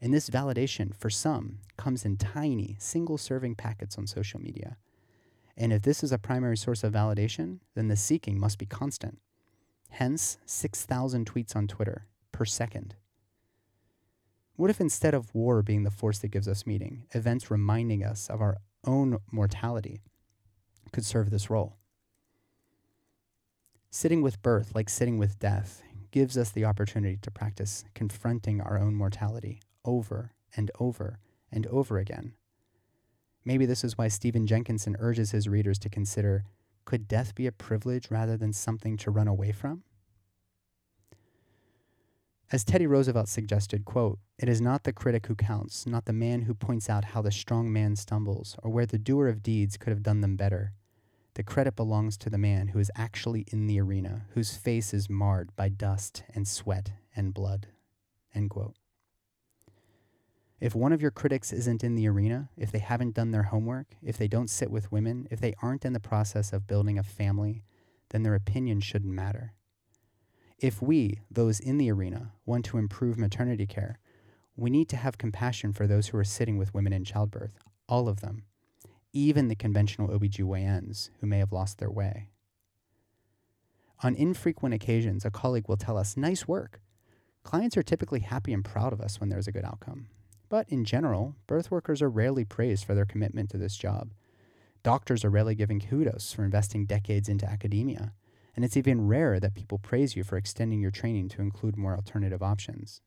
And 0.00 0.14
this 0.14 0.30
validation, 0.30 0.94
for 0.96 1.10
some, 1.10 1.58
comes 1.76 2.06
in 2.06 2.16
tiny, 2.16 2.76
single 2.78 3.18
serving 3.18 3.56
packets 3.56 3.98
on 3.98 4.06
social 4.06 4.40
media. 4.40 4.78
And 5.54 5.70
if 5.70 5.82
this 5.82 6.02
is 6.02 6.12
a 6.12 6.18
primary 6.18 6.56
source 6.56 6.82
of 6.82 6.94
validation, 6.94 7.58
then 7.74 7.88
the 7.88 7.96
seeking 7.96 8.40
must 8.40 8.58
be 8.58 8.64
constant. 8.64 9.18
Hence, 9.90 10.38
6,000 10.46 11.26
tweets 11.30 11.54
on 11.54 11.66
Twitter 11.66 12.06
per 12.32 12.46
second. 12.46 12.94
What 14.56 14.70
if 14.70 14.80
instead 14.80 15.14
of 15.14 15.34
war 15.34 15.62
being 15.62 15.82
the 15.82 15.90
force 15.90 16.20
that 16.20 16.28
gives 16.28 16.48
us 16.48 16.66
meaning, 16.66 17.04
events 17.12 17.50
reminding 17.50 18.02
us 18.02 18.30
of 18.30 18.40
our 18.40 18.58
own 18.86 19.18
mortality 19.30 20.00
could 20.90 21.04
serve 21.04 21.30
this 21.30 21.50
role? 21.50 21.77
Sitting 23.90 24.20
with 24.20 24.42
birth, 24.42 24.74
like 24.74 24.90
sitting 24.90 25.18
with 25.18 25.38
death, 25.38 25.82
gives 26.10 26.36
us 26.36 26.50
the 26.50 26.64
opportunity 26.64 27.18
to 27.22 27.30
practice 27.30 27.84
confronting 27.94 28.60
our 28.60 28.78
own 28.78 28.94
mortality 28.94 29.62
over 29.84 30.32
and 30.56 30.70
over 30.78 31.20
and 31.50 31.66
over 31.68 31.98
again. 31.98 32.34
Maybe 33.44 33.64
this 33.64 33.84
is 33.84 33.96
why 33.96 34.08
Stephen 34.08 34.46
Jenkinson 34.46 34.96
urges 34.98 35.30
his 35.30 35.48
readers 35.48 35.78
to 35.80 35.88
consider 35.88 36.44
could 36.84 37.08
death 37.08 37.34
be 37.34 37.46
a 37.46 37.52
privilege 37.52 38.10
rather 38.10 38.36
than 38.36 38.52
something 38.52 38.96
to 38.96 39.10
run 39.10 39.28
away 39.28 39.52
from? 39.52 39.82
As 42.50 42.64
Teddy 42.64 42.86
Roosevelt 42.86 43.28
suggested, 43.28 43.84
quote, 43.84 44.18
it 44.38 44.48
is 44.48 44.62
not 44.62 44.84
the 44.84 44.92
critic 44.94 45.26
who 45.26 45.34
counts, 45.34 45.86
not 45.86 46.06
the 46.06 46.14
man 46.14 46.42
who 46.42 46.54
points 46.54 46.88
out 46.88 47.04
how 47.04 47.20
the 47.20 47.30
strong 47.30 47.70
man 47.70 47.94
stumbles, 47.94 48.56
or 48.62 48.70
where 48.70 48.86
the 48.86 48.96
doer 48.96 49.28
of 49.28 49.42
deeds 49.42 49.76
could 49.76 49.90
have 49.90 50.02
done 50.02 50.22
them 50.22 50.36
better. 50.36 50.72
The 51.38 51.44
credit 51.44 51.76
belongs 51.76 52.16
to 52.18 52.30
the 52.30 52.36
man 52.36 52.66
who 52.66 52.80
is 52.80 52.90
actually 52.96 53.44
in 53.52 53.68
the 53.68 53.80
arena, 53.80 54.26
whose 54.30 54.56
face 54.56 54.92
is 54.92 55.08
marred 55.08 55.54
by 55.54 55.68
dust 55.68 56.24
and 56.34 56.48
sweat 56.48 56.90
and 57.14 57.32
blood. 57.32 57.68
If 60.58 60.74
one 60.74 60.92
of 60.92 61.00
your 61.00 61.12
critics 61.12 61.52
isn't 61.52 61.84
in 61.84 61.94
the 61.94 62.08
arena, 62.08 62.50
if 62.56 62.72
they 62.72 62.80
haven't 62.80 63.14
done 63.14 63.30
their 63.30 63.44
homework, 63.44 63.94
if 64.02 64.18
they 64.18 64.26
don't 64.26 64.50
sit 64.50 64.68
with 64.68 64.90
women, 64.90 65.28
if 65.30 65.38
they 65.40 65.54
aren't 65.62 65.84
in 65.84 65.92
the 65.92 66.00
process 66.00 66.52
of 66.52 66.66
building 66.66 66.98
a 66.98 67.04
family, 67.04 67.62
then 68.08 68.24
their 68.24 68.34
opinion 68.34 68.80
shouldn't 68.80 69.14
matter. 69.14 69.54
If 70.58 70.82
we, 70.82 71.20
those 71.30 71.60
in 71.60 71.78
the 71.78 71.92
arena, 71.92 72.32
want 72.46 72.64
to 72.64 72.78
improve 72.78 73.16
maternity 73.16 73.66
care, 73.66 74.00
we 74.56 74.70
need 74.70 74.88
to 74.88 74.96
have 74.96 75.18
compassion 75.18 75.72
for 75.72 75.86
those 75.86 76.08
who 76.08 76.18
are 76.18 76.24
sitting 76.24 76.58
with 76.58 76.74
women 76.74 76.92
in 76.92 77.04
childbirth, 77.04 77.60
all 77.88 78.08
of 78.08 78.22
them, 78.22 78.42
even 79.12 79.48
the 79.48 79.54
conventional 79.54 80.08
OBGYNs 80.08 81.10
who 81.20 81.26
may 81.26 81.38
have 81.38 81.52
lost 81.52 81.78
their 81.78 81.90
way. 81.90 82.28
On 84.02 84.14
infrequent 84.14 84.74
occasions, 84.74 85.24
a 85.24 85.30
colleague 85.30 85.68
will 85.68 85.76
tell 85.76 85.98
us, 85.98 86.16
Nice 86.16 86.46
work. 86.46 86.80
Clients 87.42 87.76
are 87.76 87.82
typically 87.82 88.20
happy 88.20 88.52
and 88.52 88.64
proud 88.64 88.92
of 88.92 89.00
us 89.00 89.18
when 89.20 89.28
there's 89.28 89.48
a 89.48 89.52
good 89.52 89.64
outcome. 89.64 90.06
But 90.48 90.68
in 90.68 90.84
general, 90.84 91.34
birth 91.46 91.70
workers 91.70 92.00
are 92.00 92.10
rarely 92.10 92.44
praised 92.44 92.84
for 92.84 92.94
their 92.94 93.04
commitment 93.04 93.50
to 93.50 93.58
this 93.58 93.76
job. 93.76 94.12
Doctors 94.82 95.24
are 95.24 95.30
rarely 95.30 95.54
given 95.54 95.80
kudos 95.80 96.32
for 96.32 96.44
investing 96.44 96.86
decades 96.86 97.28
into 97.28 97.48
academia, 97.48 98.12
and 98.54 98.64
it's 98.64 98.76
even 98.76 99.06
rarer 99.06 99.40
that 99.40 99.54
people 99.54 99.78
praise 99.78 100.16
you 100.16 100.24
for 100.24 100.36
extending 100.36 100.80
your 100.80 100.90
training 100.90 101.28
to 101.30 101.42
include 101.42 101.76
more 101.76 101.96
alternative 101.96 102.42
options. 102.42 103.00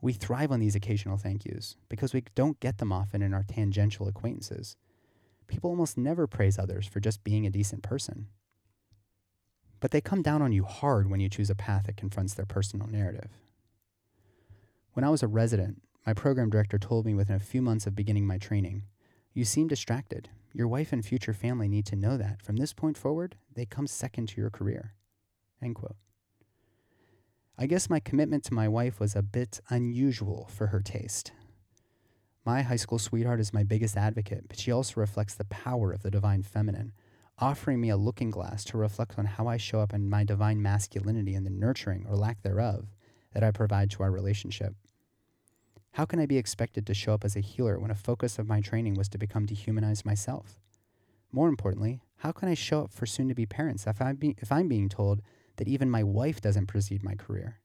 We 0.00 0.12
thrive 0.12 0.50
on 0.50 0.60
these 0.60 0.74
occasional 0.74 1.16
thank 1.16 1.44
yous 1.44 1.76
because 1.88 2.12
we 2.12 2.24
don't 2.34 2.58
get 2.58 2.78
them 2.78 2.92
often 2.92 3.22
in 3.22 3.32
our 3.32 3.44
tangential 3.44 4.08
acquaintances. 4.08 4.76
People 5.46 5.70
almost 5.70 5.98
never 5.98 6.26
praise 6.26 6.58
others 6.58 6.86
for 6.86 7.00
just 7.00 7.24
being 7.24 7.46
a 7.46 7.50
decent 7.50 7.82
person. 7.82 8.28
But 9.80 9.90
they 9.90 10.00
come 10.00 10.22
down 10.22 10.42
on 10.42 10.52
you 10.52 10.64
hard 10.64 11.10
when 11.10 11.20
you 11.20 11.28
choose 11.28 11.50
a 11.50 11.54
path 11.54 11.86
that 11.86 11.96
confronts 11.96 12.34
their 12.34 12.46
personal 12.46 12.86
narrative. 12.86 13.30
When 14.92 15.04
I 15.04 15.10
was 15.10 15.22
a 15.22 15.28
resident, 15.28 15.82
my 16.06 16.14
program 16.14 16.50
director 16.50 16.78
told 16.78 17.06
me 17.06 17.14
within 17.14 17.36
a 17.36 17.40
few 17.40 17.62
months 17.62 17.86
of 17.86 17.96
beginning 17.96 18.26
my 18.26 18.38
training, 18.38 18.84
You 19.34 19.44
seem 19.44 19.66
distracted. 19.66 20.28
Your 20.52 20.68
wife 20.68 20.92
and 20.92 21.04
future 21.04 21.32
family 21.32 21.66
need 21.68 21.86
to 21.86 21.96
know 21.96 22.18
that 22.18 22.42
from 22.42 22.56
this 22.56 22.74
point 22.74 22.98
forward, 22.98 23.36
they 23.54 23.64
come 23.64 23.86
second 23.86 24.28
to 24.28 24.40
your 24.40 24.50
career. 24.50 24.92
End 25.62 25.74
quote. 25.74 25.96
I 27.56 27.66
guess 27.66 27.88
my 27.88 28.00
commitment 28.00 28.44
to 28.44 28.54
my 28.54 28.68
wife 28.68 29.00
was 29.00 29.16
a 29.16 29.22
bit 29.22 29.60
unusual 29.70 30.48
for 30.50 30.68
her 30.68 30.80
taste. 30.80 31.32
My 32.44 32.62
high 32.62 32.76
school 32.76 32.98
sweetheart 32.98 33.38
is 33.38 33.54
my 33.54 33.62
biggest 33.62 33.96
advocate, 33.96 34.48
but 34.48 34.58
she 34.58 34.72
also 34.72 35.00
reflects 35.00 35.34
the 35.34 35.44
power 35.44 35.92
of 35.92 36.02
the 36.02 36.10
divine 36.10 36.42
feminine, 36.42 36.92
offering 37.38 37.80
me 37.80 37.88
a 37.88 37.96
looking 37.96 38.32
glass 38.32 38.64
to 38.64 38.78
reflect 38.78 39.16
on 39.16 39.26
how 39.26 39.46
I 39.46 39.56
show 39.56 39.78
up 39.78 39.94
in 39.94 40.10
my 40.10 40.24
divine 40.24 40.60
masculinity 40.60 41.34
and 41.36 41.46
the 41.46 41.50
nurturing 41.50 42.04
or 42.08 42.16
lack 42.16 42.42
thereof 42.42 42.88
that 43.32 43.44
I 43.44 43.52
provide 43.52 43.92
to 43.92 44.02
our 44.02 44.10
relationship. 44.10 44.74
How 45.92 46.04
can 46.04 46.18
I 46.18 46.26
be 46.26 46.36
expected 46.36 46.84
to 46.86 46.94
show 46.94 47.14
up 47.14 47.24
as 47.24 47.36
a 47.36 47.40
healer 47.40 47.78
when 47.78 47.92
a 47.92 47.94
focus 47.94 48.40
of 48.40 48.48
my 48.48 48.60
training 48.60 48.94
was 48.94 49.08
to 49.10 49.18
become 49.18 49.46
dehumanized 49.46 50.04
myself? 50.04 50.58
More 51.30 51.48
importantly, 51.48 52.00
how 52.16 52.32
can 52.32 52.48
I 52.48 52.54
show 52.54 52.82
up 52.82 52.92
for 52.92 53.06
soon 53.06 53.28
to 53.28 53.34
be 53.34 53.46
parents 53.46 53.86
if 53.86 54.02
I'm, 54.02 54.16
be- 54.16 54.36
if 54.38 54.50
I'm 54.50 54.68
being 54.68 54.88
told 54.88 55.22
that 55.56 55.68
even 55.68 55.88
my 55.88 56.02
wife 56.02 56.40
doesn't 56.40 56.66
precede 56.66 57.04
my 57.04 57.14
career? 57.14 57.61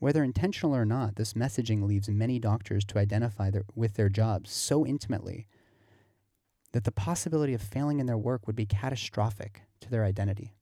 Whether 0.00 0.24
intentional 0.24 0.74
or 0.74 0.86
not, 0.86 1.16
this 1.16 1.34
messaging 1.34 1.86
leaves 1.86 2.08
many 2.08 2.38
doctors 2.38 2.84
to 2.86 2.98
identify 2.98 3.50
their, 3.50 3.64
with 3.74 3.94
their 3.94 4.08
jobs 4.08 4.50
so 4.50 4.86
intimately 4.86 5.46
that 6.72 6.84
the 6.84 6.90
possibility 6.90 7.52
of 7.52 7.60
failing 7.60 8.00
in 8.00 8.06
their 8.06 8.18
work 8.18 8.46
would 8.46 8.56
be 8.56 8.64
catastrophic 8.64 9.62
to 9.80 9.90
their 9.90 10.04
identity. 10.04 10.54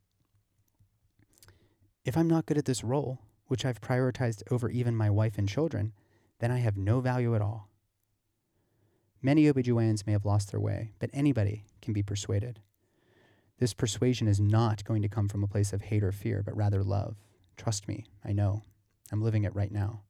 If 2.05 2.17
I'm 2.17 2.29
not 2.29 2.47
good 2.47 2.59
at 2.59 2.65
this 2.65 2.83
role, 2.83 3.21
which 3.47 3.65
I've 3.65 3.81
prioritized 3.81 4.43
over 4.51 4.71
even 4.71 4.97
my 4.97 5.09
wife 5.09 5.39
and 5.39 5.49
children, 5.49 5.93
then 6.41 6.51
I 6.51 6.59
have 6.59 6.77
no 6.77 7.01
value 7.01 7.37
at 7.37 7.43
all. 7.43 7.69
Many 9.23 9.45
OBGYNs 9.45 10.05
may 10.05 10.13
have 10.13 10.25
lost 10.25 10.51
their 10.51 10.61
way, 10.61 10.93
but 10.99 11.11
anybody 11.13 11.65
can 11.81 11.93
be 11.93 12.03
persuaded. 12.03 12.61
This 13.59 13.75
persuasion 13.75 14.27
is 14.27 14.41
not 14.41 14.85
going 14.85 15.03
to 15.03 15.09
come 15.09 15.29
from 15.29 15.45
a 15.45 15.49
place 15.49 15.73
of 15.73 15.83
hate 15.83 16.03
or 16.03 16.13
fear, 16.13 16.43
but 16.45 16.57
rather 16.57 16.83
love. 16.83 17.17
Trust 17.57 17.87
me, 17.87 18.05
I 18.25 18.33
know. 18.33 18.63
I'm 19.11 19.23
living 19.23 19.45
it 19.45 19.55
right 19.55 19.73
now. 19.73 20.03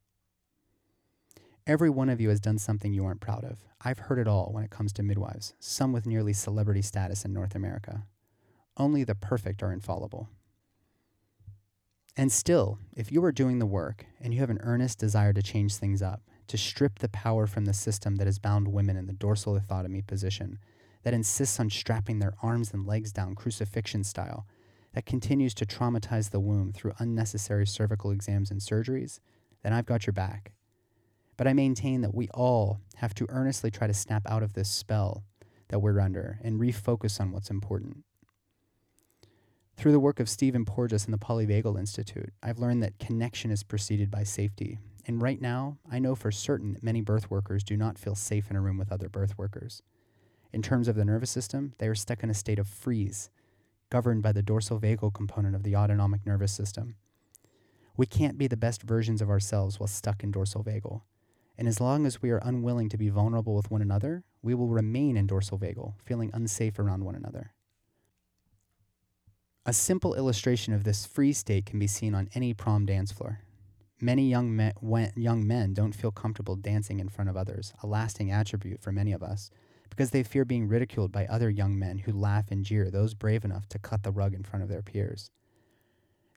Every 1.66 1.90
one 1.90 2.08
of 2.08 2.20
you 2.20 2.30
has 2.30 2.40
done 2.40 2.58
something 2.58 2.94
you 2.94 3.04
aren't 3.04 3.20
proud 3.20 3.44
of. 3.44 3.58
I've 3.82 3.98
heard 3.98 4.18
it 4.18 4.26
all 4.26 4.50
when 4.52 4.64
it 4.64 4.70
comes 4.70 4.92
to 4.94 5.02
midwives, 5.02 5.54
some 5.60 5.92
with 5.92 6.06
nearly 6.06 6.32
celebrity 6.32 6.82
status 6.82 7.24
in 7.24 7.32
North 7.32 7.54
America. 7.54 8.06
Only 8.76 9.04
the 9.04 9.14
perfect 9.14 9.62
are 9.62 9.72
infallible. 9.72 10.28
And 12.16 12.32
still, 12.32 12.78
if 12.96 13.12
you 13.12 13.22
are 13.24 13.32
doing 13.32 13.58
the 13.58 13.66
work 13.66 14.06
and 14.20 14.34
you 14.34 14.40
have 14.40 14.50
an 14.50 14.60
earnest 14.62 14.98
desire 14.98 15.32
to 15.32 15.42
change 15.42 15.76
things 15.76 16.02
up, 16.02 16.22
to 16.48 16.56
strip 16.56 16.98
the 16.98 17.08
power 17.08 17.46
from 17.46 17.66
the 17.66 17.74
system 17.74 18.16
that 18.16 18.26
has 18.26 18.38
bound 18.38 18.68
women 18.68 18.96
in 18.96 19.06
the 19.06 19.12
dorsal 19.12 19.54
lithotomy 19.54 20.04
position, 20.04 20.58
that 21.04 21.14
insists 21.14 21.60
on 21.60 21.70
strapping 21.70 22.18
their 22.18 22.34
arms 22.42 22.72
and 22.72 22.86
legs 22.86 23.12
down 23.12 23.34
crucifixion 23.34 24.02
style, 24.02 24.46
that 24.98 25.06
continues 25.06 25.54
to 25.54 25.64
traumatize 25.64 26.30
the 26.30 26.40
womb 26.40 26.72
through 26.72 26.92
unnecessary 26.98 27.64
cervical 27.64 28.10
exams 28.10 28.50
and 28.50 28.60
surgeries, 28.60 29.20
then 29.62 29.72
I've 29.72 29.86
got 29.86 30.08
your 30.08 30.12
back. 30.12 30.50
But 31.36 31.46
I 31.46 31.52
maintain 31.52 32.00
that 32.00 32.16
we 32.16 32.26
all 32.34 32.80
have 32.96 33.14
to 33.14 33.26
earnestly 33.28 33.70
try 33.70 33.86
to 33.86 33.94
snap 33.94 34.22
out 34.26 34.42
of 34.42 34.54
this 34.54 34.68
spell 34.68 35.22
that 35.68 35.78
we're 35.78 36.00
under 36.00 36.40
and 36.42 36.58
refocus 36.58 37.20
on 37.20 37.30
what's 37.30 37.48
important. 37.48 37.98
Through 39.76 39.92
the 39.92 40.00
work 40.00 40.18
of 40.18 40.28
Stephen 40.28 40.64
Porges 40.64 41.04
and 41.04 41.14
the 41.14 41.18
Polyvagal 41.18 41.78
Institute, 41.78 42.32
I've 42.42 42.58
learned 42.58 42.82
that 42.82 42.98
connection 42.98 43.52
is 43.52 43.62
preceded 43.62 44.10
by 44.10 44.24
safety. 44.24 44.80
And 45.06 45.22
right 45.22 45.40
now, 45.40 45.78
I 45.88 46.00
know 46.00 46.16
for 46.16 46.32
certain 46.32 46.72
that 46.72 46.82
many 46.82 47.02
birth 47.02 47.30
workers 47.30 47.62
do 47.62 47.76
not 47.76 47.98
feel 47.98 48.16
safe 48.16 48.50
in 48.50 48.56
a 48.56 48.60
room 48.60 48.78
with 48.78 48.90
other 48.90 49.08
birth 49.08 49.38
workers. 49.38 49.80
In 50.52 50.60
terms 50.60 50.88
of 50.88 50.96
the 50.96 51.04
nervous 51.04 51.30
system, 51.30 51.74
they 51.78 51.86
are 51.86 51.94
stuck 51.94 52.24
in 52.24 52.30
a 52.30 52.34
state 52.34 52.58
of 52.58 52.66
freeze, 52.66 53.30
governed 53.90 54.22
by 54.22 54.32
the 54.32 54.42
dorsal 54.42 54.80
vagal 54.80 55.14
component 55.14 55.54
of 55.54 55.62
the 55.62 55.76
autonomic 55.76 56.26
nervous 56.26 56.52
system. 56.52 56.96
We 57.96 58.06
can't 58.06 58.38
be 58.38 58.46
the 58.46 58.56
best 58.56 58.82
versions 58.82 59.20
of 59.20 59.30
ourselves 59.30 59.80
while 59.80 59.88
stuck 59.88 60.22
in 60.22 60.30
dorsal 60.30 60.62
vagal. 60.62 61.02
And 61.56 61.66
as 61.66 61.80
long 61.80 62.06
as 62.06 62.22
we 62.22 62.30
are 62.30 62.40
unwilling 62.44 62.88
to 62.90 62.96
be 62.96 63.08
vulnerable 63.08 63.56
with 63.56 63.70
one 63.70 63.82
another, 63.82 64.22
we 64.42 64.54
will 64.54 64.68
remain 64.68 65.16
in 65.16 65.26
dorsal 65.26 65.58
vagal, 65.58 65.94
feeling 66.04 66.30
unsafe 66.32 66.78
around 66.78 67.04
one 67.04 67.16
another. 67.16 67.52
A 69.66 69.72
simple 69.72 70.14
illustration 70.14 70.72
of 70.72 70.84
this 70.84 71.04
free 71.04 71.32
state 71.32 71.66
can 71.66 71.78
be 71.78 71.88
seen 71.88 72.14
on 72.14 72.28
any 72.34 72.54
prom 72.54 72.86
dance 72.86 73.10
floor. 73.10 73.40
Many 74.00 74.28
young 74.28 74.54
men, 74.54 74.72
young 75.16 75.46
men 75.46 75.74
don't 75.74 75.94
feel 75.94 76.12
comfortable 76.12 76.54
dancing 76.54 77.00
in 77.00 77.08
front 77.08 77.28
of 77.28 77.36
others, 77.36 77.74
a 77.82 77.86
lasting 77.86 78.30
attribute 78.30 78.80
for 78.80 78.92
many 78.92 79.12
of 79.12 79.24
us, 79.24 79.50
because 79.98 80.12
they 80.12 80.22
fear 80.22 80.44
being 80.44 80.68
ridiculed 80.68 81.10
by 81.10 81.26
other 81.26 81.50
young 81.50 81.76
men 81.76 81.98
who 81.98 82.12
laugh 82.12 82.52
and 82.52 82.64
jeer 82.64 82.88
those 82.88 83.14
brave 83.14 83.44
enough 83.44 83.68
to 83.68 83.80
cut 83.80 84.04
the 84.04 84.12
rug 84.12 84.32
in 84.32 84.44
front 84.44 84.62
of 84.62 84.68
their 84.68 84.80
peers. 84.80 85.32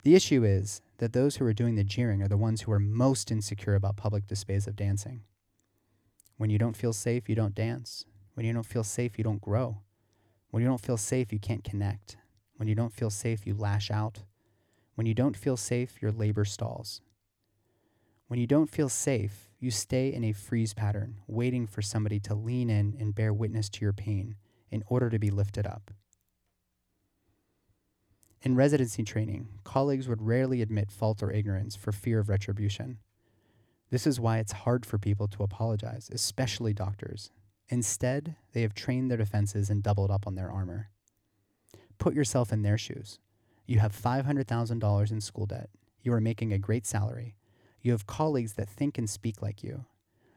The 0.02 0.16
issue 0.16 0.44
is 0.44 0.82
that 0.98 1.14
those 1.14 1.36
who 1.36 1.46
are 1.46 1.54
doing 1.54 1.76
the 1.76 1.84
jeering 1.84 2.24
are 2.24 2.28
the 2.28 2.38
ones 2.38 2.62
who 2.62 2.72
are 2.72 2.80
most 2.80 3.30
insecure 3.30 3.76
about 3.76 3.98
public 3.98 4.26
displays 4.26 4.66
of 4.66 4.76
dancing. 4.76 5.22
When 6.38 6.50
you 6.50 6.58
don't 6.58 6.76
feel 6.76 6.92
safe, 6.92 7.30
you 7.30 7.36
don't 7.36 7.54
dance. 7.54 8.04
When 8.34 8.48
you 8.48 8.52
don't 8.52 8.66
feel 8.66 8.84
safe, 8.84 9.20
you 9.20 9.24
don't 9.24 9.40
grow. 9.40 9.84
When 10.50 10.64
you 10.64 10.68
don't 10.68 10.82
feel 10.82 10.98
safe, 10.98 11.32
you 11.32 11.38
can't 11.38 11.64
connect. 11.64 12.18
When 12.56 12.68
you 12.68 12.74
don't 12.74 12.96
feel 12.96 13.12
safe, 13.12 13.46
you 13.46 13.54
lash 13.54 13.92
out. 13.92 14.24
When 14.96 15.06
you 15.06 15.14
don't 15.14 15.38
feel 15.38 15.56
safe, 15.56 16.02
your 16.02 16.12
labor 16.12 16.46
stalls. 16.46 17.02
When 18.28 18.40
you 18.40 18.48
don't 18.48 18.72
feel 18.72 18.90
safe, 18.90 19.51
you 19.62 19.70
stay 19.70 20.12
in 20.12 20.24
a 20.24 20.34
freeze 20.34 20.74
pattern, 20.74 21.20
waiting 21.28 21.68
for 21.68 21.84
somebody 21.84 22.20
to 22.20 22.34
lean 22.34 22.70
in 22.70 22.98
and 23.00 23.14
bear 23.14 23.32
witness 23.32 23.70
to 23.70 23.86
your 23.86 23.94
pain 23.94 24.36
in 24.72 24.84
order 24.88 25.08
to 25.10 25.20
be 25.20 25.30
lifted 25.30 25.68
up. 25.68 25.92
In 28.42 28.56
residency 28.56 29.04
training, 29.04 29.50
colleagues 29.64 30.08
would 30.08 30.24
rarely 30.24 30.64
admit 30.64 30.92
fault 30.92 31.22
or 31.22 31.32
ignorance 31.32 31.76
for 31.76 31.92
fear 31.92 32.18
of 32.18 32.28
retribution. 32.28 32.98
This 33.92 34.08
is 34.08 34.20
why 34.20 34.40
it's 34.40 34.52
hard 34.52 34.84
for 34.84 34.98
people 34.98 35.28
to 35.28 35.44
apologize, 35.44 36.10
especially 36.12 36.74
doctors. 36.74 37.30
Instead, 37.70 38.36
they 38.54 38.64
have 38.64 38.74
trained 38.74 39.12
their 39.12 39.18
defenses 39.18 39.70
and 39.70 39.84
doubled 39.84 40.10
up 40.10 40.26
on 40.26 40.34
their 40.34 40.52
armor. 40.52 40.90
Put 42.00 42.16
yourself 42.16 42.52
in 42.52 42.64
their 42.64 42.80
shoes. 42.80 43.20
You 43.68 43.78
have 43.78 43.96
$500,000 43.96 45.12
in 45.12 45.22
school 45.22 45.46
debt. 45.46 45.70
You 46.02 46.14
are 46.14 46.22
making 46.22 46.52
a 46.52 46.58
great 46.58 46.88
salary. 46.88 47.36
You 47.82 47.92
have 47.92 48.08
colleagues 48.08 48.54
that 48.54 48.70
think 48.70 48.98
and 48.98 49.10
speak 49.10 49.42
like 49.42 49.64
you. 49.64 49.86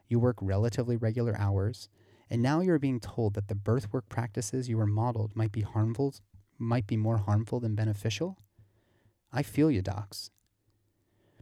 You 0.08 0.18
work 0.18 0.36
relatively 0.40 0.96
regular 0.96 1.36
hours, 1.38 1.88
and 2.30 2.42
now 2.42 2.60
you're 2.60 2.78
being 2.78 3.00
told 3.00 3.34
that 3.34 3.48
the 3.48 3.54
birth 3.54 3.92
work 3.92 4.08
practices 4.08 4.68
you 4.68 4.78
were 4.78 4.86
modeled 4.86 5.36
might 5.36 5.52
be 5.52 5.60
harmful, 5.62 6.14
might 6.58 6.86
be 6.86 6.96
more 6.96 7.18
harmful 7.18 7.60
than 7.60 7.74
beneficial. 7.74 8.38
I 9.32 9.42
feel 9.42 9.70
you, 9.70 9.82
docs. 9.82 10.30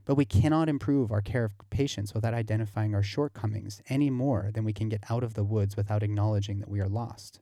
But 0.04 0.16
we 0.16 0.24
cannot 0.24 0.68
improve 0.68 1.12
our 1.12 1.20
care 1.20 1.44
of 1.44 1.52
patients 1.70 2.14
without 2.14 2.34
identifying 2.34 2.94
our 2.94 3.02
shortcomings 3.02 3.80
any 3.88 4.10
more 4.10 4.50
than 4.52 4.64
we 4.64 4.72
can 4.72 4.88
get 4.88 5.04
out 5.08 5.22
of 5.22 5.34
the 5.34 5.44
woods 5.44 5.76
without 5.76 6.02
acknowledging 6.02 6.58
that 6.58 6.70
we 6.70 6.80
are 6.80 6.88
lost. 6.88 7.40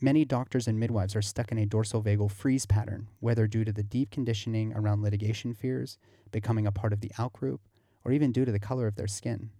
Many 0.00 0.26
doctors 0.26 0.68
and 0.68 0.78
midwives 0.78 1.16
are 1.16 1.22
stuck 1.22 1.50
in 1.50 1.58
a 1.58 1.64
dorsal 1.64 2.02
vagal 2.02 2.30
freeze 2.30 2.66
pattern, 2.66 3.08
whether 3.20 3.46
due 3.46 3.64
to 3.64 3.72
the 3.72 3.82
deep 3.82 4.10
conditioning 4.10 4.74
around 4.74 5.02
litigation 5.02 5.54
fears, 5.54 5.96
becoming 6.30 6.66
a 6.66 6.72
part 6.72 6.92
of 6.92 7.00
the 7.00 7.10
outgroup, 7.18 7.60
or 8.04 8.12
even 8.12 8.30
due 8.30 8.44
to 8.44 8.52
the 8.52 8.58
color 8.58 8.86
of 8.86 8.96
their 8.96 9.06
skin. 9.06 9.50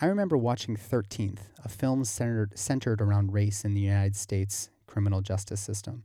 I 0.00 0.06
remember 0.06 0.36
watching 0.36 0.76
13th, 0.76 1.40
a 1.64 1.68
film 1.68 2.04
centered, 2.04 2.56
centered 2.56 3.00
around 3.00 3.32
race 3.32 3.64
in 3.64 3.74
the 3.74 3.80
United 3.80 4.14
States 4.14 4.70
criminal 4.86 5.20
justice 5.20 5.60
system. 5.60 6.04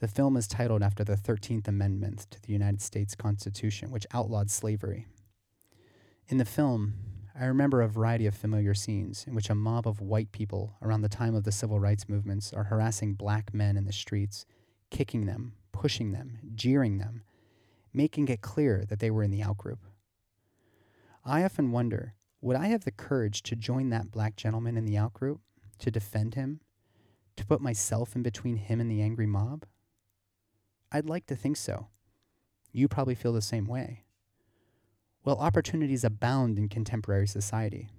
The 0.00 0.08
film 0.08 0.36
is 0.36 0.48
titled 0.48 0.82
after 0.82 1.04
the 1.04 1.16
13th 1.16 1.68
Amendment 1.68 2.26
to 2.32 2.42
the 2.42 2.52
United 2.52 2.82
States 2.82 3.14
Constitution, 3.14 3.92
which 3.92 4.06
outlawed 4.12 4.50
slavery. 4.50 5.06
In 6.26 6.38
the 6.38 6.44
film, 6.44 6.94
I 7.38 7.46
remember 7.46 7.80
a 7.80 7.88
variety 7.88 8.26
of 8.26 8.34
familiar 8.34 8.74
scenes 8.74 9.24
in 9.26 9.34
which 9.34 9.48
a 9.48 9.54
mob 9.54 9.88
of 9.88 10.00
white 10.00 10.32
people 10.32 10.76
around 10.82 11.00
the 11.00 11.08
time 11.08 11.34
of 11.34 11.44
the 11.44 11.52
civil 11.52 11.80
rights 11.80 12.08
movements 12.08 12.52
are 12.52 12.64
harassing 12.64 13.14
black 13.14 13.54
men 13.54 13.76
in 13.76 13.84
the 13.84 13.92
streets, 13.92 14.44
kicking 14.90 15.24
them, 15.24 15.54
pushing 15.72 16.12
them, 16.12 16.38
jeering 16.54 16.98
them, 16.98 17.22
making 17.94 18.28
it 18.28 18.42
clear 18.42 18.84
that 18.86 18.98
they 18.98 19.10
were 19.10 19.22
in 19.22 19.30
the 19.30 19.40
outgroup. 19.40 19.78
I 21.24 21.42
often 21.42 21.72
wonder 21.72 22.14
would 22.42 22.56
I 22.56 22.66
have 22.66 22.84
the 22.84 22.90
courage 22.90 23.42
to 23.44 23.56
join 23.56 23.90
that 23.90 24.10
black 24.10 24.34
gentleman 24.34 24.76
in 24.76 24.84
the 24.84 24.96
outgroup, 24.96 25.38
to 25.78 25.90
defend 25.92 26.34
him, 26.34 26.60
to 27.36 27.46
put 27.46 27.60
myself 27.60 28.16
in 28.16 28.22
between 28.22 28.56
him 28.56 28.80
and 28.80 28.90
the 28.90 29.00
angry 29.00 29.26
mob? 29.26 29.64
I'd 30.90 31.08
like 31.08 31.26
to 31.26 31.36
think 31.36 31.56
so. 31.56 31.86
You 32.72 32.88
probably 32.88 33.14
feel 33.14 33.32
the 33.32 33.40
same 33.40 33.66
way. 33.66 34.02
Well, 35.24 35.38
opportunities 35.38 36.02
abound 36.02 36.58
in 36.58 36.68
contemporary 36.68 37.28
society. 37.28 37.90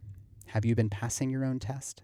Have 0.48 0.66
you 0.66 0.76
been 0.76 0.90
passing 0.90 1.30
your 1.30 1.46
own 1.46 1.58
test? 1.58 2.04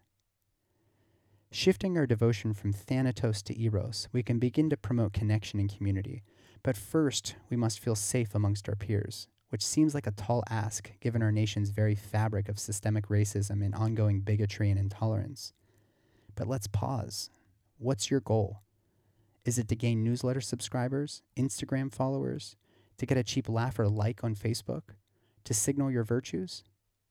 Shifting 1.51 1.97
our 1.97 2.05
devotion 2.05 2.53
from 2.53 2.71
Thanatos 2.71 3.41
to 3.43 3.61
Eros, 3.61 4.07
we 4.13 4.23
can 4.23 4.39
begin 4.39 4.69
to 4.69 4.77
promote 4.77 5.11
connection 5.11 5.59
and 5.59 5.69
community. 5.69 6.23
But 6.63 6.77
first, 6.77 7.35
we 7.49 7.57
must 7.57 7.81
feel 7.81 7.95
safe 7.95 8.33
amongst 8.33 8.69
our 8.69 8.77
peers, 8.77 9.27
which 9.49 9.61
seems 9.61 9.93
like 9.93 10.07
a 10.07 10.11
tall 10.11 10.41
ask 10.49 10.89
given 11.01 11.21
our 11.21 11.33
nation's 11.33 11.71
very 11.71 11.95
fabric 11.95 12.47
of 12.47 12.57
systemic 12.57 13.09
racism 13.09 13.61
and 13.61 13.75
ongoing 13.75 14.21
bigotry 14.21 14.69
and 14.69 14.79
intolerance. 14.79 15.51
But 16.35 16.47
let's 16.47 16.67
pause. 16.67 17.29
What's 17.77 18.09
your 18.09 18.21
goal? 18.21 18.61
Is 19.43 19.57
it 19.59 19.67
to 19.67 19.75
gain 19.75 20.01
newsletter 20.01 20.39
subscribers, 20.39 21.23
Instagram 21.35 21.93
followers, 21.93 22.55
to 22.99 23.05
get 23.05 23.17
a 23.17 23.23
cheap 23.23 23.49
laugh 23.49 23.77
or 23.79 23.89
like 23.89 24.23
on 24.23 24.33
Facebook? 24.33 24.83
To 25.49 25.53
signal 25.55 25.89
your 25.89 26.03
virtues? 26.03 26.63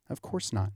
Of 0.09 0.23
course 0.23 0.53
not. 0.53 0.71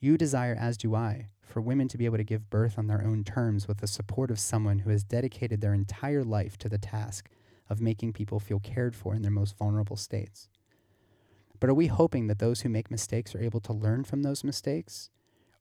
You 0.00 0.18
desire, 0.18 0.56
as 0.58 0.76
do 0.76 0.96
I, 0.96 1.28
for 1.40 1.60
women 1.60 1.86
to 1.86 1.96
be 1.96 2.06
able 2.06 2.16
to 2.16 2.24
give 2.24 2.50
birth 2.50 2.76
on 2.76 2.88
their 2.88 3.04
own 3.04 3.22
terms 3.22 3.68
with 3.68 3.78
the 3.78 3.86
support 3.86 4.32
of 4.32 4.40
someone 4.40 4.80
who 4.80 4.90
has 4.90 5.04
dedicated 5.04 5.60
their 5.60 5.74
entire 5.74 6.24
life 6.24 6.58
to 6.58 6.68
the 6.68 6.78
task 6.78 7.30
of 7.70 7.80
making 7.80 8.14
people 8.14 8.40
feel 8.40 8.58
cared 8.58 8.96
for 8.96 9.14
in 9.14 9.22
their 9.22 9.30
most 9.30 9.56
vulnerable 9.56 9.94
states. 9.94 10.48
But 11.60 11.70
are 11.70 11.74
we 11.74 11.86
hoping 11.86 12.26
that 12.26 12.40
those 12.40 12.62
who 12.62 12.68
make 12.68 12.90
mistakes 12.90 13.32
are 13.36 13.40
able 13.40 13.60
to 13.60 13.72
learn 13.72 14.02
from 14.02 14.24
those 14.24 14.42
mistakes? 14.42 15.08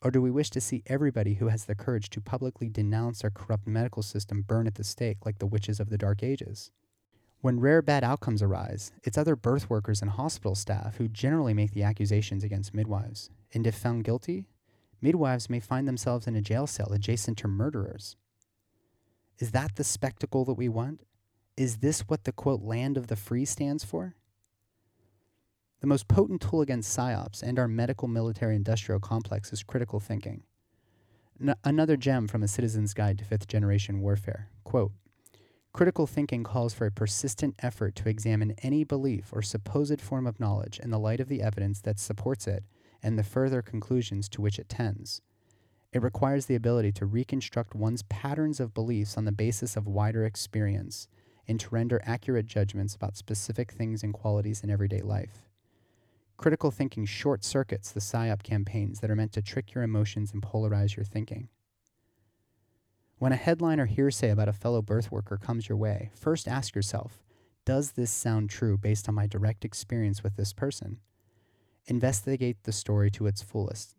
Or 0.02 0.10
do 0.10 0.24
we 0.24 0.32
wish 0.32 0.50
to 0.50 0.60
see 0.60 0.82
everybody 0.88 1.36
who 1.36 1.50
has 1.50 1.66
the 1.66 1.76
courage 1.76 2.10
to 2.10 2.20
publicly 2.20 2.68
denounce 2.68 3.24
our 3.24 3.30
corrupt 3.30 3.68
medical 3.68 4.02
system 4.02 4.42
burn 4.42 4.66
at 4.66 4.74
the 4.74 4.84
stake 4.84 5.24
like 5.24 5.38
the 5.38 5.46
witches 5.46 5.80
of 5.80 5.92
the 5.92 6.00
Dark 6.00 6.24
Ages? 6.24 6.72
When 7.42 7.60
rare 7.60 7.82
bad 7.82 8.04
outcomes 8.04 8.44
arise, 8.44 8.92
it's 9.04 9.18
other 9.18 9.36
birth 9.36 9.68
workers 9.68 10.04
and 10.04 10.12
hospital 10.12 10.54
staff 10.54 10.98
who 10.98 11.08
generally 11.08 11.56
make 11.56 11.72
the 11.72 11.82
accusations 11.82 12.44
against 12.44 12.74
midwives. 12.74 13.32
And 13.52 13.66
if 13.66 13.74
found 13.74 14.04
guilty, 14.04 14.46
midwives 15.02 15.50
may 15.50 15.60
find 15.60 15.88
themselves 15.88 16.28
in 16.28 16.36
a 16.36 16.42
jail 16.42 16.68
cell 16.68 16.94
adjacent 16.94 17.40
to 17.40 17.48
murderers. 17.48 18.16
Is 19.40 19.52
that 19.52 19.76
the 19.76 19.84
spectacle 19.84 20.46
that 20.46 20.54
we 20.54 20.70
want? 20.70 21.02
Is 21.58 21.78
this 21.78 22.02
what 22.02 22.26
the 22.26 22.32
quote 22.32 22.62
land 22.62 22.96
of 22.96 23.08
the 23.08 23.16
free 23.16 23.46
stands 23.46 23.84
for? 23.84 24.16
The 25.80 25.88
most 25.88 26.08
potent 26.08 26.42
tool 26.42 26.62
against 26.62 26.96
psyops 26.96 27.42
and 27.42 27.58
our 27.58 27.68
medical 27.68 28.08
military 28.08 28.56
industrial 28.56 29.00
complex 29.00 29.52
is 29.52 29.64
critical 29.64 30.00
thinking. 30.00 30.44
N- 31.42 31.56
another 31.64 31.98
gem 31.98 32.28
from 32.28 32.44
a 32.44 32.48
citizen's 32.48 32.94
guide 32.94 33.18
to 33.18 33.26
fifth 33.26 33.48
generation 33.48 34.00
warfare. 34.00 34.50
Quote, 34.64 34.92
Critical 35.74 36.06
thinking 36.06 36.44
calls 36.44 36.74
for 36.74 36.86
a 36.86 36.92
persistent 36.92 37.56
effort 37.60 37.96
to 37.96 38.10
examine 38.10 38.56
any 38.62 38.84
belief 38.84 39.30
or 39.32 39.42
supposed 39.42 40.02
form 40.02 40.28
of 40.28 40.40
knowledge 40.40 40.80
in 40.80 40.90
the 40.90 41.00
light 41.00 41.22
of 41.22 41.30
the 41.30 41.42
evidence 41.42 41.80
that 41.82 41.98
supports 41.98 42.46
it 42.46 42.66
and 43.02 43.18
the 43.18 43.24
further 43.24 43.62
conclusions 43.62 44.28
to 44.28 44.42
which 44.42 44.60
it 44.60 44.68
tends. 44.68 45.22
It 45.94 46.02
requires 46.02 46.46
the 46.46 46.56
ability 46.56 46.92
to 46.94 47.06
reconstruct 47.06 47.74
one's 47.74 48.04
patterns 48.04 48.60
of 48.60 48.74
beliefs 48.74 49.18
on 49.18 49.24
the 49.26 49.32
basis 49.32 49.78
of 49.78 49.88
wider 49.88 50.26
experience 50.26 51.08
and 51.48 51.60
to 51.62 51.70
render 51.70 52.02
accurate 52.06 52.46
judgments 52.46 52.94
about 52.94 53.16
specific 53.16 53.72
things 53.72 54.04
and 54.04 54.14
qualities 54.14 54.64
in 54.64 54.70
everyday 54.70 55.02
life. 55.02 55.50
Critical 56.36 56.72
thinking 56.72 57.06
short 57.06 57.46
circuits 57.46 57.92
the 57.92 58.00
PSYOP 58.00 58.44
campaigns 58.44 59.00
that 59.00 59.10
are 59.10 59.16
meant 59.16 59.32
to 59.34 59.42
trick 59.42 59.74
your 59.74 59.84
emotions 59.84 60.34
and 60.34 60.42
polarize 60.42 60.96
your 60.96 61.06
thinking. 61.06 61.48
When 63.22 63.32
a 63.32 63.36
headline 63.36 63.80
or 63.80 63.86
hearsay 63.86 64.32
about 64.32 64.50
a 64.50 64.52
fellow 64.52 64.82
birth 64.82 65.12
worker 65.12 65.38
comes 65.38 65.70
your 65.70 65.78
way, 65.78 66.10
first 66.16 66.48
ask 66.48 66.74
yourself 66.74 67.22
Does 67.66 67.92
this 67.92 68.10
sound 68.10 68.50
true 68.50 68.80
based 68.80 69.08
on 69.08 69.14
my 69.14 69.28
direct 69.28 69.64
experience 69.64 70.24
with 70.24 70.38
this 70.38 70.54
person? 70.54 70.98
Investigate 71.86 72.64
the 72.64 72.72
story 72.72 73.12
to 73.12 73.28
its 73.28 73.44
fullest. 73.44 73.96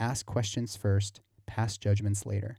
Ask 0.00 0.26
questions 0.26 0.76
first, 0.76 1.20
pass 1.46 1.78
judgments 1.78 2.26
later. 2.26 2.58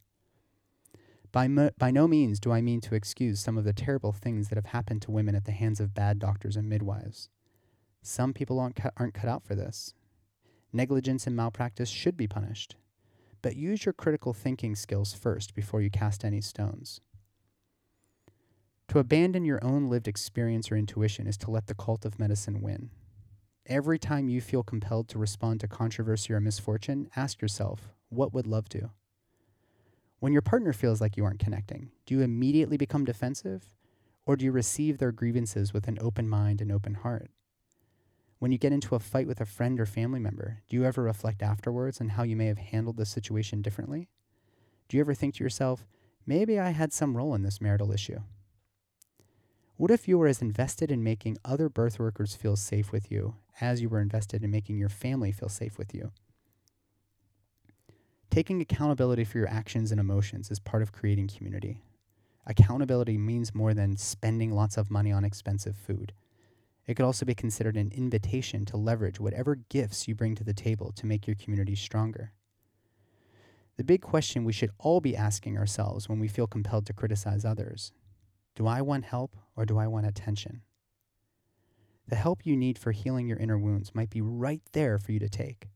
By, 1.34 1.50
mo- 1.50 1.72
by 1.78 1.92
no 1.92 2.08
means 2.08 2.40
do 2.40 2.50
I 2.50 2.62
mean 2.62 2.80
to 2.80 2.96
excuse 2.96 3.42
some 3.42 3.58
of 3.58 3.66
the 3.66 3.74
terrible 3.74 4.14
things 4.14 4.48
that 4.48 4.56
have 4.56 4.68
happened 4.68 5.02
to 5.02 5.12
women 5.12 5.36
at 5.36 5.44
the 5.44 5.52
hands 5.52 5.82
of 5.82 5.94
bad 5.94 6.18
doctors 6.18 6.56
and 6.56 6.70
midwives. 6.70 7.28
Some 8.02 8.32
people 8.32 8.58
aren't, 8.58 8.80
aren't 8.96 9.16
cut 9.16 9.30
out 9.30 9.44
for 9.44 9.54
this. 9.54 9.94
Negligence 10.72 11.28
and 11.28 11.36
malpractice 11.36 11.90
should 11.90 12.16
be 12.16 12.26
punished 12.26 12.78
but 13.42 13.56
use 13.56 13.86
your 13.86 13.94
critical 13.94 14.34
thinking 14.34 14.76
skills 14.76 15.14
first 15.14 15.54
before 15.54 15.82
you 15.82 15.90
cast 15.90 16.24
any 16.24 16.42
stones. 16.42 17.02
To 18.90 19.00
abandon 19.00 19.46
your 19.46 19.64
own 19.64 19.88
lived 19.88 20.08
experience 20.08 20.72
or 20.72 20.76
intuition 20.76 21.28
is 21.28 21.38
to 21.38 21.52
let 21.52 21.68
the 21.68 21.76
cult 21.76 22.06
of 22.06 22.20
medicine 22.20 22.62
win. 22.62 22.90
Every 23.68 24.00
time 24.00 24.30
you 24.30 24.42
feel 24.42 24.64
compelled 24.64 25.08
to 25.10 25.20
respond 25.20 25.60
to 25.60 25.68
controversy 25.68 26.34
or 26.34 26.40
misfortune, 26.40 27.08
ask 27.16 27.40
yourself, 27.40 27.94
what 28.10 28.34
would 28.34 28.48
love 28.48 28.68
do? 28.68 28.90
When 30.20 30.34
your 30.34 30.42
partner 30.42 30.74
feels 30.74 31.00
like 31.00 31.16
you 31.16 31.24
aren't 31.24 31.40
connecting, 31.40 31.92
do 32.06 32.16
you 32.16 32.22
immediately 32.22 32.78
become 32.78 33.06
defensive? 33.06 33.70
Or 34.26 34.36
do 34.36 34.44
you 34.44 34.52
receive 34.52 34.98
their 34.98 35.12
grievances 35.12 35.72
with 35.72 35.88
an 35.88 35.98
open 36.02 36.28
mind 36.28 36.60
and 36.60 36.72
open 36.72 36.96
heart? 36.96 37.30
When 38.40 38.54
you 38.54 38.58
get 38.58 38.72
into 38.72 38.96
a 38.96 39.00
fight 39.00 39.28
with 39.28 39.42
a 39.42 39.46
friend 39.46 39.80
or 39.82 39.86
family 39.86 40.20
member, 40.20 40.62
do 40.70 40.78
you 40.78 40.86
ever 40.86 41.04
reflect 41.04 41.42
afterwards 41.42 42.00
on 42.00 42.10
how 42.10 42.24
you 42.24 42.38
may 42.38 42.48
have 42.48 42.58
handled 42.58 42.96
the 42.96 43.06
situation 43.06 43.62
differently? 43.62 44.08
Do 44.88 44.96
you 44.96 45.02
ever 45.02 45.14
think 45.14 45.36
to 45.36 45.44
yourself, 45.44 45.86
maybe 46.26 46.58
I 46.58 46.70
had 46.70 46.94
some 46.94 47.18
role 47.18 47.36
in 47.36 47.44
this 47.44 47.60
marital 47.60 47.92
issue? 47.92 48.22
What 49.76 49.92
if 49.92 50.08
you 50.08 50.18
were 50.18 50.28
as 50.28 50.42
invested 50.42 50.90
in 50.90 51.04
making 51.04 51.38
other 51.44 51.68
birth 51.68 52.00
workers 52.00 52.34
feel 52.34 52.56
safe 52.56 52.94
with 52.94 53.12
you 53.12 53.36
as 53.60 53.82
you 53.82 53.90
were 53.90 54.02
invested 54.02 54.42
in 54.42 54.52
making 54.52 54.78
your 54.78 54.90
family 54.90 55.34
feel 55.34 55.50
safe 55.50 55.78
with 55.78 55.94
you? 55.94 56.12
Taking 58.30 58.62
accountability 58.62 59.26
for 59.26 59.38
your 59.38 59.50
actions 59.50 59.92
and 59.92 60.00
emotions 60.00 60.50
is 60.50 60.60
part 60.60 60.82
of 60.82 60.94
creating 60.94 61.28
community. 61.28 61.82
Accountability 62.46 63.18
means 63.18 63.54
more 63.54 63.74
than 63.74 63.98
spending 63.98 64.52
lots 64.52 64.78
of 64.78 64.90
money 64.90 65.12
on 65.12 65.26
expensive 65.26 65.76
food. 65.76 66.14
It 66.90 66.96
could 66.96 67.06
also 67.06 67.24
be 67.24 67.36
considered 67.36 67.78
an 67.78 67.92
invitation 67.94 68.66
to 68.66 68.76
leverage 68.76 69.20
whatever 69.20 69.60
gifts 69.70 70.08
you 70.08 70.16
bring 70.16 70.34
to 70.34 70.44
the 70.44 70.56
table 70.56 70.92
to 70.94 71.06
make 71.06 71.28
your 71.28 71.36
community 71.36 71.76
stronger. 71.76 72.34
The 73.78 73.84
big 73.84 74.02
question 74.02 74.44
we 74.44 74.54
should 74.54 74.72
all 74.80 75.00
be 75.00 75.16
asking 75.16 75.56
ourselves 75.56 76.10
when 76.10 76.18
we 76.18 76.28
feel 76.28 76.48
compelled 76.48 76.88
to 76.88 76.94
criticize 76.94 77.46
others 77.46 77.92
do 78.56 78.66
I 78.66 78.82
want 78.82 79.06
help 79.06 79.38
or 79.56 79.68
do 79.68 79.78
I 79.78 79.86
want 79.86 80.08
attention? 80.08 80.64
The 82.08 82.16
help 82.16 82.44
you 82.44 82.58
need 82.58 82.80
for 82.80 82.92
healing 82.92 83.28
your 83.28 83.38
inner 83.38 83.60
wounds 83.60 83.94
might 83.94 84.10
be 84.10 84.22
right 84.22 84.64
there 84.74 84.98
for 84.98 85.12
you 85.12 85.20
to 85.20 85.30
take, 85.30 85.70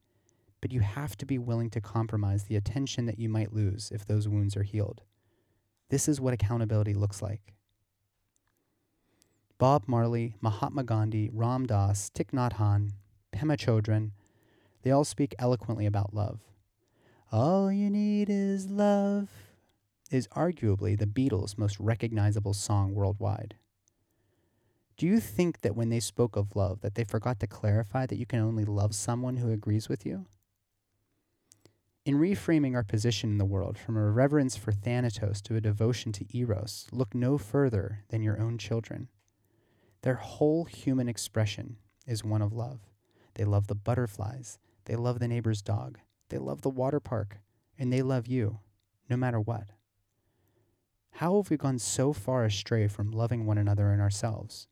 but 0.61 0.73
you 0.73 0.79
have 0.79 1.15
to 1.17 1.27
be 1.27 1.37
willing 1.37 1.69
to 1.69 1.79
compromise 1.79 2.45
the 2.45 2.55
attention 2.55 3.05
that 3.05 3.19
you 3.19 3.29
might 3.29 3.53
lose 3.53 3.91
if 3.93 4.03
those 4.03 4.27
wounds 4.27 4.57
are 4.57 4.63
healed. 4.63 5.03
This 5.91 6.07
is 6.07 6.19
what 6.19 6.33
accountability 6.33 6.95
looks 6.95 7.21
like. 7.21 7.53
Bob 9.57 9.83
Marley, 9.87 10.35
Mahatma 10.41 10.83
Gandhi, 10.83 11.29
Ram 11.31 11.65
Dass, 11.65 12.09
Thich 12.09 12.31
Nhat 12.31 12.53
Hanh, 12.53 12.91
Pema 13.31 13.57
Chodron, 13.57 14.11
they 14.81 14.91
all 14.91 15.05
speak 15.05 15.35
eloquently 15.39 15.85
about 15.85 16.13
love. 16.13 16.39
All 17.31 17.71
you 17.71 17.89
need 17.89 18.29
is 18.29 18.67
love 18.67 19.29
is 20.11 20.27
arguably 20.29 20.97
the 20.97 21.07
Beatles' 21.07 21.57
most 21.57 21.79
recognizable 21.79 22.53
song 22.53 22.93
worldwide. 22.93 23.55
Do 24.97 25.07
you 25.07 25.19
think 25.19 25.61
that 25.61 25.75
when 25.75 25.89
they 25.89 25.99
spoke 25.99 26.35
of 26.35 26.55
love 26.55 26.81
that 26.81 26.95
they 26.95 27.03
forgot 27.03 27.39
to 27.39 27.47
clarify 27.47 28.05
that 28.05 28.17
you 28.17 28.25
can 28.25 28.39
only 28.39 28.65
love 28.65 28.93
someone 28.93 29.37
who 29.37 29.51
agrees 29.51 29.89
with 29.89 30.05
you? 30.05 30.25
In 32.05 32.19
reframing 32.19 32.75
our 32.75 32.83
position 32.83 33.31
in 33.31 33.37
the 33.37 33.45
world 33.45 33.77
from 33.77 33.97
a 33.97 34.11
reverence 34.11 34.57
for 34.57 34.71
Thanatos 34.71 35.41
to 35.43 35.55
a 35.55 35.61
devotion 35.61 36.11
to 36.11 36.37
Eros, 36.37 36.87
look 36.91 37.15
no 37.15 37.37
further 37.37 38.03
than 38.09 38.21
your 38.21 38.39
own 38.39 38.57
children. 38.57 39.07
Their 40.03 40.15
whole 40.15 40.65
human 40.65 41.07
expression 41.07 41.77
is 42.05 42.25
one 42.25 42.41
of 42.41 42.51
love. 42.51 42.81
They 43.35 43.45
love 43.45 43.67
the 43.67 43.75
butterflies, 43.75 44.59
they 44.83 44.97
love 44.97 45.19
the 45.19 45.29
neighbor's 45.29 45.61
dog, 45.61 45.97
they 46.27 46.37
love 46.37 46.61
the 46.61 46.69
water 46.69 46.99
park, 46.99 47.37
and 47.79 47.91
they 47.91 48.01
love 48.01 48.27
you, 48.27 48.59
no 49.09 49.15
matter 49.15 49.39
what. 49.39 49.69
How 51.11 51.37
have 51.37 51.49
we 51.49 51.55
gone 51.55 51.79
so 51.79 52.11
far 52.11 52.43
astray 52.43 52.89
from 52.89 53.11
loving 53.11 53.45
one 53.45 53.57
another 53.57 53.91
and 53.91 54.01
ourselves? 54.01 54.67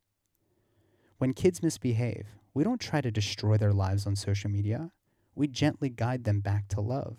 When 1.16 1.32
kids 1.32 1.62
misbehave, 1.62 2.26
we 2.52 2.62
don't 2.62 2.80
try 2.80 3.00
to 3.00 3.10
destroy 3.10 3.56
their 3.56 3.72
lives 3.72 4.06
on 4.06 4.16
social 4.16 4.50
media. 4.50 4.90
We 5.34 5.48
gently 5.48 5.88
guide 5.88 6.24
them 6.24 6.40
back 6.40 6.68
to 6.68 6.82
love. 6.82 7.16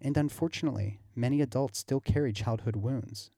And 0.00 0.16
unfortunately, 0.16 1.00
many 1.14 1.42
adults 1.42 1.80
still 1.80 2.00
carry 2.00 2.32
childhood 2.32 2.76
wounds. 2.76 3.30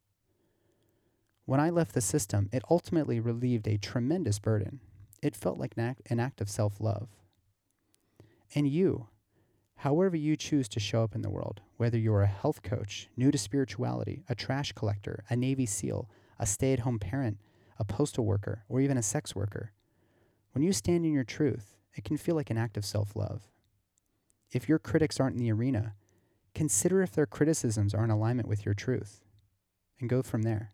When 1.49 1.61
I 1.61 1.71
left 1.71 1.95
the 1.95 2.03
system, 2.03 2.51
it 2.53 2.63
ultimately 2.69 3.21
relieved 3.21 3.67
a 3.67 3.79
tremendous 3.79 4.39
burden. 4.39 4.81
It 5.23 5.35
felt 5.35 5.57
like 5.57 5.79
an 5.79 6.21
act, 6.21 6.43
of 6.43 6.51
self 6.51 6.79
love. 6.79 7.09
And 8.55 8.69
you, 8.69 9.07
however 9.77 10.15
you 10.15 10.37
choose 10.37 10.69
to 10.69 10.79
show 10.79 11.03
up 11.03 11.15
in 11.15 11.23
the 11.23 11.31
world, 11.31 11.63
whether 11.79 11.97
you're 11.97 12.21
a 12.21 12.27
health 12.27 12.63
coach, 12.63 13.09
new 13.17 13.31
to 13.31 13.39
spirituality, 13.39 14.25
a 14.29 14.35
trash 14.35 14.73
collector, 14.73 15.25
a 15.31 15.37
Navy 15.37 15.65
SEAL, 15.65 16.11
a 16.39 16.45
stay 16.45 16.75
at 16.75 16.81
home 16.81 16.99
parent, 16.99 17.39
a 17.79 17.85
postal 17.85 18.27
worker, 18.27 18.65
or 18.69 18.83
even 18.83 18.99
a 18.99 19.03
sex 19.03 19.35
worker, 19.35 19.73
when 20.53 20.63
you 20.63 20.75
stand 20.75 21.07
in 21.07 21.15
your 21.15 21.25
truth, 21.25 21.79
it 21.95 22.05
can 22.05 22.19
feel 22.19 22.35
like 22.35 22.51
an 22.51 22.59
act 22.59 22.77
of 22.77 22.85
self 22.85 23.17
love. 23.17 23.49
If 24.53 24.69
your 24.69 24.79
critics 24.79 25.19
aren't 25.19 25.37
in 25.37 25.43
the 25.43 25.53
arena, 25.53 25.95
consider 26.55 27.01
if 27.01 27.13
their 27.13 27.25
criticisms 27.25 27.95
are 27.95 28.05
in 28.05 28.11
alignment 28.11 28.49
with 28.49 28.67
your 28.67 28.75
truth 28.75 29.23
and 29.99 30.11
go 30.11 30.23
from 30.23 30.43
there. 30.43 30.73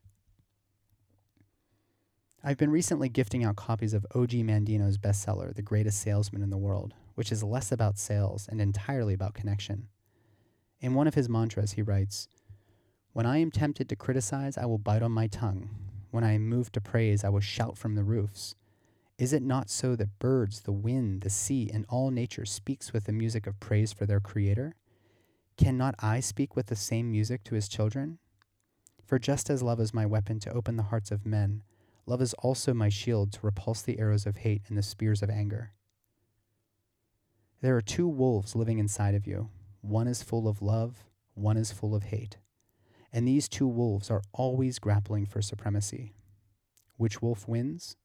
I've 2.47 2.59
been 2.59 2.71
recently 2.71 3.09
gifting 3.09 3.43
out 3.43 3.57
copies 3.57 3.95
of 3.95 4.05
Og 4.15 4.29
Mandino's 4.29 4.99
bestseller, 4.99 5.55
The 5.55 5.63
Greatest 5.63 5.99
Salesman 5.99 6.43
in 6.43 6.51
the 6.51 6.59
World, 6.59 6.93
which 7.15 7.33
is 7.33 7.43
less 7.43 7.73
about 7.73 7.97
sales 7.97 8.47
and 8.51 8.61
entirely 8.61 9.15
about 9.15 9.33
connection. 9.33 9.89
In 10.79 10.93
one 10.93 11.07
of 11.07 11.15
his 11.15 11.27
mantras, 11.27 11.73
he 11.73 11.81
writes 11.81 12.29
When 13.15 13.25
I 13.25 13.39
am 13.39 13.51
tempted 13.51 13.89
to 13.89 13.97
criticize, 13.97 14.59
I 14.59 14.67
will 14.67 14.77
bite 14.77 15.03
on 15.03 15.11
my 15.11 15.27
tongue. 15.27 15.71
When 16.11 16.23
I 16.23 16.33
am 16.33 16.47
moved 16.47 16.75
to 16.75 16.83
praise, 16.83 17.25
I 17.25 17.31
will 17.31 17.41
shout 17.41 17.79
from 17.79 17.95
the 17.95 18.05
roofs. 18.05 18.57
Is 19.17 19.33
it 19.33 19.43
not 19.43 19.71
so 19.71 19.97
that 19.97 20.19
birds, 20.19 20.61
the 20.61 20.73
wind, 20.73 21.23
the 21.23 21.31
sea, 21.31 21.71
and 21.73 21.87
all 21.89 22.11
nature 22.11 22.45
speaks 22.45 22.93
with 22.93 23.05
the 23.05 23.13
music 23.13 23.47
of 23.47 23.59
praise 23.59 23.95
for 23.95 24.05
their 24.05 24.21
Creator? 24.21 24.75
Cannot 25.57 25.95
I 25.99 26.21
speak 26.21 26.55
with 26.55 26.67
the 26.67 26.77
same 26.77 27.11
music 27.11 27.43
to 27.45 27.55
his 27.55 27.69
children? 27.69 28.19
For 29.07 29.19
just 29.19 29.49
as 29.49 29.63
love 29.63 29.81
is 29.81 29.95
my 29.95 30.05
weapon 30.05 30.41
to 30.41 30.53
open 30.53 30.77
the 30.77 30.83
hearts 30.83 31.11
of 31.11 31.25
men, 31.25 31.63
Love 32.07 32.21
is 32.21 32.35
also 32.35 32.75
my 32.75 32.89
shield 32.89 33.33
to 33.33 33.39
repulse 33.43 33.83
the 33.83 33.99
arrows 33.99 34.27
of 34.27 34.39
hate 34.39 34.63
and 34.69 34.77
the 34.77 34.83
spears 34.83 35.23
of 35.23 35.31
anger. 35.31 35.73
There 37.61 37.77
are 37.77 37.81
two 37.81 38.07
wolves 38.07 38.55
living 38.55 38.79
inside 38.79 39.15
of 39.15 39.27
you. 39.27 39.49
One 39.81 40.07
is 40.07 40.23
full 40.23 40.47
of 40.47 40.61
love, 40.61 41.05
one 41.35 41.57
is 41.57 41.73
full 41.73 41.95
of 41.95 42.05
hate. 42.05 42.37
And 43.13 43.27
these 43.27 43.49
two 43.49 43.67
wolves 43.67 44.11
are 44.11 44.23
always 44.33 44.79
grappling 44.79 45.27
for 45.27 45.41
supremacy. 45.41 46.13
Which 46.97 47.23
wolf 47.23 47.49
wins? 47.49 47.97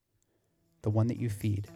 The 0.82 0.90
one 0.90 1.08
that 1.08 1.18
you 1.18 1.30
feed. 1.30 1.68